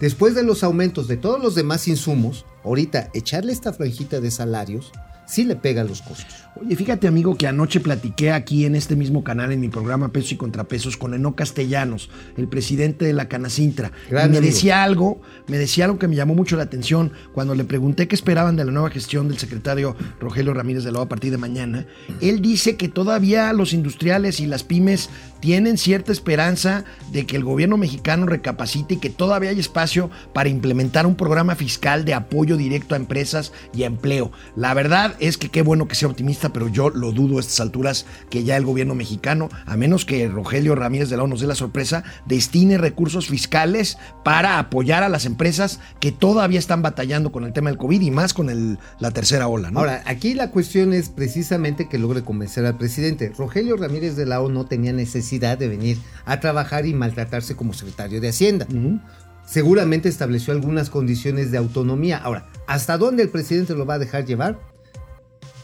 Después 0.00 0.36
de 0.36 0.44
los 0.44 0.62
aumentos 0.62 1.08
de 1.08 1.16
todos 1.16 1.42
los 1.42 1.56
demás 1.56 1.88
insumos, 1.88 2.46
ahorita 2.62 3.10
echarle 3.14 3.52
esta 3.52 3.72
franjita 3.72 4.20
de 4.20 4.30
salarios 4.30 4.92
sí 5.28 5.44
le 5.44 5.56
pega 5.56 5.82
a 5.82 5.84
los 5.84 6.02
costos. 6.02 6.34
Oye, 6.60 6.74
fíjate, 6.74 7.06
amigo, 7.06 7.36
que 7.36 7.46
anoche 7.46 7.78
platiqué 7.78 8.32
aquí 8.32 8.64
en 8.64 8.74
este 8.74 8.96
mismo 8.96 9.22
canal, 9.22 9.52
en 9.52 9.60
mi 9.60 9.68
programa 9.68 10.10
Pesos 10.10 10.32
y 10.32 10.36
Contrapesos, 10.36 10.96
con 10.96 11.14
Eno 11.14 11.36
Castellanos, 11.36 12.10
el 12.36 12.48
presidente 12.48 13.04
de 13.04 13.12
la 13.12 13.28
Canacintra. 13.28 13.92
Gran 14.10 14.28
y 14.28 14.32
me 14.32 14.38
amigo. 14.38 14.52
decía 14.52 14.82
algo, 14.82 15.20
me 15.46 15.58
decía 15.58 15.84
algo 15.84 15.98
que 15.98 16.08
me 16.08 16.16
llamó 16.16 16.34
mucho 16.34 16.56
la 16.56 16.64
atención 16.64 17.12
cuando 17.32 17.54
le 17.54 17.64
pregunté 17.64 18.08
qué 18.08 18.16
esperaban 18.16 18.56
de 18.56 18.64
la 18.64 18.72
nueva 18.72 18.90
gestión 18.90 19.28
del 19.28 19.38
secretario 19.38 19.94
Rogelio 20.18 20.52
Ramírez 20.52 20.82
de 20.82 20.90
la 20.90 20.98
a 20.98 21.08
partir 21.08 21.30
de 21.30 21.38
mañana. 21.38 21.86
Él 22.20 22.42
dice 22.42 22.76
que 22.76 22.88
todavía 22.88 23.52
los 23.52 23.72
industriales 23.72 24.40
y 24.40 24.46
las 24.46 24.64
pymes 24.64 25.10
tienen 25.40 25.78
cierta 25.78 26.12
esperanza 26.12 26.84
de 27.12 27.26
que 27.26 27.36
el 27.36 27.44
gobierno 27.44 27.76
mexicano 27.76 28.26
recapacite 28.26 28.94
y 28.94 28.96
que 28.98 29.10
todavía 29.10 29.50
hay 29.50 29.60
espacio 29.60 30.10
para 30.32 30.48
implementar 30.48 31.06
un 31.06 31.14
programa 31.14 31.54
fiscal 31.54 32.04
de 32.04 32.14
apoyo 32.14 32.56
directo 32.56 32.94
a 32.94 32.98
empresas 32.98 33.52
y 33.74 33.82
a 33.82 33.86
empleo. 33.86 34.32
La 34.56 34.74
verdad 34.74 35.14
es 35.20 35.38
que 35.38 35.48
qué 35.48 35.62
bueno 35.62 35.88
que 35.88 35.94
sea 35.94 36.08
optimista, 36.08 36.52
pero 36.52 36.68
yo 36.68 36.90
lo 36.90 37.12
dudo 37.12 37.38
a 37.38 37.40
estas 37.40 37.60
alturas 37.60 38.06
que 38.30 38.44
ya 38.44 38.56
el 38.56 38.64
gobierno 38.64 38.94
mexicano, 38.94 39.48
a 39.66 39.76
menos 39.76 40.04
que 40.04 40.28
Rogelio 40.28 40.74
Ramírez 40.74 41.08
de 41.08 41.16
la 41.16 41.22
O 41.22 41.26
nos 41.26 41.40
dé 41.40 41.46
la 41.46 41.54
sorpresa, 41.54 42.04
destine 42.26 42.78
recursos 42.78 43.28
fiscales 43.28 43.98
para 44.24 44.58
apoyar 44.58 45.02
a 45.02 45.08
las 45.08 45.24
empresas 45.24 45.80
que 46.00 46.12
todavía 46.12 46.58
están 46.58 46.82
batallando 46.82 47.32
con 47.32 47.44
el 47.44 47.52
tema 47.52 47.70
del 47.70 47.78
COVID 47.78 48.00
y 48.00 48.10
más 48.10 48.34
con 48.34 48.78
la 48.98 49.10
tercera 49.10 49.48
ola. 49.48 49.70
Ahora, 49.74 50.02
aquí 50.06 50.34
la 50.34 50.50
cuestión 50.50 50.92
es 50.92 51.08
precisamente 51.08 51.88
que 51.88 51.98
logre 51.98 52.22
convencer 52.22 52.66
al 52.66 52.76
presidente. 52.76 53.32
Rogelio 53.36 53.76
Ramírez 53.76 54.16
de 54.16 54.26
la 54.26 54.40
O 54.40 54.48
no 54.48 54.66
tenía 54.66 54.92
necesidad 54.92 55.27
de 55.58 55.68
venir 55.68 55.98
a 56.24 56.40
trabajar 56.40 56.86
y 56.86 56.94
maltratarse 56.94 57.54
como 57.54 57.74
secretario 57.74 58.20
de 58.20 58.28
Hacienda. 58.28 58.66
Ujú. 58.70 59.00
seguramente 59.46 60.10
estableció 60.10 60.52
algunas 60.52 60.90
condiciones 60.90 61.50
de 61.50 61.56
autonomía. 61.56 62.18
Ahora, 62.18 62.46
¿hasta 62.66 62.98
dónde 62.98 63.22
el 63.22 63.30
presidente 63.30 63.74
lo 63.74 63.86
va 63.86 63.94
a 63.94 63.98
dejar 63.98 64.26
llevar? 64.26 64.58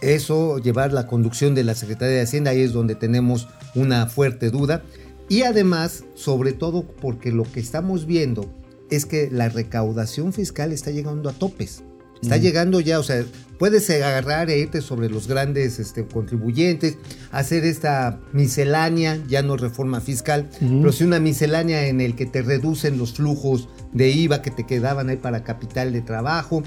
Eso, 0.00 0.58
llevar 0.58 0.92
la 0.92 1.06
conducción 1.06 1.54
de 1.54 1.64
la 1.64 1.74
Secretaría 1.74 2.16
de 2.16 2.22
Hacienda, 2.22 2.50
ahí 2.50 2.62
es 2.62 2.72
donde 2.72 2.94
tenemos 2.94 3.48
una 3.74 4.06
fuerte 4.06 4.50
duda. 4.50 4.82
Y 5.28 5.42
además, 5.42 6.04
sobre 6.14 6.52
todo 6.52 6.82
porque 6.82 7.30
lo 7.30 7.44
que 7.44 7.60
estamos 7.60 8.06
viendo 8.06 8.50
es 8.90 9.06
que 9.06 9.28
la 9.30 9.48
recaudación 9.48 10.32
fiscal 10.32 10.72
está 10.72 10.90
llegando 10.90 11.28
a 11.28 11.32
topes. 11.32 11.82
Está 12.24 12.38
llegando 12.38 12.80
ya, 12.80 12.98
o 12.98 13.02
sea, 13.02 13.22
puedes 13.58 13.88
agarrar 13.90 14.48
e 14.48 14.58
irte 14.58 14.80
sobre 14.80 15.10
los 15.10 15.28
grandes 15.28 15.78
este, 15.78 16.06
contribuyentes, 16.06 16.96
hacer 17.32 17.64
esta 17.64 18.18
miscelánea, 18.32 19.22
ya 19.28 19.42
no 19.42 19.58
reforma 19.58 20.00
fiscal, 20.00 20.48
pero 20.58 20.90
sí 20.90 21.04
una 21.04 21.20
miscelánea 21.20 21.86
en 21.86 22.00
el 22.00 22.16
que 22.16 22.24
te 22.24 22.40
reducen 22.40 22.96
los 22.96 23.12
flujos 23.12 23.68
de 23.92 24.08
IVA 24.10 24.40
que 24.40 24.50
te 24.50 24.64
quedaban 24.64 25.10
ahí 25.10 25.16
para 25.16 25.44
capital 25.44 25.92
de 25.92 26.00
trabajo 26.00 26.62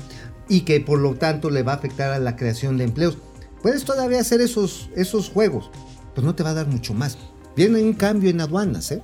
y 0.48 0.62
que 0.62 0.80
por 0.80 1.00
lo 1.00 1.16
tanto 1.16 1.50
le 1.50 1.64
va 1.64 1.74
a 1.74 1.78
afectar 1.78 2.14
a 2.14 2.20
la 2.20 2.36
creación 2.36 2.78
de 2.78 2.84
empleos. 2.84 3.18
puedes 3.64 3.84
todavía 3.84 4.20
hacer 4.20 4.42
esos, 4.42 4.92
esos 4.96 5.30
juegos, 5.30 5.72
pues 6.14 6.24
no 6.24 6.36
te 6.36 6.44
va 6.44 6.52
a 6.52 6.54
dar 6.54 6.68
mucho 6.68 6.94
más. 6.94 7.18
Viene 7.56 7.82
un 7.82 7.94
cambio 7.94 8.30
en 8.30 8.42
aduanas, 8.42 8.92
¿eh? 8.92 9.02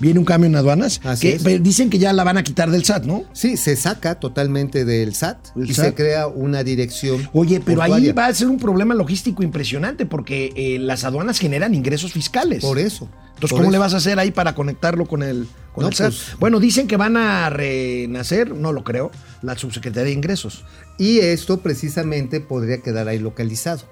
Viene 0.00 0.18
un 0.18 0.24
cambio 0.24 0.48
en 0.48 0.56
aduanas. 0.56 1.00
Así 1.04 1.28
que, 1.38 1.54
es. 1.54 1.62
dicen 1.62 1.88
que 1.90 1.98
ya 1.98 2.12
la 2.12 2.24
van 2.24 2.36
a 2.36 2.42
quitar 2.42 2.70
del 2.70 2.84
SAT, 2.84 3.04
¿no? 3.04 3.24
Sí, 3.32 3.56
se 3.56 3.76
saca 3.76 4.16
totalmente 4.18 4.84
del 4.84 5.14
SAT 5.14 5.48
y 5.56 5.72
SAT. 5.74 5.84
se 5.86 5.94
crea 5.94 6.26
una 6.26 6.64
dirección. 6.64 7.28
Oye, 7.32 7.60
pero 7.64 7.82
ahí 7.82 8.10
va 8.12 8.26
a 8.26 8.34
ser 8.34 8.48
un 8.48 8.58
problema 8.58 8.94
logístico 8.94 9.42
impresionante 9.42 10.06
porque 10.06 10.52
eh, 10.56 10.78
las 10.78 11.04
aduanas 11.04 11.38
generan 11.38 11.74
ingresos 11.74 12.12
fiscales. 12.12 12.62
Por 12.62 12.78
eso. 12.78 13.08
Entonces, 13.34 13.58
¿cómo 13.58 13.70
le 13.72 13.78
vas 13.78 13.92
a 13.94 13.96
hacer 13.96 14.18
ahí 14.20 14.30
para 14.30 14.54
conectarlo 14.54 15.06
con 15.06 15.22
el, 15.22 15.48
con 15.72 15.82
No, 15.82 15.88
el 15.88 15.94
SAT? 15.94 16.06
pues- 16.10 16.36
bueno, 16.38 16.60
dicen 16.60 16.86
que 16.86 16.96
van 16.96 17.16
a 17.16 17.48
renacer, 17.50 18.54
no 18.54 18.72
lo 18.72 18.84
creo, 18.84 19.10
la 19.42 19.56
subsecretaría 19.56 20.04
de 20.06 20.12
Ingresos. 20.12 20.64
Y 20.98 21.18
esto 21.18 21.60
precisamente 21.60 22.40
podría 22.40 22.78
quedar 22.78 23.08
ahí 23.08 23.18
localizado 23.18 23.82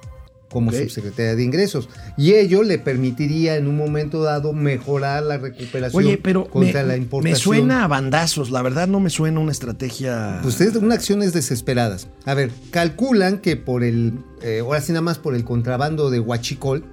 como 0.50 0.70
Ok. 0.70 0.76
subsecretaria 0.76 1.36
de 1.36 1.44
ingresos. 1.44 1.88
Y 2.16 2.34
ello 2.34 2.62
le 2.64 2.78
permitiría 2.78 3.56
en 3.56 3.68
un 3.68 3.76
momento 3.76 4.20
dado 4.22 4.52
mejorar 4.52 5.22
la 5.22 5.38
recuperación 5.38 6.04
Oye, 6.04 6.18
pero 6.18 6.44
me, 6.44 6.50
contra 6.50 6.82
la 6.82 6.94
me 6.94 6.98
importación. 6.98 7.38
suena 7.38 7.84
a 7.84 7.88
bandazos, 7.88 8.50
la 8.50 8.60
verdad 8.60 8.88
no 8.88 8.98
me 9.00 9.10
suena 9.10 9.38
una 9.40 9.52
estrategia. 9.52 10.40
Pues 10.42 10.60
es 10.60 10.74
una 10.76 10.96
acciones 10.96 11.32
desesperadas. 11.32 12.08
A 12.24 12.34
ver, 12.34 12.50
calculan 12.70 13.38
que 13.38 13.56
por 13.56 13.84
el, 13.84 14.14
eh, 14.42 14.58
ahora 14.60 14.80
sí 14.80 14.92
nada 14.92 15.02
más 15.02 15.18
por 15.18 15.34
el 15.34 15.44
contrabando 15.44 16.10
de 16.10 16.18
huachicol, 16.20 16.84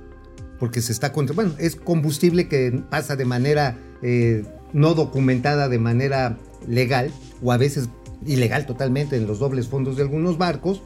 porque 0.59 0.81
se 0.81 0.91
está 0.91 1.11
contra, 1.11 1.35
bueno, 1.35 1.53
es 1.57 1.75
combustible 1.75 2.47
que 2.47 2.81
pasa 2.89 3.15
de 3.15 3.25
manera 3.25 3.77
eh, 4.01 4.45
no 4.73 4.93
documentada, 4.93 5.67
de 5.67 5.79
manera 5.79 6.37
legal, 6.67 7.11
o 7.41 7.51
a 7.51 7.57
veces 7.57 7.89
ilegal 8.25 8.65
totalmente 8.65 9.15
en 9.15 9.27
los 9.27 9.39
dobles 9.39 9.67
fondos 9.67 9.95
de 9.97 10.03
algunos 10.03 10.37
barcos, 10.37 10.81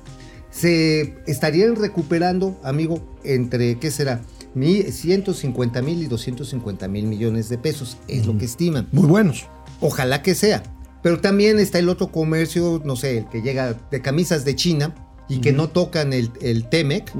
se 0.51 1.15
estarían 1.27 1.75
recuperando, 1.75 2.59
amigo, 2.63 2.99
entre, 3.23 3.79
¿qué 3.79 3.89
será? 3.91 4.21
Mi- 4.53 4.83
150 4.83 5.81
mil 5.81 6.03
y 6.03 6.07
250 6.07 6.87
mil 6.87 7.05
millones 7.07 7.47
de 7.49 7.57
pesos, 7.57 7.97
es 8.07 8.25
lo 8.25 8.37
que 8.37 8.45
estiman. 8.45 8.87
Muy 8.91 9.07
buenos. 9.07 9.47
Ojalá 9.79 10.21
que 10.21 10.35
sea. 10.35 10.61
Pero 11.01 11.19
también 11.19 11.57
está 11.57 11.79
el 11.79 11.89
otro 11.89 12.11
comercio, 12.11 12.81
no 12.85 12.95
sé, 12.95 13.19
el 13.19 13.29
que 13.29 13.41
llega 13.41 13.75
de 13.89 14.01
camisas 14.01 14.45
de 14.45 14.55
China 14.55 14.93
y 15.27 15.39
que 15.39 15.53
no 15.53 15.69
tocan 15.69 16.11
el, 16.13 16.29
el 16.41 16.67
TEMEC 16.67 17.13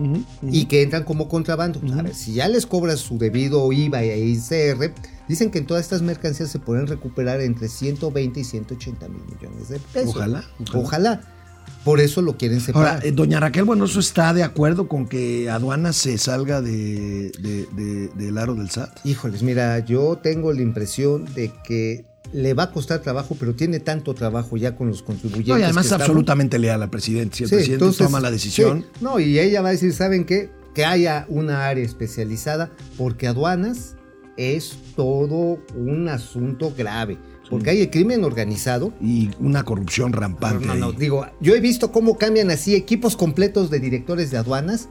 y 0.44 0.66
que 0.66 0.82
entran 0.84 1.04
como 1.06 1.30
contrabando. 1.30 1.80
A 1.98 2.02
ver, 2.04 2.14
si 2.14 2.34
ya 2.34 2.48
les 2.50 2.66
cobras 2.68 3.00
su 3.00 3.18
debido 3.18 3.72
IVA 3.72 4.04
e 4.04 4.20
ICR, 4.20 4.94
dicen 5.30 5.50
que 5.50 5.60
en 5.60 5.66
todas 5.66 5.84
estas 5.84 6.02
mercancías 6.02 6.50
se 6.52 6.60
pueden 6.60 6.86
recuperar 6.88 7.40
entre 7.42 7.70
120 7.70 8.40
y 8.42 8.44
180 8.44 9.08
mil 9.08 9.22
millones 9.34 9.70
de 9.70 9.80
pesos. 9.80 10.10
Ojalá, 10.16 10.44
ojalá. 10.60 10.84
Ojalá. 10.84 11.22
Por 11.84 12.00
eso 12.00 12.22
lo 12.22 12.38
quieren 12.38 12.62
separar. 12.62 12.96
Ahora, 12.96 13.06
eh, 13.08 13.12
doña 13.12 13.40
Raquel 13.40 13.64
Buenoso 13.64 14.00
está 14.00 14.34
de 14.34 14.44
acuerdo 14.44 14.88
con 14.88 15.08
que 15.08 15.50
aduanas 15.50 15.96
se 15.96 16.18
salga 16.20 16.62
de, 16.62 17.32
de- 17.40 17.68
de- 17.74 18.08
del 18.10 18.38
aro 18.38 18.54
del 18.56 18.70
SAT. 18.70 19.00
Híjoles, 19.06 19.42
mira, 19.42 19.80
yo 19.80 20.20
tengo 20.22 20.54
la 20.54 20.62
impresión 20.62 21.26
de 21.34 21.52
que 21.64 22.06
le 22.34 22.54
va 22.54 22.64
a 22.64 22.72
costar 22.72 23.00
trabajo, 23.00 23.36
pero 23.40 23.56
tiene 23.56 23.80
tanto 23.80 24.14
trabajo 24.14 24.56
ya 24.58 24.76
con 24.76 24.88
los 24.90 25.02
contribuyentes. 25.04 25.50
No, 25.50 25.60
y 25.60 25.64
además 25.64 25.86
es 25.86 25.92
estamos. 25.92 26.04
absolutamente 26.08 26.60
leal 26.60 26.82
al 26.84 26.90
presidente. 26.90 27.36
Si 27.38 27.44
el 27.44 27.50
Sí, 27.50 27.56
presidente 27.56 27.84
entonces, 27.86 28.06
toma 28.06 28.20
la 28.22 28.32
decisión. 28.32 28.82
sí, 28.94 29.00
no, 29.02 29.20
y 29.20 29.40
ella 29.40 29.62
va 29.62 29.70
a 29.70 29.72
decir, 29.72 29.92
¿saben 29.94 30.24
qué? 30.26 30.50
Que 30.76 30.86
haya 30.86 31.26
una 31.30 31.68
área 31.68 31.84
especializada, 31.84 32.70
porque 32.98 33.28
aduanas 33.28 33.96
es 34.38 34.78
todo 34.96 35.60
un 35.76 36.08
asunto 36.08 36.74
grave. 36.78 37.18
Porque 37.52 37.70
hay 37.70 37.82
el 37.82 37.90
crimen 37.92 38.24
organizado. 38.24 38.94
Y 39.02 39.30
una 39.40 39.64
corrupción 39.64 40.14
rampante. 40.14 40.66
No, 40.66 40.74
no, 40.74 40.88
ahí. 40.88 40.96
digo, 40.98 41.28
yo 41.42 41.54
he 41.54 41.60
visto 41.60 41.92
cómo 41.92 42.18
cambian 42.18 42.50
así 42.50 42.76
equipos 42.76 43.18
completos 43.18 43.70
de 43.70 43.80
directores 43.80 44.32
de 44.32 44.38
aduanas 44.38 44.88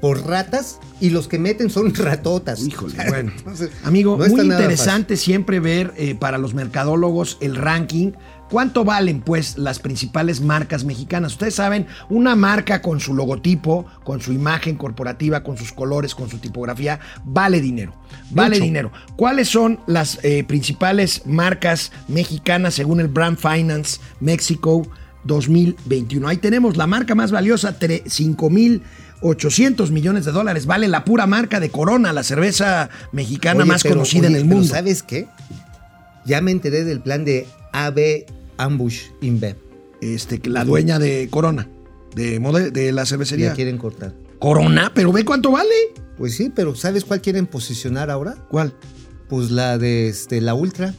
por 0.00 0.26
ratas 0.26 0.80
y 1.00 1.10
los 1.10 1.28
que 1.28 1.38
meten 1.38 1.70
son 1.70 1.94
ratotas. 1.94 2.66
Híjole, 2.66 2.96
bueno. 3.08 3.32
Entonces, 3.36 3.70
Amigo, 3.84 4.18
no 4.18 4.26
muy 4.26 4.40
interesante 4.42 5.16
siempre 5.16 5.60
ver 5.60 5.94
eh, 5.96 6.16
para 6.16 6.36
los 6.36 6.52
mercadólogos 6.52 7.38
el 7.40 7.54
ranking. 7.54 8.12
¿Cuánto 8.50 8.84
valen, 8.84 9.20
pues, 9.20 9.56
las 9.58 9.78
principales 9.78 10.40
marcas 10.40 10.84
mexicanas? 10.84 11.32
Ustedes 11.32 11.54
saben, 11.54 11.86
una 12.08 12.34
marca 12.34 12.82
con 12.82 12.98
su 12.98 13.14
logotipo, 13.14 13.86
con 14.02 14.20
su 14.20 14.32
imagen 14.32 14.76
corporativa, 14.76 15.44
con 15.44 15.56
sus 15.56 15.72
colores, 15.72 16.14
con 16.16 16.28
su 16.28 16.38
tipografía, 16.38 16.98
vale 17.24 17.60
dinero. 17.60 17.94
Vale 18.30 18.56
Mucho. 18.56 18.64
dinero. 18.64 18.92
¿Cuáles 19.16 19.48
son 19.48 19.78
las 19.86 20.18
eh, 20.24 20.42
principales 20.44 21.22
marcas 21.26 21.92
mexicanas 22.08 22.74
según 22.74 22.98
el 23.00 23.06
Brand 23.08 23.38
Finance 23.38 24.00
México 24.18 24.82
2021? 25.24 26.26
Ahí 26.26 26.38
tenemos 26.38 26.76
la 26.76 26.88
marca 26.88 27.14
más 27.14 27.30
valiosa, 27.30 27.76
5 28.06 28.50
mil 28.50 28.82
800 29.22 29.90
millones 29.90 30.24
de 30.24 30.32
dólares. 30.32 30.66
Vale 30.66 30.88
la 30.88 31.04
pura 31.04 31.26
marca 31.26 31.60
de 31.60 31.70
Corona, 31.70 32.12
la 32.12 32.22
cerveza 32.22 32.88
mexicana 33.12 33.60
Oye, 33.60 33.68
más 33.68 33.82
pero- 33.82 33.96
conocida 33.96 34.26
en 34.26 34.34
el 34.34 34.44
mundo. 34.44 34.66
¿Sabes 34.66 35.02
qué? 35.02 35.28
Ya 36.24 36.40
me 36.40 36.50
enteré 36.50 36.84
del 36.84 37.00
plan 37.00 37.24
de 37.24 37.46
AB 37.72 38.24
Ambush 38.64 39.06
InBev. 39.20 39.56
Este, 40.00 40.38
que 40.40 40.48
la 40.50 40.64
dueña 40.64 40.98
de 40.98 41.28
Corona, 41.30 41.68
de, 42.14 42.40
mode- 42.40 42.70
de 42.70 42.92
la 42.92 43.04
cervecería. 43.06 43.48
Ya 43.48 43.54
quieren 43.54 43.76
cortar. 43.78 44.14
Corona, 44.38 44.92
pero 44.94 45.12
ve 45.12 45.24
cuánto 45.24 45.50
vale. 45.50 45.74
Pues 46.16 46.36
sí, 46.36 46.50
pero 46.54 46.74
¿sabes 46.74 47.04
cuál 47.04 47.20
quieren 47.20 47.46
posicionar 47.46 48.10
ahora? 48.10 48.36
¿Cuál? 48.48 48.72
Pues 49.28 49.50
la 49.50 49.76
de 49.78 50.08
este, 50.08 50.40
la 50.40 50.54
Ultra. 50.54 50.94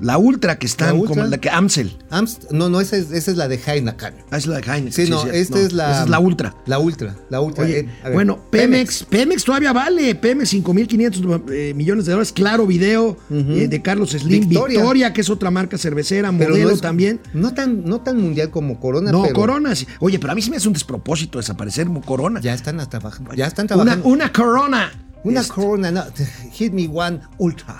La 0.00 0.18
Ultra 0.18 0.58
que 0.58 0.66
están 0.66 0.88
La 0.88 0.94
Ultra. 0.94 1.14
como 1.16 1.26
la 1.30 1.38
que 1.38 1.48
Amstel. 1.50 1.96
Amst- 2.10 2.50
no, 2.50 2.68
no, 2.68 2.80
esa 2.80 2.96
es, 2.96 3.12
esa 3.12 3.30
es 3.30 3.36
la 3.36 3.46
de 3.48 3.56
Heineken. 3.64 4.14
Ah, 4.30 4.36
es 4.38 4.46
la 4.46 4.56
de 4.56 4.62
Heineken. 4.62 4.92
Sí, 4.92 5.08
no, 5.10 5.24
esta 5.26 5.60
es 5.60 5.72
la. 5.72 5.90
Esa 5.92 6.02
es 6.04 6.08
la 6.10 6.18
Ultra. 6.18 6.54
La 6.66 6.78
Ultra, 6.80 7.14
la 7.30 7.40
Ultra. 7.40 7.64
Oye, 7.64 7.78
Eh, 8.04 8.10
bueno, 8.12 8.38
Pemex, 8.50 9.04
Pemex 9.04 9.44
todavía 9.44 9.72
vale. 9.72 10.14
Pemex 10.16 10.52
5.500 10.52 11.44
eh, 11.52 11.74
millones 11.74 12.06
de 12.06 12.12
dólares. 12.12 12.32
Claro, 12.32 12.66
video 12.66 13.16
eh, 13.30 13.68
de 13.68 13.82
Carlos 13.82 14.10
Slim. 14.10 14.48
Victoria. 14.48 14.80
Victoria. 14.80 15.12
que 15.12 15.20
es 15.20 15.30
otra 15.30 15.50
marca 15.50 15.78
cervecera, 15.78 16.32
modelo 16.32 16.56
no 16.68 16.70
es- 16.70 16.80
también. 16.80 17.20
No 17.32 17.54
tan, 17.54 17.84
no 17.84 18.00
tan 18.00 18.20
mundial 18.20 18.50
como 18.50 18.80
Corona, 18.80 19.12
No, 19.12 19.22
pero 19.22 19.34
Corona. 19.34 19.74
sí. 19.76 19.86
Oye, 20.00 20.18
pero 20.18 20.32
a 20.32 20.34
mí 20.34 20.42
sí 20.42 20.50
me 20.50 20.56
hace 20.56 20.66
un 20.68 20.74
despropósito 20.74 21.38
desaparecer 21.38 21.86
Corona. 22.04 22.40
Ya 22.40 22.54
están 22.54 22.76
trabajando. 22.88 23.32
Ya 23.34 23.46
están 23.46 23.66
una, 23.66 23.74
trabajando. 23.84 24.08
una 24.08 24.32
Corona. 24.32 24.92
Una 25.22 25.40
Este, 25.40 25.54
Corona, 25.54 25.90
no, 25.90 26.04
hit 26.52 26.72
me 26.72 26.86
one 26.92 27.20
Ultra. 27.38 27.76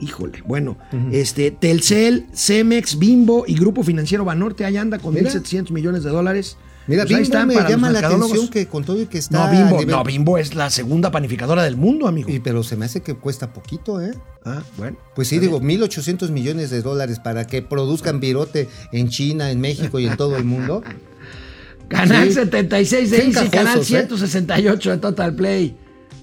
Híjole, 0.00 0.42
bueno, 0.46 0.76
este, 1.12 1.50
Telcel, 1.50 2.26
Cemex, 2.32 2.98
Bimbo 2.98 3.44
y 3.46 3.54
Grupo 3.54 3.82
Financiero 3.82 4.24
Banorte, 4.24 4.64
ahí 4.64 4.76
anda 4.76 4.98
con 4.98 5.14
Mira. 5.14 5.30
1.700 5.30 5.70
millones 5.72 6.04
de 6.04 6.10
dólares. 6.10 6.56
Mira, 6.86 7.02
Pues 7.02 7.10
ahí 7.16 7.22
Bimbo 7.22 7.34
están 7.34 7.48
me 7.48 7.54
para 7.54 7.68
llama 7.68 7.90
la 7.90 7.98
atención 7.98 8.48
que 8.48 8.66
con 8.66 8.82
todo 8.84 9.02
y 9.02 9.06
que 9.06 9.18
está 9.18 9.44
No, 9.46 9.52
Bimbo, 9.52 9.76
nivel- 9.82 9.90
no, 9.90 10.04
Bimbo 10.04 10.38
es 10.38 10.54
la 10.54 10.70
segunda 10.70 11.10
panificadora 11.10 11.62
del 11.62 11.76
mundo, 11.76 12.08
amigo. 12.08 12.30
Y, 12.30 12.38
pero 12.38 12.62
se 12.62 12.76
me 12.76 12.86
hace 12.86 13.02
que 13.02 13.14
cuesta 13.14 13.52
poquito, 13.52 14.00
¿eh? 14.00 14.12
Ah, 14.44 14.62
bueno. 14.78 14.96
Pues 15.14 15.28
sí, 15.28 15.38
digo, 15.38 15.60
1.800 15.60 16.30
millones 16.30 16.70
de 16.70 16.80
dólares 16.80 17.18
para 17.18 17.46
que 17.46 17.60
produzcan 17.60 18.20
virote 18.20 18.68
en 18.92 19.08
China, 19.10 19.50
en 19.50 19.60
México 19.60 19.98
y 19.98 20.06
en 20.06 20.16
todo 20.16 20.36
el 20.36 20.44
mundo. 20.44 20.82
Canal 21.88 22.28
Sí. 22.28 22.34
76 22.34 23.10
de 23.10 23.16
Easy, 23.18 23.32
canal 23.32 23.46
encajosos, 23.46 23.90
¿eh? 23.90 23.96
168 24.06 24.90
de 24.90 24.96
Total 24.98 25.34
Play. 25.34 25.76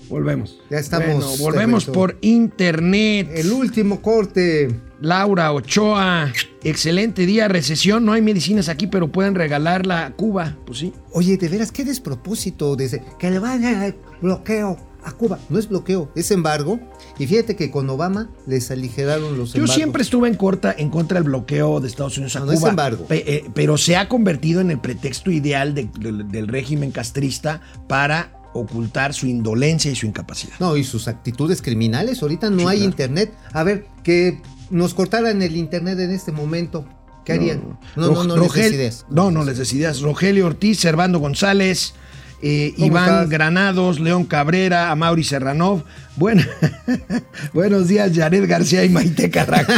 Volvemos. 0.10 0.60
Ya 0.70 0.78
estamos 0.78 1.08
Bueno, 1.08 1.32
de 1.32 1.38
volvemos 1.43 1.86
por 1.86 2.18
internet. 2.22 3.30
El 3.34 3.51
último 3.51 4.01
corte. 4.01 4.80
Laura 5.01 5.51
Ochoa, 5.51 6.32
excelente 6.64 7.26
día, 7.26 7.47
recesión, 7.49 8.06
no 8.06 8.14
hay 8.14 8.22
medicinas 8.22 8.70
aquí, 8.70 8.88
pero 8.88 9.12
pueden 9.12 9.36
regalarla 9.36 10.06
a 10.06 10.12
Cuba. 10.14 10.56
Pues 10.66 10.80
sí. 10.80 10.93
Oye, 11.12 11.38
de 11.38 11.49
veras, 11.49 11.72
qué 11.72 11.84
despropósito. 11.84 12.76
Desde 12.78 13.03
que 13.20 13.30
le 13.30 13.39
van 13.39 13.66
a 13.66 13.93
bloqueo 14.22 14.78
a 15.03 15.12
Cuba. 15.12 15.38
No 15.49 15.60
es 15.60 15.68
bloqueo, 15.68 16.10
es 16.16 16.32
embargo. 16.32 16.80
Y 17.20 17.28
fíjate 17.28 17.56
que 17.58 17.70
con 17.72 17.89
Obama 17.89 18.30
les 18.47 18.72
aligeraron 18.72 19.38
los 19.38 19.49
Yo 19.51 19.58
embargos. 19.60 19.76
siempre 19.76 20.01
estuve 20.01 20.30
en, 20.30 20.36
corta, 20.36 20.74
en 20.76 20.89
contra 20.89 21.16
del 21.20 21.26
bloqueo 21.30 21.82
de 21.82 21.88
Estados 21.89 22.18
Unidos 22.18 22.36
a 22.38 22.39
No, 22.39 22.45
no 22.47 22.51
es 22.53 22.60
Cuba. 22.60 22.70
embargo. 22.70 23.06
Pe- 23.06 23.24
eh, 23.36 23.45
pero 23.53 23.78
se 23.78 23.97
ha 23.97 24.08
convertido 24.08 24.62
en 24.62 24.72
el 24.72 24.80
pretexto 24.80 25.30
ideal 25.30 25.76
de- 25.76 25.89
del- 25.99 26.32
del 26.32 26.47
régimen 26.47 26.91
castrista 26.91 27.62
para 27.88 28.32
ocultar 28.56 29.14
su 29.14 29.28
indolencia 29.28 29.91
y 29.91 29.95
su 29.95 30.06
incapacidad. 30.06 30.56
No, 30.60 30.78
y 30.78 30.84
sus 30.84 31.08
actitudes 31.08 31.62
criminales. 31.62 32.22
Ahorita 32.22 32.49
no 32.49 32.60
Sí, 32.62 32.66
hay 32.68 32.78
claro. 32.78 32.89
internet. 32.89 33.34
A 33.53 33.64
ver, 33.64 33.86
que 34.03 34.41
nos 34.70 34.93
cortaran 34.93 35.41
el 35.41 35.56
internet 35.56 35.99
en 35.99 36.12
este 36.12 36.32
momento. 36.32 36.86
¿Qué 37.26 37.34
harían? 37.34 37.78
No, 37.95 38.24
no, 38.24 38.24
no, 38.24 38.38
les 38.38 38.53
des 38.53 38.72
ideas. 38.74 39.06
No, 39.10 39.32
no 39.32 39.43
les 39.43 39.58
des 39.58 39.74
ideas. 39.74 40.01
Rogelio 40.01 40.45
Ortiz, 40.45 40.80
Servando 40.80 41.20
González, 41.20 41.93
eh, 42.42 42.74
¿Cómo 42.76 42.88
Iván 42.88 43.10
estás? 43.10 43.30
Granados, 43.30 44.00
León 44.00 44.26
Cabrera, 44.26 44.92
Amauri 44.92 45.24
Serranov. 45.24 45.84
Buenos 47.54 47.88
días, 47.88 48.12
Jared 48.16 48.48
García 48.48 48.86
y 48.86 48.90
Maite 48.90 49.30
Carranco. 49.30 49.74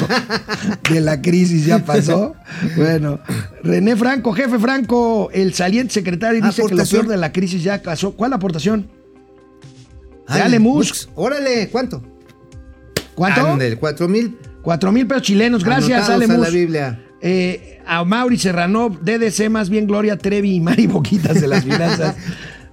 De 0.91 1.01
la 1.01 1.21
crisis 1.21 1.65
ya 1.65 1.83
pasó. 1.83 2.35
Bueno, 2.75 3.19
René 3.63 3.95
Franco, 3.95 4.33
jefe 4.33 4.59
Franco, 4.59 5.29
el 5.33 5.53
saliente 5.53 5.93
secretario 5.93 6.41
dice 6.41 6.63
que 6.67 6.75
lo 6.75 6.85
peor 6.85 7.07
de 7.07 7.17
la 7.17 7.31
crisis 7.31 7.63
ya 7.63 7.81
pasó. 7.81 8.11
¿Cuál 8.11 8.33
aportación? 8.33 8.89
Ándale, 10.27 10.43
Dale, 10.43 10.59
Musk. 10.59 10.89
Musk. 10.89 11.09
Órale, 11.15 11.69
¿cuánto? 11.69 12.03
¿Cuánto? 13.15 13.47
Ándale, 13.47 13.77
cuatro 13.77 14.07
mil. 14.07 14.37
Cuatro 14.61 14.91
mil 14.91 15.07
pesos 15.07 15.23
chilenos. 15.23 15.63
Gracias, 15.63 16.09
anotados 16.09 16.29
Ale 16.29 16.33
a 16.33 16.37
la. 16.37 16.49
Biblia. 16.49 17.06
Eh, 17.29 17.81
a 17.85 18.05
Mauri 18.05 18.37
Serranov, 18.37 18.99
DDC, 19.01 19.49
más 19.49 19.69
bien 19.69 19.85
Gloria 19.85 20.17
Trevi 20.17 20.55
y 20.55 20.59
Mari 20.61 20.87
Boquitas 20.87 21.41
de 21.41 21.47
las 21.47 21.63
finanzas. 21.63 22.15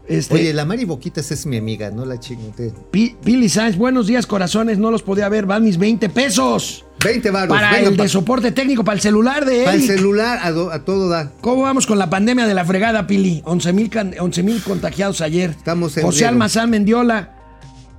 Este, 0.06 0.34
Oye, 0.34 0.52
la 0.52 0.66
Mari 0.66 0.84
Boquitas 0.84 1.30
es 1.32 1.46
mi 1.46 1.56
amiga, 1.56 1.90
no 1.90 2.04
la 2.04 2.20
chingote. 2.20 2.74
Pi- 2.90 3.16
Pili 3.24 3.48
Sáenz, 3.48 3.78
buenos 3.78 4.06
días, 4.06 4.26
corazones. 4.26 4.76
No 4.76 4.90
los 4.90 5.02
podía 5.02 5.30
ver. 5.30 5.46
Van 5.46 5.64
mis 5.64 5.78
20 5.78 6.10
pesos. 6.10 6.84
20 7.02 7.30
baros. 7.30 7.48
Para 7.56 7.72
venga, 7.72 7.88
el 7.88 7.96
pa- 7.96 8.02
de 8.02 8.08
soporte 8.10 8.52
técnico, 8.52 8.84
para 8.84 8.96
el 8.96 9.00
celular 9.00 9.46
de 9.46 9.64
Para 9.64 9.76
el 9.76 9.82
celular, 9.82 10.40
a, 10.42 10.50
do- 10.50 10.70
a 10.70 10.84
todo 10.84 11.08
da. 11.08 11.32
¿Cómo 11.40 11.62
vamos 11.62 11.86
con 11.86 11.98
la 11.98 12.10
pandemia 12.10 12.46
de 12.46 12.52
la 12.52 12.66
fregada, 12.66 13.06
Pili? 13.06 13.40
11 13.46 13.72
mil 13.72 14.62
contagiados 14.62 15.22
ayer. 15.22 15.48
Estamos 15.56 15.96
en 15.96 16.02
José. 16.04 16.26
Almazán 16.26 16.68
Mendiola, 16.68 17.36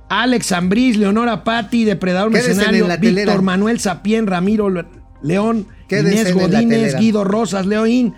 Alex 0.08 0.52
Ambriz, 0.52 0.96
Leonora 0.96 1.42
Patti, 1.42 1.82
Depredador 1.84 2.30
Mercenario, 2.30 2.86
Víctor. 3.00 3.42
Manuel 3.42 3.80
Sapien, 3.80 4.28
Ramiro 4.28 4.70
Le- 4.70 4.84
León, 5.22 5.66
Quédense 5.88 6.30
Inés 6.30 6.34
Godínez. 6.34 6.96
Guido 6.96 7.24
Rosas, 7.24 7.66
Leoín. 7.66 8.14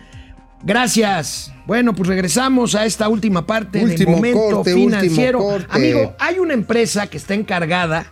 Gracias. 0.63 1.53
Bueno, 1.65 1.93
pues 1.93 2.09
regresamos 2.09 2.75
a 2.75 2.85
esta 2.85 3.07
última 3.07 3.45
parte 3.45 3.83
Último 3.83 4.11
del 4.11 4.15
momento 4.15 4.55
corte, 4.57 4.73
financiero. 4.73 5.59
Amigo, 5.69 6.15
hay 6.19 6.39
una 6.39 6.53
empresa 6.53 7.07
que 7.07 7.17
está 7.17 7.33
encargada 7.33 8.11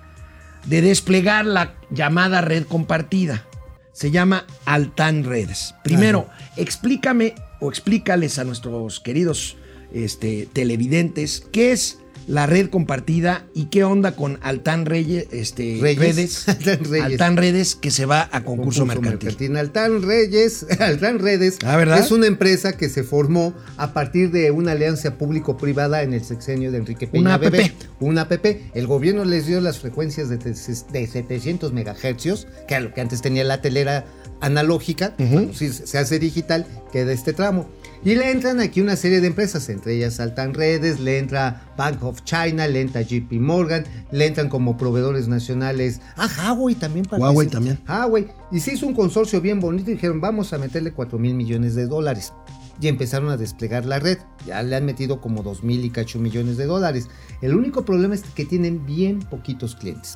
de 0.65 0.81
desplegar 0.81 1.45
la 1.45 1.73
llamada 1.89 2.41
red 2.41 2.65
compartida. 2.65 3.45
Se 3.93 4.11
llama 4.11 4.45
Altan 4.65 5.23
Redes. 5.23 5.73
Primero, 5.83 6.27
explícame 6.55 7.33
o 7.59 7.69
explícales 7.69 8.37
a 8.37 8.43
nuestros 8.43 8.99
queridos 8.99 9.57
este, 9.91 10.47
televidentes 10.53 11.47
qué 11.51 11.71
es 11.71 11.99
la 12.27 12.45
red 12.45 12.69
compartida 12.69 13.45
y 13.53 13.65
qué 13.65 13.83
onda 13.83 14.11
con 14.15 14.37
Altan 14.41 14.85
Reyes, 14.85 15.27
este, 15.31 15.79
Reyes. 15.81 15.97
Redes, 15.99 16.47
Altán 16.49 16.83
Reyes. 16.83 17.05
Altán 17.05 17.37
Redes 17.37 17.75
que 17.75 17.89
se 17.89 18.05
va 18.05 18.29
a 18.31 18.43
concurso, 18.43 18.85
mercantil. 18.85 19.55
Altán 19.55 20.01
Reyes, 20.03 20.65
Altán 20.79 21.19
Redes 21.19 21.57
Ah, 21.65 21.77
¿verdad? 21.77 21.99
es 21.99 22.11
una 22.11 22.27
empresa 22.27 22.75
que 22.77 22.89
se 22.89 23.03
formó 23.03 23.53
a 23.77 23.93
partir 23.93 24.31
de 24.31 24.51
una 24.51 24.73
alianza 24.73 25.15
público-privada 25.17 26.03
en 26.03 26.13
el 26.13 26.23
sexenio 26.23 26.71
de 26.71 26.79
Enrique 26.79 27.07
Peña 27.07 27.21
Una. 27.21 27.47
APP. 27.47 27.71
Una 27.99 28.21
APP. 28.23 28.45
El 28.75 28.87
gobierno 28.87 29.23
les 29.23 29.47
dio 29.47 29.61
las 29.61 29.79
frecuencias 29.79 30.29
de, 30.29 30.37
de 30.37 31.07
700 31.07 31.71
megahercios, 31.71 32.47
que 32.67 32.79
lo 32.79 32.93
que 32.93 33.01
antes 33.01 33.21
tenía 33.21 33.43
la 33.43 33.61
telera 33.61 34.05
analógica, 34.41 35.15
si 35.53 35.71
se 35.71 35.97
hace 35.97 36.19
digital, 36.19 36.65
queda 36.91 37.11
este 37.11 37.33
tramo. 37.33 37.67
Y 38.03 38.15
le 38.15 38.31
entran 38.31 38.59
aquí 38.59 38.79
una 38.79 38.95
serie 38.95 39.21
de 39.21 39.27
empresas, 39.27 39.67
entre 39.69 39.95
ellas 39.95 40.19
Altan 40.19 40.53
Redes, 40.53 40.99
le 40.99 41.17
entra 41.17 41.73
Bank 41.77 42.03
of 42.03 42.23
China, 42.23 42.67
le 42.67 42.81
entra 42.81 43.01
JP 43.01 43.31
Morgan, 43.33 43.85
le 44.11 44.27
entran 44.27 44.49
como 44.49 44.77
proveedores 44.77 45.27
nacionales. 45.27 45.99
Ah, 46.15 46.53
Huawei 46.53 46.75
también 46.75 47.05
participa. 47.05 47.31
Huawei 47.31 47.47
también. 47.47 47.79
Huawei. 47.87 48.27
Y 48.51 48.59
se 48.59 48.73
hizo 48.73 48.85
un 48.85 48.93
consorcio 48.93 49.41
bien 49.41 49.59
bonito 49.59 49.89
y 49.89 49.95
dijeron, 49.95 50.21
vamos 50.21 50.53
a 50.53 50.57
meterle 50.57 50.93
4 50.93 51.17
mil 51.17 51.33
millones 51.33 51.75
de 51.75 51.87
dólares. 51.87 52.33
Y 52.79 52.87
empezaron 52.87 53.29
a 53.29 53.37
desplegar 53.37 53.85
la 53.85 53.99
red. 53.99 54.19
Ya 54.45 54.61
le 54.61 54.75
han 54.75 54.85
metido 54.85 55.19
como 55.19 55.41
2 55.41 55.63
mil 55.63 55.83
y 55.83 55.89
cacho 55.89 56.19
millones 56.19 56.57
de 56.57 56.65
dólares. 56.65 57.07
El 57.41 57.55
único 57.55 57.83
problema 57.83 58.13
es 58.13 58.21
que 58.21 58.45
tienen 58.45 58.85
bien 58.85 59.19
poquitos 59.19 59.75
clientes. 59.75 60.13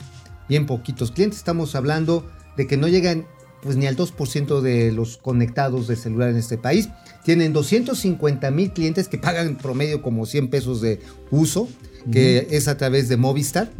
Bien 0.47 0.67
poquitos 0.67 1.11
clientes. 1.11 1.39
Estamos 1.39 1.73
hablando 1.73 2.29
de 2.57 2.67
que 2.67 2.77
no 2.77 2.87
llegan 2.87 3.25
pues 3.61 3.75
ni 3.77 3.87
al 3.87 3.95
2% 3.95 4.61
de 4.61 4.91
los 4.91 5.17
conectados 5.17 5.87
de 5.87 5.95
celular 5.95 6.29
en 6.29 6.37
este 6.37 6.57
país. 6.57 6.89
Tienen 7.23 7.53
250 7.53 8.49
mil 8.51 8.71
clientes 8.71 9.07
que 9.07 9.17
pagan 9.17 9.57
promedio 9.57 10.01
como 10.01 10.25
100 10.25 10.49
pesos 10.49 10.81
de 10.81 10.99
uso, 11.29 11.67
que 12.11 12.47
es 12.49 12.67
a 12.67 12.77
través 12.77 13.09
de 13.09 13.17
Movistar. 13.17 13.71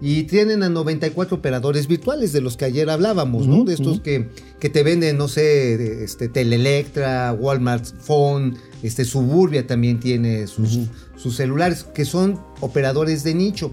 Y 0.00 0.24
tienen 0.24 0.62
a 0.64 0.68
94 0.68 1.36
operadores 1.36 1.86
virtuales, 1.86 2.32
de 2.32 2.40
los 2.40 2.56
que 2.56 2.64
ayer 2.64 2.90
hablábamos, 2.90 3.46
¿no? 3.46 3.64
De 3.64 3.74
estos 3.74 4.00
que, 4.00 4.28
que 4.58 4.68
te 4.68 4.82
venden, 4.82 5.16
no 5.16 5.28
sé, 5.28 6.02
este, 6.02 6.28
Telelectra, 6.28 7.32
Walmart 7.38 7.86
Phone, 8.02 8.56
este, 8.82 9.04
Suburbia 9.04 9.66
también 9.66 10.00
tiene 10.00 10.48
sus, 10.48 10.80
sus 11.16 11.36
celulares, 11.36 11.84
que 11.84 12.04
son 12.04 12.40
operadores 12.60 13.22
de 13.22 13.34
nicho. 13.34 13.72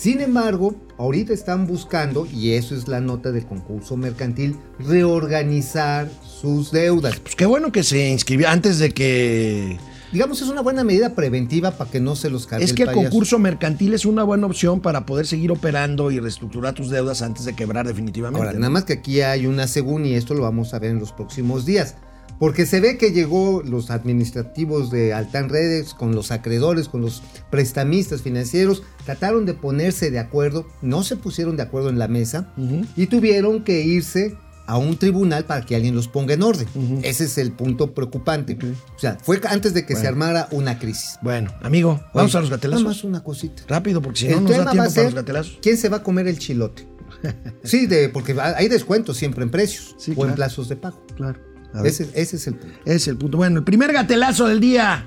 Sin 0.00 0.22
embargo, 0.22 0.76
ahorita 0.96 1.34
están 1.34 1.66
buscando, 1.66 2.24
y 2.24 2.52
eso 2.52 2.74
es 2.74 2.88
la 2.88 3.02
nota 3.02 3.32
del 3.32 3.44
concurso 3.44 3.98
mercantil, 3.98 4.56
reorganizar 4.78 6.08
sus 6.24 6.70
deudas. 6.70 7.20
Pues 7.20 7.36
qué 7.36 7.44
bueno 7.44 7.70
que 7.70 7.82
se 7.82 8.08
inscribió 8.08 8.48
antes 8.48 8.78
de 8.78 8.92
que 8.92 9.76
Digamos, 10.10 10.40
es 10.40 10.48
una 10.48 10.62
buena 10.62 10.84
medida 10.84 11.14
preventiva 11.14 11.72
para 11.72 11.90
que 11.90 12.00
no 12.00 12.16
se 12.16 12.30
los 12.30 12.46
cargue 12.46 12.64
Es 12.64 12.72
que 12.72 12.84
el 12.84 12.88
payaso. 12.88 13.10
concurso 13.10 13.38
mercantil 13.38 13.92
es 13.92 14.06
una 14.06 14.24
buena 14.24 14.46
opción 14.46 14.80
para 14.80 15.04
poder 15.04 15.26
seguir 15.26 15.52
operando 15.52 16.10
y 16.10 16.18
reestructurar 16.18 16.72
tus 16.72 16.88
deudas 16.88 17.20
antes 17.20 17.44
de 17.44 17.54
quebrar 17.54 17.86
definitivamente. 17.86 18.46
Ahora, 18.46 18.58
nada 18.58 18.70
más 18.70 18.84
que 18.84 18.94
aquí 18.94 19.20
hay 19.20 19.46
una 19.46 19.68
según 19.68 20.06
y 20.06 20.14
esto 20.14 20.32
lo 20.32 20.44
vamos 20.44 20.72
a 20.72 20.78
ver 20.78 20.92
en 20.92 20.98
los 20.98 21.12
próximos 21.12 21.66
días. 21.66 21.96
Porque 22.40 22.64
se 22.64 22.80
ve 22.80 22.96
que 22.96 23.12
llegó 23.12 23.62
los 23.62 23.90
administrativos 23.90 24.90
de 24.90 25.12
Altan 25.12 25.50
Redes 25.50 25.92
con 25.92 26.14
los 26.14 26.30
acreedores, 26.30 26.88
con 26.88 27.02
los 27.02 27.22
prestamistas 27.50 28.22
financieros, 28.22 28.82
trataron 29.04 29.44
de 29.44 29.52
ponerse 29.52 30.10
de 30.10 30.18
acuerdo, 30.18 30.66
no 30.80 31.02
se 31.04 31.16
pusieron 31.16 31.56
de 31.56 31.62
acuerdo 31.62 31.90
en 31.90 31.98
la 31.98 32.08
mesa 32.08 32.52
y 32.96 33.06
tuvieron 33.08 33.62
que 33.62 33.82
irse 33.82 34.36
a 34.66 34.78
un 34.78 34.96
tribunal 34.96 35.44
para 35.44 35.66
que 35.66 35.76
alguien 35.76 35.94
los 35.94 36.08
ponga 36.08 36.32
en 36.32 36.42
orden. 36.42 36.66
Ese 37.02 37.24
es 37.24 37.36
el 37.36 37.52
punto 37.52 37.92
preocupante. 37.92 38.56
O 38.96 38.98
sea, 38.98 39.18
fue 39.20 39.38
antes 39.46 39.74
de 39.74 39.84
que 39.84 39.94
se 39.94 40.06
armara 40.08 40.48
una 40.50 40.78
crisis. 40.78 41.18
Bueno, 41.20 41.52
amigo, 41.60 42.00
vamos 42.14 42.34
Oye, 42.34 42.38
a 42.38 42.40
los 42.40 42.50
gatelazos. 42.50 42.82
Nada 42.84 42.94
más 42.94 43.04
una 43.04 43.22
cosita. 43.22 43.64
Rápido, 43.68 44.00
porque 44.00 44.20
si 44.20 44.28
no 44.28 44.40
nos 44.40 44.50
da 44.50 44.70
tiempo 44.70 44.88
a 44.88 44.94
para 44.94 45.02
los 45.02 45.14
gatelazos. 45.14 45.58
quién 45.60 45.76
se 45.76 45.90
va 45.90 45.98
a 45.98 46.02
comer 46.02 46.26
el 46.26 46.38
chilote. 46.38 46.88
Sí, 47.64 47.86
de, 47.86 48.08
porque 48.08 48.34
hay 48.40 48.68
descuentos 48.68 49.18
siempre 49.18 49.44
en 49.44 49.50
precios 49.50 49.94
Sí, 49.98 50.12
o 50.12 50.14
claro. 50.14 50.30
en 50.30 50.34
plazos 50.36 50.68
de 50.70 50.76
pago. 50.76 51.04
Claro. 51.16 51.49
Ese, 51.84 52.10
ese 52.14 52.36
es 52.36 52.46
el 52.46 52.54
punto. 52.56 52.76
Ese 52.84 52.96
es 52.96 53.08
el 53.08 53.16
punto. 53.16 53.36
Bueno, 53.36 53.58
el 53.58 53.64
primer 53.64 53.92
gatelazo 53.92 54.46
del 54.46 54.60
día. 54.60 55.06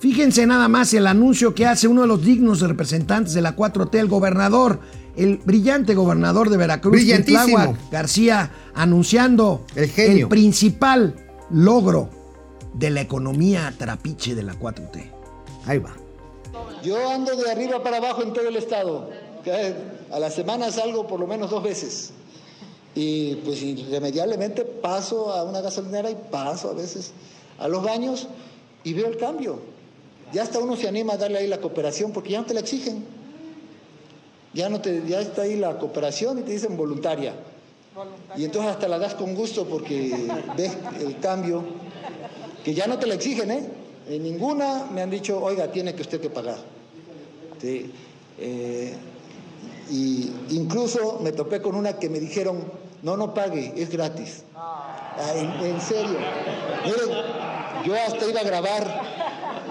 Fíjense 0.00 0.46
nada 0.46 0.68
más 0.68 0.92
el 0.92 1.06
anuncio 1.06 1.54
que 1.54 1.66
hace 1.66 1.88
uno 1.88 2.02
de 2.02 2.08
los 2.08 2.22
dignos 2.22 2.60
representantes 2.60 3.32
de 3.32 3.40
la 3.40 3.56
4T, 3.56 3.94
el 3.98 4.08
gobernador, 4.08 4.80
el 5.16 5.38
brillante 5.38 5.94
gobernador 5.94 6.50
de 6.50 6.56
Veracruz, 6.56 6.92
Brillantísimo. 6.92 7.44
Cuitláhuac 7.44 7.90
García, 7.90 8.50
anunciando 8.74 9.64
El 9.74 9.88
genio. 9.88 10.28
principal 10.28 11.14
logro 11.50 12.10
de 12.74 12.90
la 12.90 13.00
economía 13.00 13.72
trapiche 13.78 14.34
de 14.34 14.42
la 14.42 14.54
4T. 14.54 15.10
Ahí 15.66 15.78
va. 15.78 15.94
Yo 16.82 17.10
ando 17.10 17.34
de 17.36 17.50
arriba 17.50 17.82
para 17.82 17.96
abajo 17.96 18.22
en 18.22 18.32
todo 18.32 18.48
el 18.48 18.56
estado. 18.56 19.08
A 20.12 20.18
la 20.18 20.30
semana 20.30 20.70
salgo 20.70 21.06
por 21.06 21.20
lo 21.20 21.26
menos 21.26 21.50
dos 21.50 21.62
veces. 21.62 22.10
Y 22.94 23.36
pues 23.36 23.62
irremediablemente 23.62 24.64
paso 24.64 25.32
a 25.32 25.44
una 25.44 25.60
gasolinera 25.60 26.10
y 26.10 26.16
paso 26.30 26.70
a 26.70 26.74
veces 26.74 27.12
a 27.58 27.68
los 27.68 27.82
baños 27.82 28.28
y 28.84 28.92
veo 28.92 29.06
el 29.06 29.16
cambio. 29.16 29.58
Ya 30.32 30.42
hasta 30.42 30.58
uno 30.58 30.76
se 30.76 30.88
anima 30.88 31.14
a 31.14 31.16
darle 31.16 31.38
ahí 31.38 31.46
la 31.46 31.60
cooperación 31.60 32.12
porque 32.12 32.30
ya 32.30 32.40
no 32.40 32.46
te 32.46 32.54
la 32.54 32.60
exigen. 32.60 33.04
Ya, 34.52 34.68
no 34.68 34.80
te, 34.80 35.02
ya 35.06 35.20
está 35.20 35.42
ahí 35.42 35.56
la 35.56 35.78
cooperación 35.78 36.38
y 36.38 36.42
te 36.42 36.52
dicen 36.52 36.76
voluntaria. 36.76 37.34
Y 38.36 38.44
entonces 38.44 38.70
hasta 38.70 38.88
la 38.88 38.98
das 38.98 39.14
con 39.14 39.34
gusto 39.34 39.66
porque 39.66 40.28
ves 40.56 40.76
el 41.00 41.18
cambio 41.18 41.64
que 42.64 42.74
ya 42.74 42.86
no 42.86 42.98
te 42.98 43.06
la 43.06 43.14
exigen, 43.14 43.50
¿eh? 43.50 43.68
En 44.08 44.22
ninguna 44.22 44.86
me 44.92 45.02
han 45.02 45.10
dicho, 45.10 45.42
oiga, 45.42 45.70
tiene 45.70 45.94
que 45.94 46.02
usted 46.02 46.20
que 46.20 46.30
pagar. 46.30 46.58
Sí, 47.60 47.90
eh, 48.38 48.94
y 49.90 50.30
incluso 50.50 51.20
me 51.22 51.32
topé 51.32 51.60
con 51.60 51.74
una 51.74 51.98
que 51.98 52.08
me 52.08 52.20
dijeron, 52.20 52.64
no, 53.04 53.16
no 53.16 53.32
pague, 53.34 53.72
es 53.76 53.88
gratis. 53.90 54.42
En, 55.36 55.50
en 55.66 55.80
serio. 55.80 56.18
Miren, 56.84 57.16
yo 57.86 57.94
hasta 57.94 58.26
iba 58.28 58.40
a 58.40 58.44
grabar. 58.44 59.02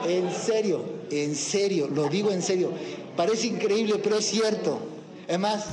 En 0.07 0.31
serio, 0.33 0.83
en 1.11 1.35
serio, 1.35 1.87
lo 1.93 2.07
digo 2.09 2.31
en 2.31 2.41
serio. 2.41 2.71
Parece 3.17 3.47
increíble, 3.47 3.99
pero 4.03 4.17
es 4.19 4.25
cierto. 4.25 4.79
Es 5.27 5.39
más, 5.39 5.65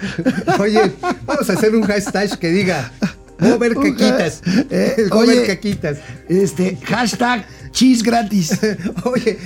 Oye, 0.60 0.92
vamos 1.26 1.50
a 1.50 1.52
hacer 1.54 1.74
un 1.74 1.82
hashtag 1.82 2.38
que 2.38 2.48
diga 2.50 2.92
Mover 3.40 3.72
que 3.72 3.78
Un 3.78 3.86
ha- 3.94 3.96
quitas. 3.96 4.40
Eh, 4.70 4.94
El 4.98 5.08
Mover 5.10 5.28
oye. 5.38 5.42
que 5.46 5.58
quitas. 5.60 5.98
Este, 6.28 6.76
hashtag 6.84 7.44
cheese 7.72 8.02
gratis. 8.02 8.58
Oye, 9.04 9.38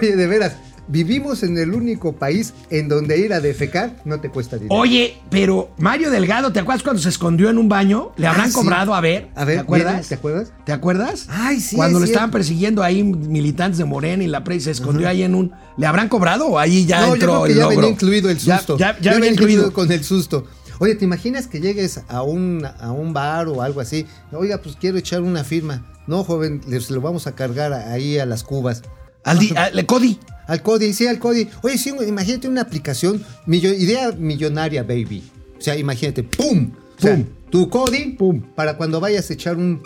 oye, 0.00 0.16
de 0.16 0.26
veras, 0.26 0.52
vivimos 0.92 1.42
en 1.42 1.56
el 1.56 1.72
único 1.74 2.12
país 2.12 2.52
en 2.70 2.86
donde 2.88 3.18
ir 3.18 3.32
a 3.32 3.40
defecar 3.40 3.96
no 4.04 4.20
te 4.20 4.28
cuesta 4.28 4.56
dinero. 4.56 4.74
Oye, 4.78 5.16
pero 5.30 5.70
Mario 5.78 6.10
Delgado, 6.10 6.52
¿te 6.52 6.60
acuerdas 6.60 6.82
cuando 6.82 7.00
se 7.00 7.08
escondió 7.08 7.48
en 7.48 7.56
un 7.58 7.68
baño? 7.68 8.12
¿Le 8.16 8.26
habrán 8.26 8.44
Ah, 8.46 8.48
sí. 8.48 8.54
cobrado? 8.54 8.94
A 8.94 9.00
ver, 9.00 9.30
A 9.34 9.44
ver, 9.44 9.56
¿te 9.56 9.60
acuerdas? 9.62 9.94
mira, 9.94 10.08
¿te 10.08 10.14
acuerdas? 10.14 10.52
¿Te 10.66 10.72
acuerdas? 10.72 11.26
Ay, 11.30 11.60
sí, 11.60 11.76
Cuando 11.76 11.96
es 11.98 12.00
lo 12.02 12.06
cierto. 12.06 12.12
estaban 12.18 12.30
persiguiendo 12.30 12.82
ahí 12.82 13.02
militantes 13.02 13.78
de 13.78 13.84
Morena 13.86 14.22
y 14.22 14.26
la 14.26 14.44
prensa 14.44 14.66
se 14.66 14.70
escondió 14.72 15.08
ahí 15.08 15.22
en 15.22 15.34
un. 15.34 15.52
¿Le 15.78 15.86
habrán 15.86 16.08
cobrado 16.10 16.46
o 16.46 16.58
ahí 16.58 16.84
ya 16.84 17.00
no, 17.00 17.06
yo 17.08 17.14
entró 17.14 17.28
creo 17.32 17.42
que 17.44 17.50
el 17.52 17.56
ya 17.56 17.62
logro? 17.64 17.76
venía 17.78 17.90
incluido 17.92 18.30
el 18.30 18.38
Ya- 18.38 18.58
susto. 18.58 18.76
Ya, 18.76 18.98
ya 19.00 19.14
venía 19.14 19.30
incluido. 19.30 19.72
con 19.72 19.90
el 19.90 20.04
susto. 20.04 20.46
Oye, 20.78 20.94
¿te 20.96 21.04
imaginas 21.04 21.46
que 21.46 21.60
llegues 21.60 22.00
a 22.08 22.22
un, 22.22 22.66
a 22.66 22.92
un 22.92 23.12
bar 23.14 23.48
o 23.48 23.62
algo 23.62 23.80
así? 23.80 24.04
Oiga, 24.32 24.58
pues 24.60 24.76
quiero 24.78 24.98
echar 24.98 25.22
una 25.22 25.44
firma. 25.44 25.86
No, 26.06 26.24
joven, 26.24 26.60
les 26.66 26.90
lo 26.90 27.00
vamos 27.00 27.26
a 27.26 27.32
cargar 27.36 27.72
ahí 27.72 28.18
a 28.18 28.26
las 28.26 28.42
cubas. 28.42 28.82
Al 29.24 29.38
di- 29.38 29.54
al- 29.56 29.86
Cody. 29.86 30.18
Al 30.46 30.62
Cody, 30.62 30.92
sí, 30.92 31.06
al 31.06 31.18
Cody. 31.18 31.48
Oye, 31.62 31.78
sí, 31.78 31.92
imagínate 32.06 32.48
una 32.48 32.62
aplicación, 32.62 33.22
millo- 33.46 33.72
idea 33.76 34.12
millonaria, 34.12 34.82
baby. 34.82 35.22
O 35.58 35.60
sea, 35.60 35.76
imagínate, 35.76 36.22
¡pum! 36.24 36.72
O 36.98 37.00
sea, 37.00 37.14
Pum. 37.16 37.24
tu 37.50 37.68
Cody, 37.70 38.12
Pum. 38.16 38.40
para 38.54 38.76
cuando 38.76 39.00
vayas 39.00 39.30
a 39.30 39.34
echar 39.34 39.56
un, 39.56 39.82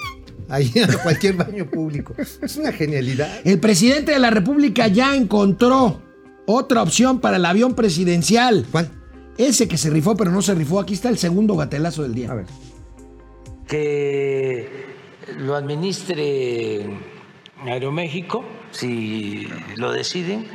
ahí 0.49 0.73
a 0.83 1.03
cualquier 1.03 1.35
baño 1.37 1.67
público. 1.71 2.15
Es 2.19 2.57
una 2.57 2.73
genialidad. 2.73 3.41
El 3.45 3.61
presidente 3.61 4.13
de 4.13 4.19
la 4.19 4.31
República 4.31 4.89
ya 4.89 5.15
encontró 5.15 6.01
otra 6.47 6.83
opción 6.83 7.21
para 7.21 7.37
el 7.37 7.45
avión 7.45 7.75
presidencial. 7.75 8.65
¿Cuál? 8.71 8.91
Ese 9.39 9.69
que 9.69 9.77
se 9.77 9.91
rifó 9.91 10.17
pero 10.17 10.31
no 10.31 10.41
se 10.41 10.55
rifó. 10.55 10.81
Aquí 10.81 10.95
está 10.95 11.09
el 11.11 11.19
segundo 11.19 11.57
gatelazo 11.57 12.03
del 12.03 12.15
día. 12.15 12.31
A 12.33 12.35
ver. 12.37 12.47
que 13.69 14.69
lo 15.39 15.55
administre 15.57 16.87
Aeroméxico, 17.67 18.45
si 18.71 19.49
lo 19.77 19.93
deciden, 19.93 20.47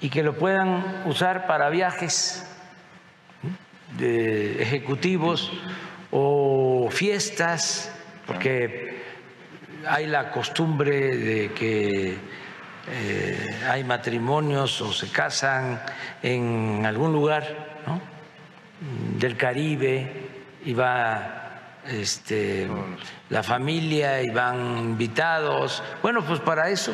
y 0.00 0.10
que 0.10 0.22
lo 0.22 0.36
puedan 0.36 1.02
usar 1.06 1.46
para 1.46 1.70
viajes 1.70 2.46
de 3.98 4.62
ejecutivos 4.62 5.50
o 6.10 6.88
fiestas, 6.90 7.90
porque 8.26 9.02
hay 9.86 10.06
la 10.06 10.30
costumbre 10.30 11.16
de 11.16 11.52
que 11.52 12.18
eh, 12.88 13.60
hay 13.68 13.84
matrimonios 13.84 14.80
o 14.80 14.92
se 14.92 15.10
casan 15.10 15.82
en 16.22 16.84
algún 16.86 17.12
lugar 17.12 17.82
¿no? 17.86 18.00
del 19.18 19.36
Caribe 19.36 20.12
y 20.64 20.72
va 20.72 21.42
este, 21.86 22.68
la 23.30 23.42
familia 23.42 24.22
y 24.22 24.30
van 24.30 24.78
invitados. 24.78 25.82
Bueno, 26.02 26.22
pues 26.24 26.40
para 26.40 26.68
eso 26.68 26.92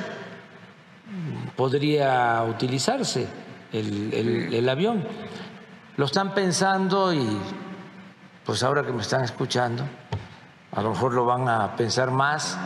podría 1.57 2.43
utilizarse 2.45 3.27
el, 3.73 4.13
el- 4.13 4.55
el 4.55 4.69
avión. 4.69 5.05
Lo 5.97 6.07
están 6.07 6.35
pensando 6.35 7.13
y 7.13 7.27
pues 8.45 8.63
ahora 8.63 8.85
que 8.85 8.93
me 8.93 9.03
están 9.03 9.23
escuchando, 9.25 9.85
a 10.73 10.83
lo 10.83 10.91
mejor 10.91 11.15
lo 11.15 11.25
van 11.27 11.49
a 11.49 11.77
pensar 11.77 12.11
más. 12.11 12.57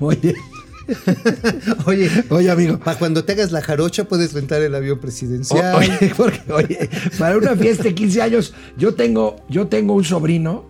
Oye, 0.00 0.34
Oye, 1.86 2.10
oye, 2.28 2.50
amigo. 2.50 2.78
para 2.78 2.98
cuando 2.98 3.24
te 3.24 3.32
hagas 3.32 3.52
la 3.52 3.62
jarocha 3.62 4.04
puedes 4.04 4.34
rentar 4.34 4.60
el 4.60 4.74
avión 4.74 4.98
O- 4.98 5.00
presidencial. 5.00 5.74
oye, 5.76 6.12
porque, 6.16 6.52
oye, 6.52 6.90
para 7.18 7.38
una 7.38 7.56
fiesta 7.56 7.84
de 7.84 7.94
15 7.94 8.20
años, 8.22 8.54
yo 8.76 8.94
tengo, 8.94 9.36
yo 9.48 9.66
tengo 9.68 9.94
un 9.94 10.04
sobrino, 10.04 10.66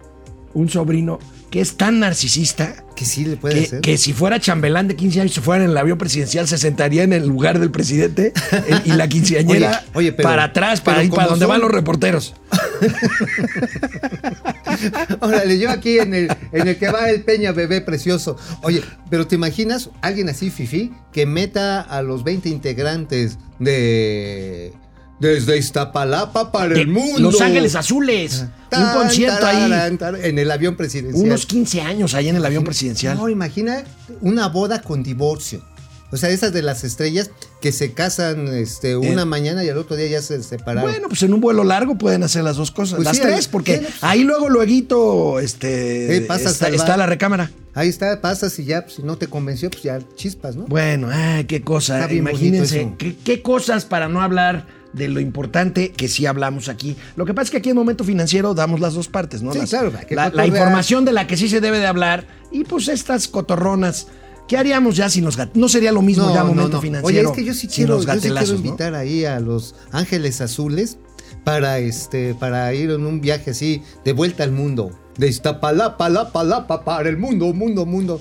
un 0.55 0.69
sobrino 0.69 1.19
que 1.55 1.61
es 1.61 1.77
tan 1.77 2.01
narcisista 2.01 2.75
Que 2.97 3.05
sí 3.05 3.25
le 3.25 3.37
puede 3.37 3.55
que, 3.55 3.61
hacer. 3.67 3.81
que 3.81 3.97
si 3.97 4.13
fuera 4.13 4.41
chambelán 4.41 4.89
de 4.89 4.97
15 4.97 5.21
años, 5.21 5.35
si 5.35 5.41
fuera 5.41 5.63
en 5.63 5.71
el 5.71 5.77
avión 5.77 5.99
presidencial, 5.99 6.49
se 6.49 6.59
sentaría 6.59 7.05
en 7.05 7.13
el 7.13 7.29
lugar 7.29 7.61
del 7.61 7.71
presidente 7.71 8.33
eh, 8.53 8.81
y 8.85 8.89
la 8.91 9.07
quinceañera 9.07 9.85
Oye, 9.95 10.09
oye, 10.09 10.13
pero- 10.13 10.29
para 10.29 10.43
atrás, 10.45 10.81
para 10.81 10.97
pero 10.97 11.07
ir 11.07 11.13
para 11.15 11.29
donde 11.29 11.45
son- 11.45 11.51
van 11.53 11.61
los 11.61 11.71
reporteros. 11.71 12.35
Órale, 15.21 15.59
yo 15.61 15.71
aquí 15.71 16.01
en 16.01 16.13
el, 16.15 16.37
en 16.51 16.67
el 16.69 16.77
que 16.77 16.91
va 16.91 17.09
el 17.09 17.23
Peña 17.23 17.53
bebé 17.53 17.81
precioso. 17.81 18.37
Oye, 18.63 18.83
pero 19.09 19.29
¿te 19.29 19.37
imaginas 19.37 19.91
alguien 20.03 20.29
así, 20.29 20.51
Fifi, 20.51 20.93
que 21.13 21.25
meta 21.27 21.81
a 21.83 22.03
los 22.03 22.25
20 22.25 22.49
integrantes 22.49 23.39
de. 23.61 24.73
Desde 25.21 25.57
Iztapalapa 25.57 26.51
para 26.51 26.75
el 26.75 26.89
mundo? 26.89 27.21
Los 27.21 27.41
Ángeles 27.41 27.75
Azules. 27.77 28.41
un 28.43 28.51
Tan, 28.69 28.95
concierto 28.95 29.47
ahí. 29.47 29.71
tararán, 29.71 29.99
En 30.25 30.39
el 30.39 30.51
avión 30.51 30.77
presidencial. 30.77 31.25
Unos 31.25 31.47
15 31.47 31.81
años 31.83 32.15
ahí 32.15 32.29
en 32.29 32.37
el 32.37 32.45
avión 32.45 32.65
presidencial. 32.65 33.17
No, 33.17 33.29
imagina 33.29 33.85
una 34.21 34.49
boda 34.49 34.83
con 34.83 35.03
divorcio. 35.03 35.63
O 36.11 36.17
sea, 36.17 36.29
esas 36.31 36.53
de 36.53 36.63
las 36.63 36.85
estrellas 36.85 37.31
que 37.61 37.73
se 37.73 37.93
casan 37.93 38.47
este, 38.49 38.97
una 38.97 39.23
Eh. 39.23 39.25
mañana 39.25 39.65
y 39.65 39.69
al 39.69 39.79
otro 39.79 39.97
día 39.97 40.07
ya 40.07 40.23
se 40.23 40.41
separaron. 40.45 40.89
Bueno, 40.91 41.09
pues 41.09 41.23
en 41.25 41.33
un 41.35 41.41
vuelo 41.41 41.65
largo 41.65 41.97
pueden 41.99 42.23
hacer 42.23 42.45
las 42.45 42.57
dos 42.57 42.71
cosas. 42.71 42.97
Pues 42.97 43.07
las 43.07 43.17
sí, 43.17 43.23
tres, 43.23 43.49
porque 43.49 43.79
sí, 43.79 43.87
ahí 44.01 44.23
luego, 44.23 44.49
luego, 44.49 45.41
este, 45.41 46.17
Eh, 46.17 46.21
pasa 46.21 46.51
está, 46.51 46.97
la 46.97 47.07
recámara. 47.07 47.51
Ahí 47.75 47.89
está, 47.89 48.21
pasas 48.21 48.57
y 48.61 48.65
ya, 48.65 48.83
pues, 48.83 48.97
si 48.97 49.03
no 49.03 49.17
te 49.19 49.27
convenció, 49.27 49.71
pues 49.71 49.83
ya 49.83 49.99
chispas, 50.15 50.55
¿no? 50.55 50.67
Bueno, 50.67 51.09
ay, 51.11 51.45
qué 51.45 51.63
cosa. 51.63 52.13
Imagínense, 52.13 52.93
qué 53.25 53.43
cosas 53.43 53.85
para 53.85 54.09
no 54.09 54.21
hablar 54.23 54.67
de 54.95 55.09
lo 55.09 55.21
importante 55.21 55.91
que 55.93 56.09
sí 56.09 56.25
hablamos 56.27 56.69
aquí. 56.69 56.97
Lo 57.17 57.27
que 57.27 57.35
pasa 57.35 57.45
es 57.47 57.51
que 57.51 57.57
aquí 57.59 57.71
en 57.71 57.77
Momento 57.77 58.05
Financiero 58.05 58.55
damos 58.55 58.81
las 58.81 58.95
dos 58.95 59.09
partes, 59.09 59.43
¿no? 59.43 59.53
Sí, 59.53 59.59
Las- 59.59 59.71
claro, 59.71 59.93
la, 60.11 60.31
la 60.31 60.47
información 60.47 61.05
de 61.05 61.13
la 61.13 61.27
que 61.27 61.37
sí 61.37 61.49
se 61.49 61.61
debe 61.61 61.79
de 61.81 61.87
hablar 61.87 62.27
y 62.51 62.65
pues 62.65 62.89
estas 62.89 63.29
cotorronas. 63.29 64.07
¿Qué 64.47 64.59
haríamos 64.59 64.95
ya 64.97 65.09
sin 65.09 65.25
los 65.25 65.39
gat- 65.39 65.53
No 65.55 65.69
sería 65.71 65.91
lo 65.91 66.03
mismo 66.03 66.33
ya 66.35 66.45
Momento 66.45 66.79
Financiero. 66.81 67.31
Oye, 67.31 67.31
es 67.31 67.35
que 67.37 67.45
yo 67.47 67.55
sí 67.55 67.67
quiero, 67.67 67.95
los 67.95 68.05
yo 68.07 68.13
sí 68.13 68.19
quiero 68.21 68.35
gatelazos, 68.35 68.61
¿no? 68.61 68.67
invitar 68.67 68.95
ahí 68.95 69.25
a 69.25 69.41
los 69.41 69.75
Ángeles 69.91 70.41
Azules 70.43 70.99
para 71.45 71.79
este, 71.79 72.35
para 72.35 72.73
ir 72.75 72.91
en 72.91 73.07
un 73.07 73.21
viaje 73.23 73.53
así 73.53 73.83
de 74.05 74.13
vuelta 74.13 74.43
al 74.45 74.53
mundo. 74.53 74.91
De 75.17 75.29
Iztapalapa, 75.29 76.09
lapa, 76.11 76.45
lapa, 76.45 76.85
para 76.85 77.09
el 77.09 77.17
mundo, 77.17 77.53
mundo, 77.55 77.87
mundo. 77.87 78.21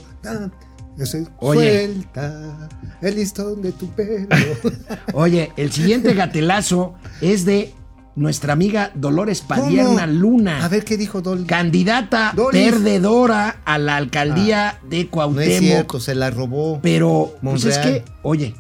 Oye. 1.40 1.88
suelta 1.88 2.70
el 3.02 3.16
listón 3.16 3.62
de 3.62 3.72
tu 3.72 3.90
pelo. 3.90 4.28
Oye, 5.14 5.52
el 5.58 5.72
siguiente 5.72 6.14
gatelazo 6.14 6.96
es 7.22 7.46
de 7.46 7.74
nuestra 8.16 8.54
amiga 8.54 8.92
Dolores 8.94 9.42
Padierna 9.42 10.02
¿Cómo? 10.06 10.14
Luna. 10.20 10.64
A 10.64 10.68
ver 10.68 10.86
qué 10.86 10.98
dijo 10.98 11.22
Dol. 11.22 11.46
Candidata 11.48 12.32
Doris. 12.36 12.72
perdedora 12.72 13.58
a 13.66 13.78
la 13.80 13.96
alcaldía 13.96 14.80
de 14.84 14.98
No 14.98 15.02
es 15.04 15.10
Cuauhtémoc. 15.10 15.60
cierto, 15.62 16.00
se 16.00 16.14
la 16.16 16.30
robó. 16.30 16.80
Pero, 16.84 17.36
pues 17.42 17.66
es 17.66 17.80
que, 17.80 18.04
oye, 18.22 18.54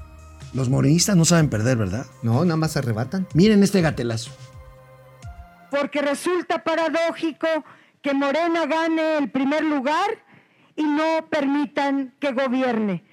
los 0.53 0.69
morenistas 0.69 1.15
no 1.15 1.25
saben 1.25 1.49
perder, 1.49 1.77
¿verdad? 1.77 2.05
No, 2.23 2.43
nada 2.45 2.57
más 2.57 2.75
arrebatan. 2.77 3.27
Miren 3.36 3.61
este 3.63 3.81
gatelazo. 3.81 4.31
porque 5.69 6.01
resulta 6.01 6.63
paradójico 6.63 7.47
que 8.01 8.13
Morena 8.13 8.65
gane 8.67 9.17
el 9.17 9.31
primer 9.31 9.63
lugar 9.63 10.07
y 10.76 10.84
no 10.84 11.28
permitan 11.30 12.13
que 12.19 12.32
gobierne. 12.32 13.03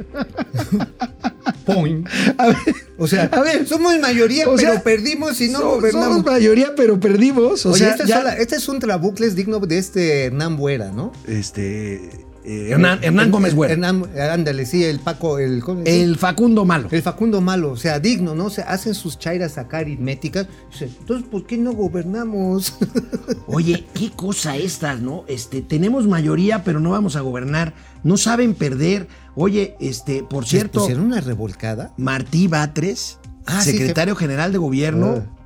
Poing. 1.66 2.04
A 2.38 2.46
ver, 2.48 2.56
O 2.98 3.06
sea, 3.06 3.24
A 3.32 3.40
ver, 3.40 3.66
somos 3.66 3.98
mayoría, 3.98 4.48
o 4.48 4.56
pero 4.56 4.72
sea, 4.72 4.82
perdimos 4.82 5.40
y 5.40 5.48
no 5.48 5.58
so- 5.58 5.70
gobernamos. 5.76 6.08
somos 6.08 6.24
mayoría, 6.24 6.74
pero 6.76 6.98
perdimos. 6.98 7.64
O 7.66 7.70
Oye, 7.70 7.78
sea, 7.80 7.90
este, 7.90 8.06
ya- 8.06 8.16
es 8.16 8.20
sola- 8.22 8.36
este 8.36 8.56
es 8.56 8.68
un 8.68 8.78
trabucles 8.78 9.34
digno 9.36 9.58
de 9.60 9.78
este 9.78 10.24
Hernán 10.26 10.56
Buera, 10.56 10.90
¿no? 10.90 11.12
este, 11.26 12.26
eh, 12.44 12.70
Hernán, 12.70 12.98
Hernán 13.02 13.30
Gómez 13.30 13.54
Güero. 13.54 13.74
Hernán, 13.74 14.04
ándale, 14.18 14.66
sí, 14.66 14.84
el 14.84 15.00
Paco, 15.00 15.38
el. 15.38 15.62
El 15.84 16.16
Facundo 16.16 16.64
Malo. 16.64 16.88
El 16.90 17.02
Facundo 17.02 17.40
Malo, 17.40 17.72
o 17.72 17.76
sea, 17.76 18.00
digno, 18.00 18.34
¿no? 18.34 18.50
Se 18.50 18.62
hacen 18.62 18.94
sus 18.94 19.18
chairas 19.18 19.58
acá 19.58 19.78
aritméticas. 19.78 20.46
Entonces, 20.80 21.26
¿por 21.28 21.46
qué 21.46 21.58
no 21.58 21.72
gobernamos? 21.72 22.74
Oye, 23.46 23.86
qué 23.94 24.10
cosa 24.10 24.56
estas, 24.56 25.00
¿no? 25.00 25.24
Este, 25.28 25.60
tenemos 25.60 26.06
mayoría, 26.06 26.64
pero 26.64 26.80
no 26.80 26.90
vamos 26.90 27.16
a 27.16 27.20
gobernar. 27.20 27.74
No 28.02 28.16
saben 28.16 28.54
perder. 28.54 29.08
Oye, 29.34 29.76
este, 29.80 30.22
por 30.22 30.44
¿Les 30.44 30.50
cierto, 30.50 30.80
pusieron 30.80 31.04
una 31.04 31.20
revolcada? 31.20 31.92
Martí 31.96 32.48
Batres, 32.48 33.18
Ah, 33.46 33.62
sí, 33.62 33.72
secretario 33.72 34.14
general 34.16 34.52
de 34.52 34.58
gobierno. 34.58 35.22
Ah. 35.26 35.39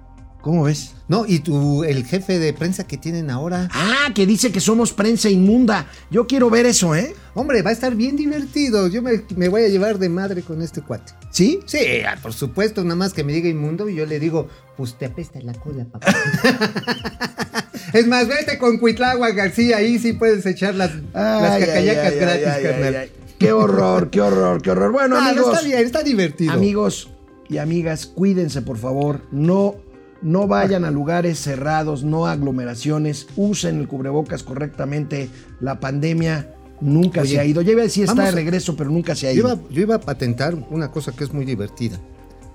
¿Cómo 0.45 0.65
ves? 0.65 0.93
No, 1.09 1.25
y 1.27 1.39
tu, 1.39 1.85
el 1.85 2.05
jefe 2.05 2.39
de 2.39 2.53
prensa 2.53 2.87
que 2.87 2.99
tienen 2.99 3.31
ahora. 3.31 3.67
Ah, 3.73 4.13
que 4.15 4.27
dice 4.27 4.53
que 4.53 4.61
somos 4.61 4.93
prensa 4.93 5.31
inmunda. 5.31 5.87
Yo 6.11 6.27
quiero 6.27 6.51
ver 6.51 6.67
eso, 6.67 6.95
¿eh? 6.95 7.15
Hombre, 7.33 7.63
va 7.63 7.71
a 7.71 7.73
estar 7.73 7.95
bien 7.95 8.15
divertido. 8.15 8.89
Yo 8.89 9.01
me, 9.01 9.23
me 9.37 9.49
voy 9.49 9.63
a 9.63 9.69
llevar 9.69 9.99
de 9.99 10.11
madre 10.11 10.43
con 10.43 10.61
este 10.61 10.83
cuate. 10.83 11.15
¿Sí? 11.31 11.61
Sí, 11.65 11.79
ah, 12.07 12.19
por 12.23 12.35
supuesto, 12.35 12.83
nada 12.85 12.95
más 12.95 13.15
que 13.15 13.25
me 13.25 13.33
diga 13.33 13.49
inmundo 13.49 13.89
y 13.89 13.95
yo 13.95 14.05
le 14.05 14.21
digo, 14.21 14.47
pues 14.77 14.99
te 14.99 15.07
apesta 15.07 15.41
la 15.41 15.55
cola, 15.55 15.87
papá. 15.87 16.13
es 17.95 18.07
más, 18.07 18.29
vete 18.29 18.59
con 18.59 18.77
Cuitlagua 18.77 19.31
García, 19.31 19.79
ahí 19.79 19.99
sí 19.99 20.13
puedes 20.13 20.45
echar 20.45 20.75
las, 20.75 20.91
las 21.15 21.53
Ay, 21.53 21.61
cacayacas 21.65 22.05
ay, 22.05 22.13
ay, 22.13 22.21
gratis, 22.21 22.47
ay, 22.49 22.63
carnal. 22.63 23.11
Qué 23.39 23.51
horror, 23.53 24.11
qué 24.11 24.21
horror, 24.21 24.61
qué 24.61 24.71
horror. 24.73 24.93
Bueno, 24.93 25.17
Ah, 25.17 25.21
no, 25.23 25.29
amigos. 25.31 25.55
está 25.55 25.67
bien, 25.67 25.79
está 25.87 26.03
divertido. 26.03 26.53
Amigos 26.53 27.09
y 27.49 27.57
amigas, 27.57 28.05
cuídense 28.05 28.61
por 28.61 28.77
favor. 28.77 29.23
No, 29.33 29.77
no 30.25 30.49
vayan 30.49 30.85
a 30.85 30.91
lugares 30.91 31.39
cerrados, 31.39 32.03
no 32.03 32.27
aglomeraciones. 32.27 33.29
Usen 33.37 33.79
el 33.79 33.87
cubrebocas 33.87 34.43
correctamente. 34.43 35.29
La 35.61 35.79
pandemia 35.79 36.53
nunca 36.81 37.21
Oye, 37.21 37.31
se 37.35 37.41
ha 37.41 37.45
ido. 37.45 37.63
Ya 37.63 37.73
iba 37.73 37.83
a 37.83 37.85
decir 37.85 38.05
está 38.05 38.25
de 38.25 38.31
regreso, 38.33 38.75
pero 38.75 38.91
nunca 38.91 39.15
se 39.15 39.29
ha 39.29 39.33
Yo 39.33 39.41
ido. 39.41 39.53
iba, 39.55 39.69
yo 39.71 39.83
iba 39.83 39.95
a 39.97 40.01
patentar 40.01 40.55
una 40.71 40.91
cosa 40.91 41.13
que 41.13 41.23
es 41.25 41.33
muy 41.33 41.45
divertida. 41.45 42.01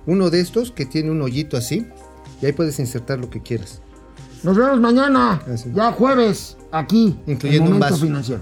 Uno 0.06 0.30
de 0.30 0.42
estos 0.42 0.72
que 0.72 0.86
tiene 0.86 1.12
un 1.12 1.22
hoyito 1.22 1.56
así, 1.56 1.86
y 2.42 2.46
ahí 2.48 2.52
puedes 2.52 2.80
insertar 2.80 3.20
lo 3.20 3.30
que 3.30 3.42
quieras. 3.42 3.82
Nos 4.42 4.58
vemos 4.58 4.80
mañana, 4.80 5.42
Así. 5.54 5.70
ya 5.76 5.92
jueves, 5.92 6.58
aquí, 6.72 7.18
Incluyendo 7.28 7.66
en 7.68 7.74
un 7.74 7.80
Momento 7.80 7.94
vaso. 7.94 8.06
Financiero. 8.06 8.42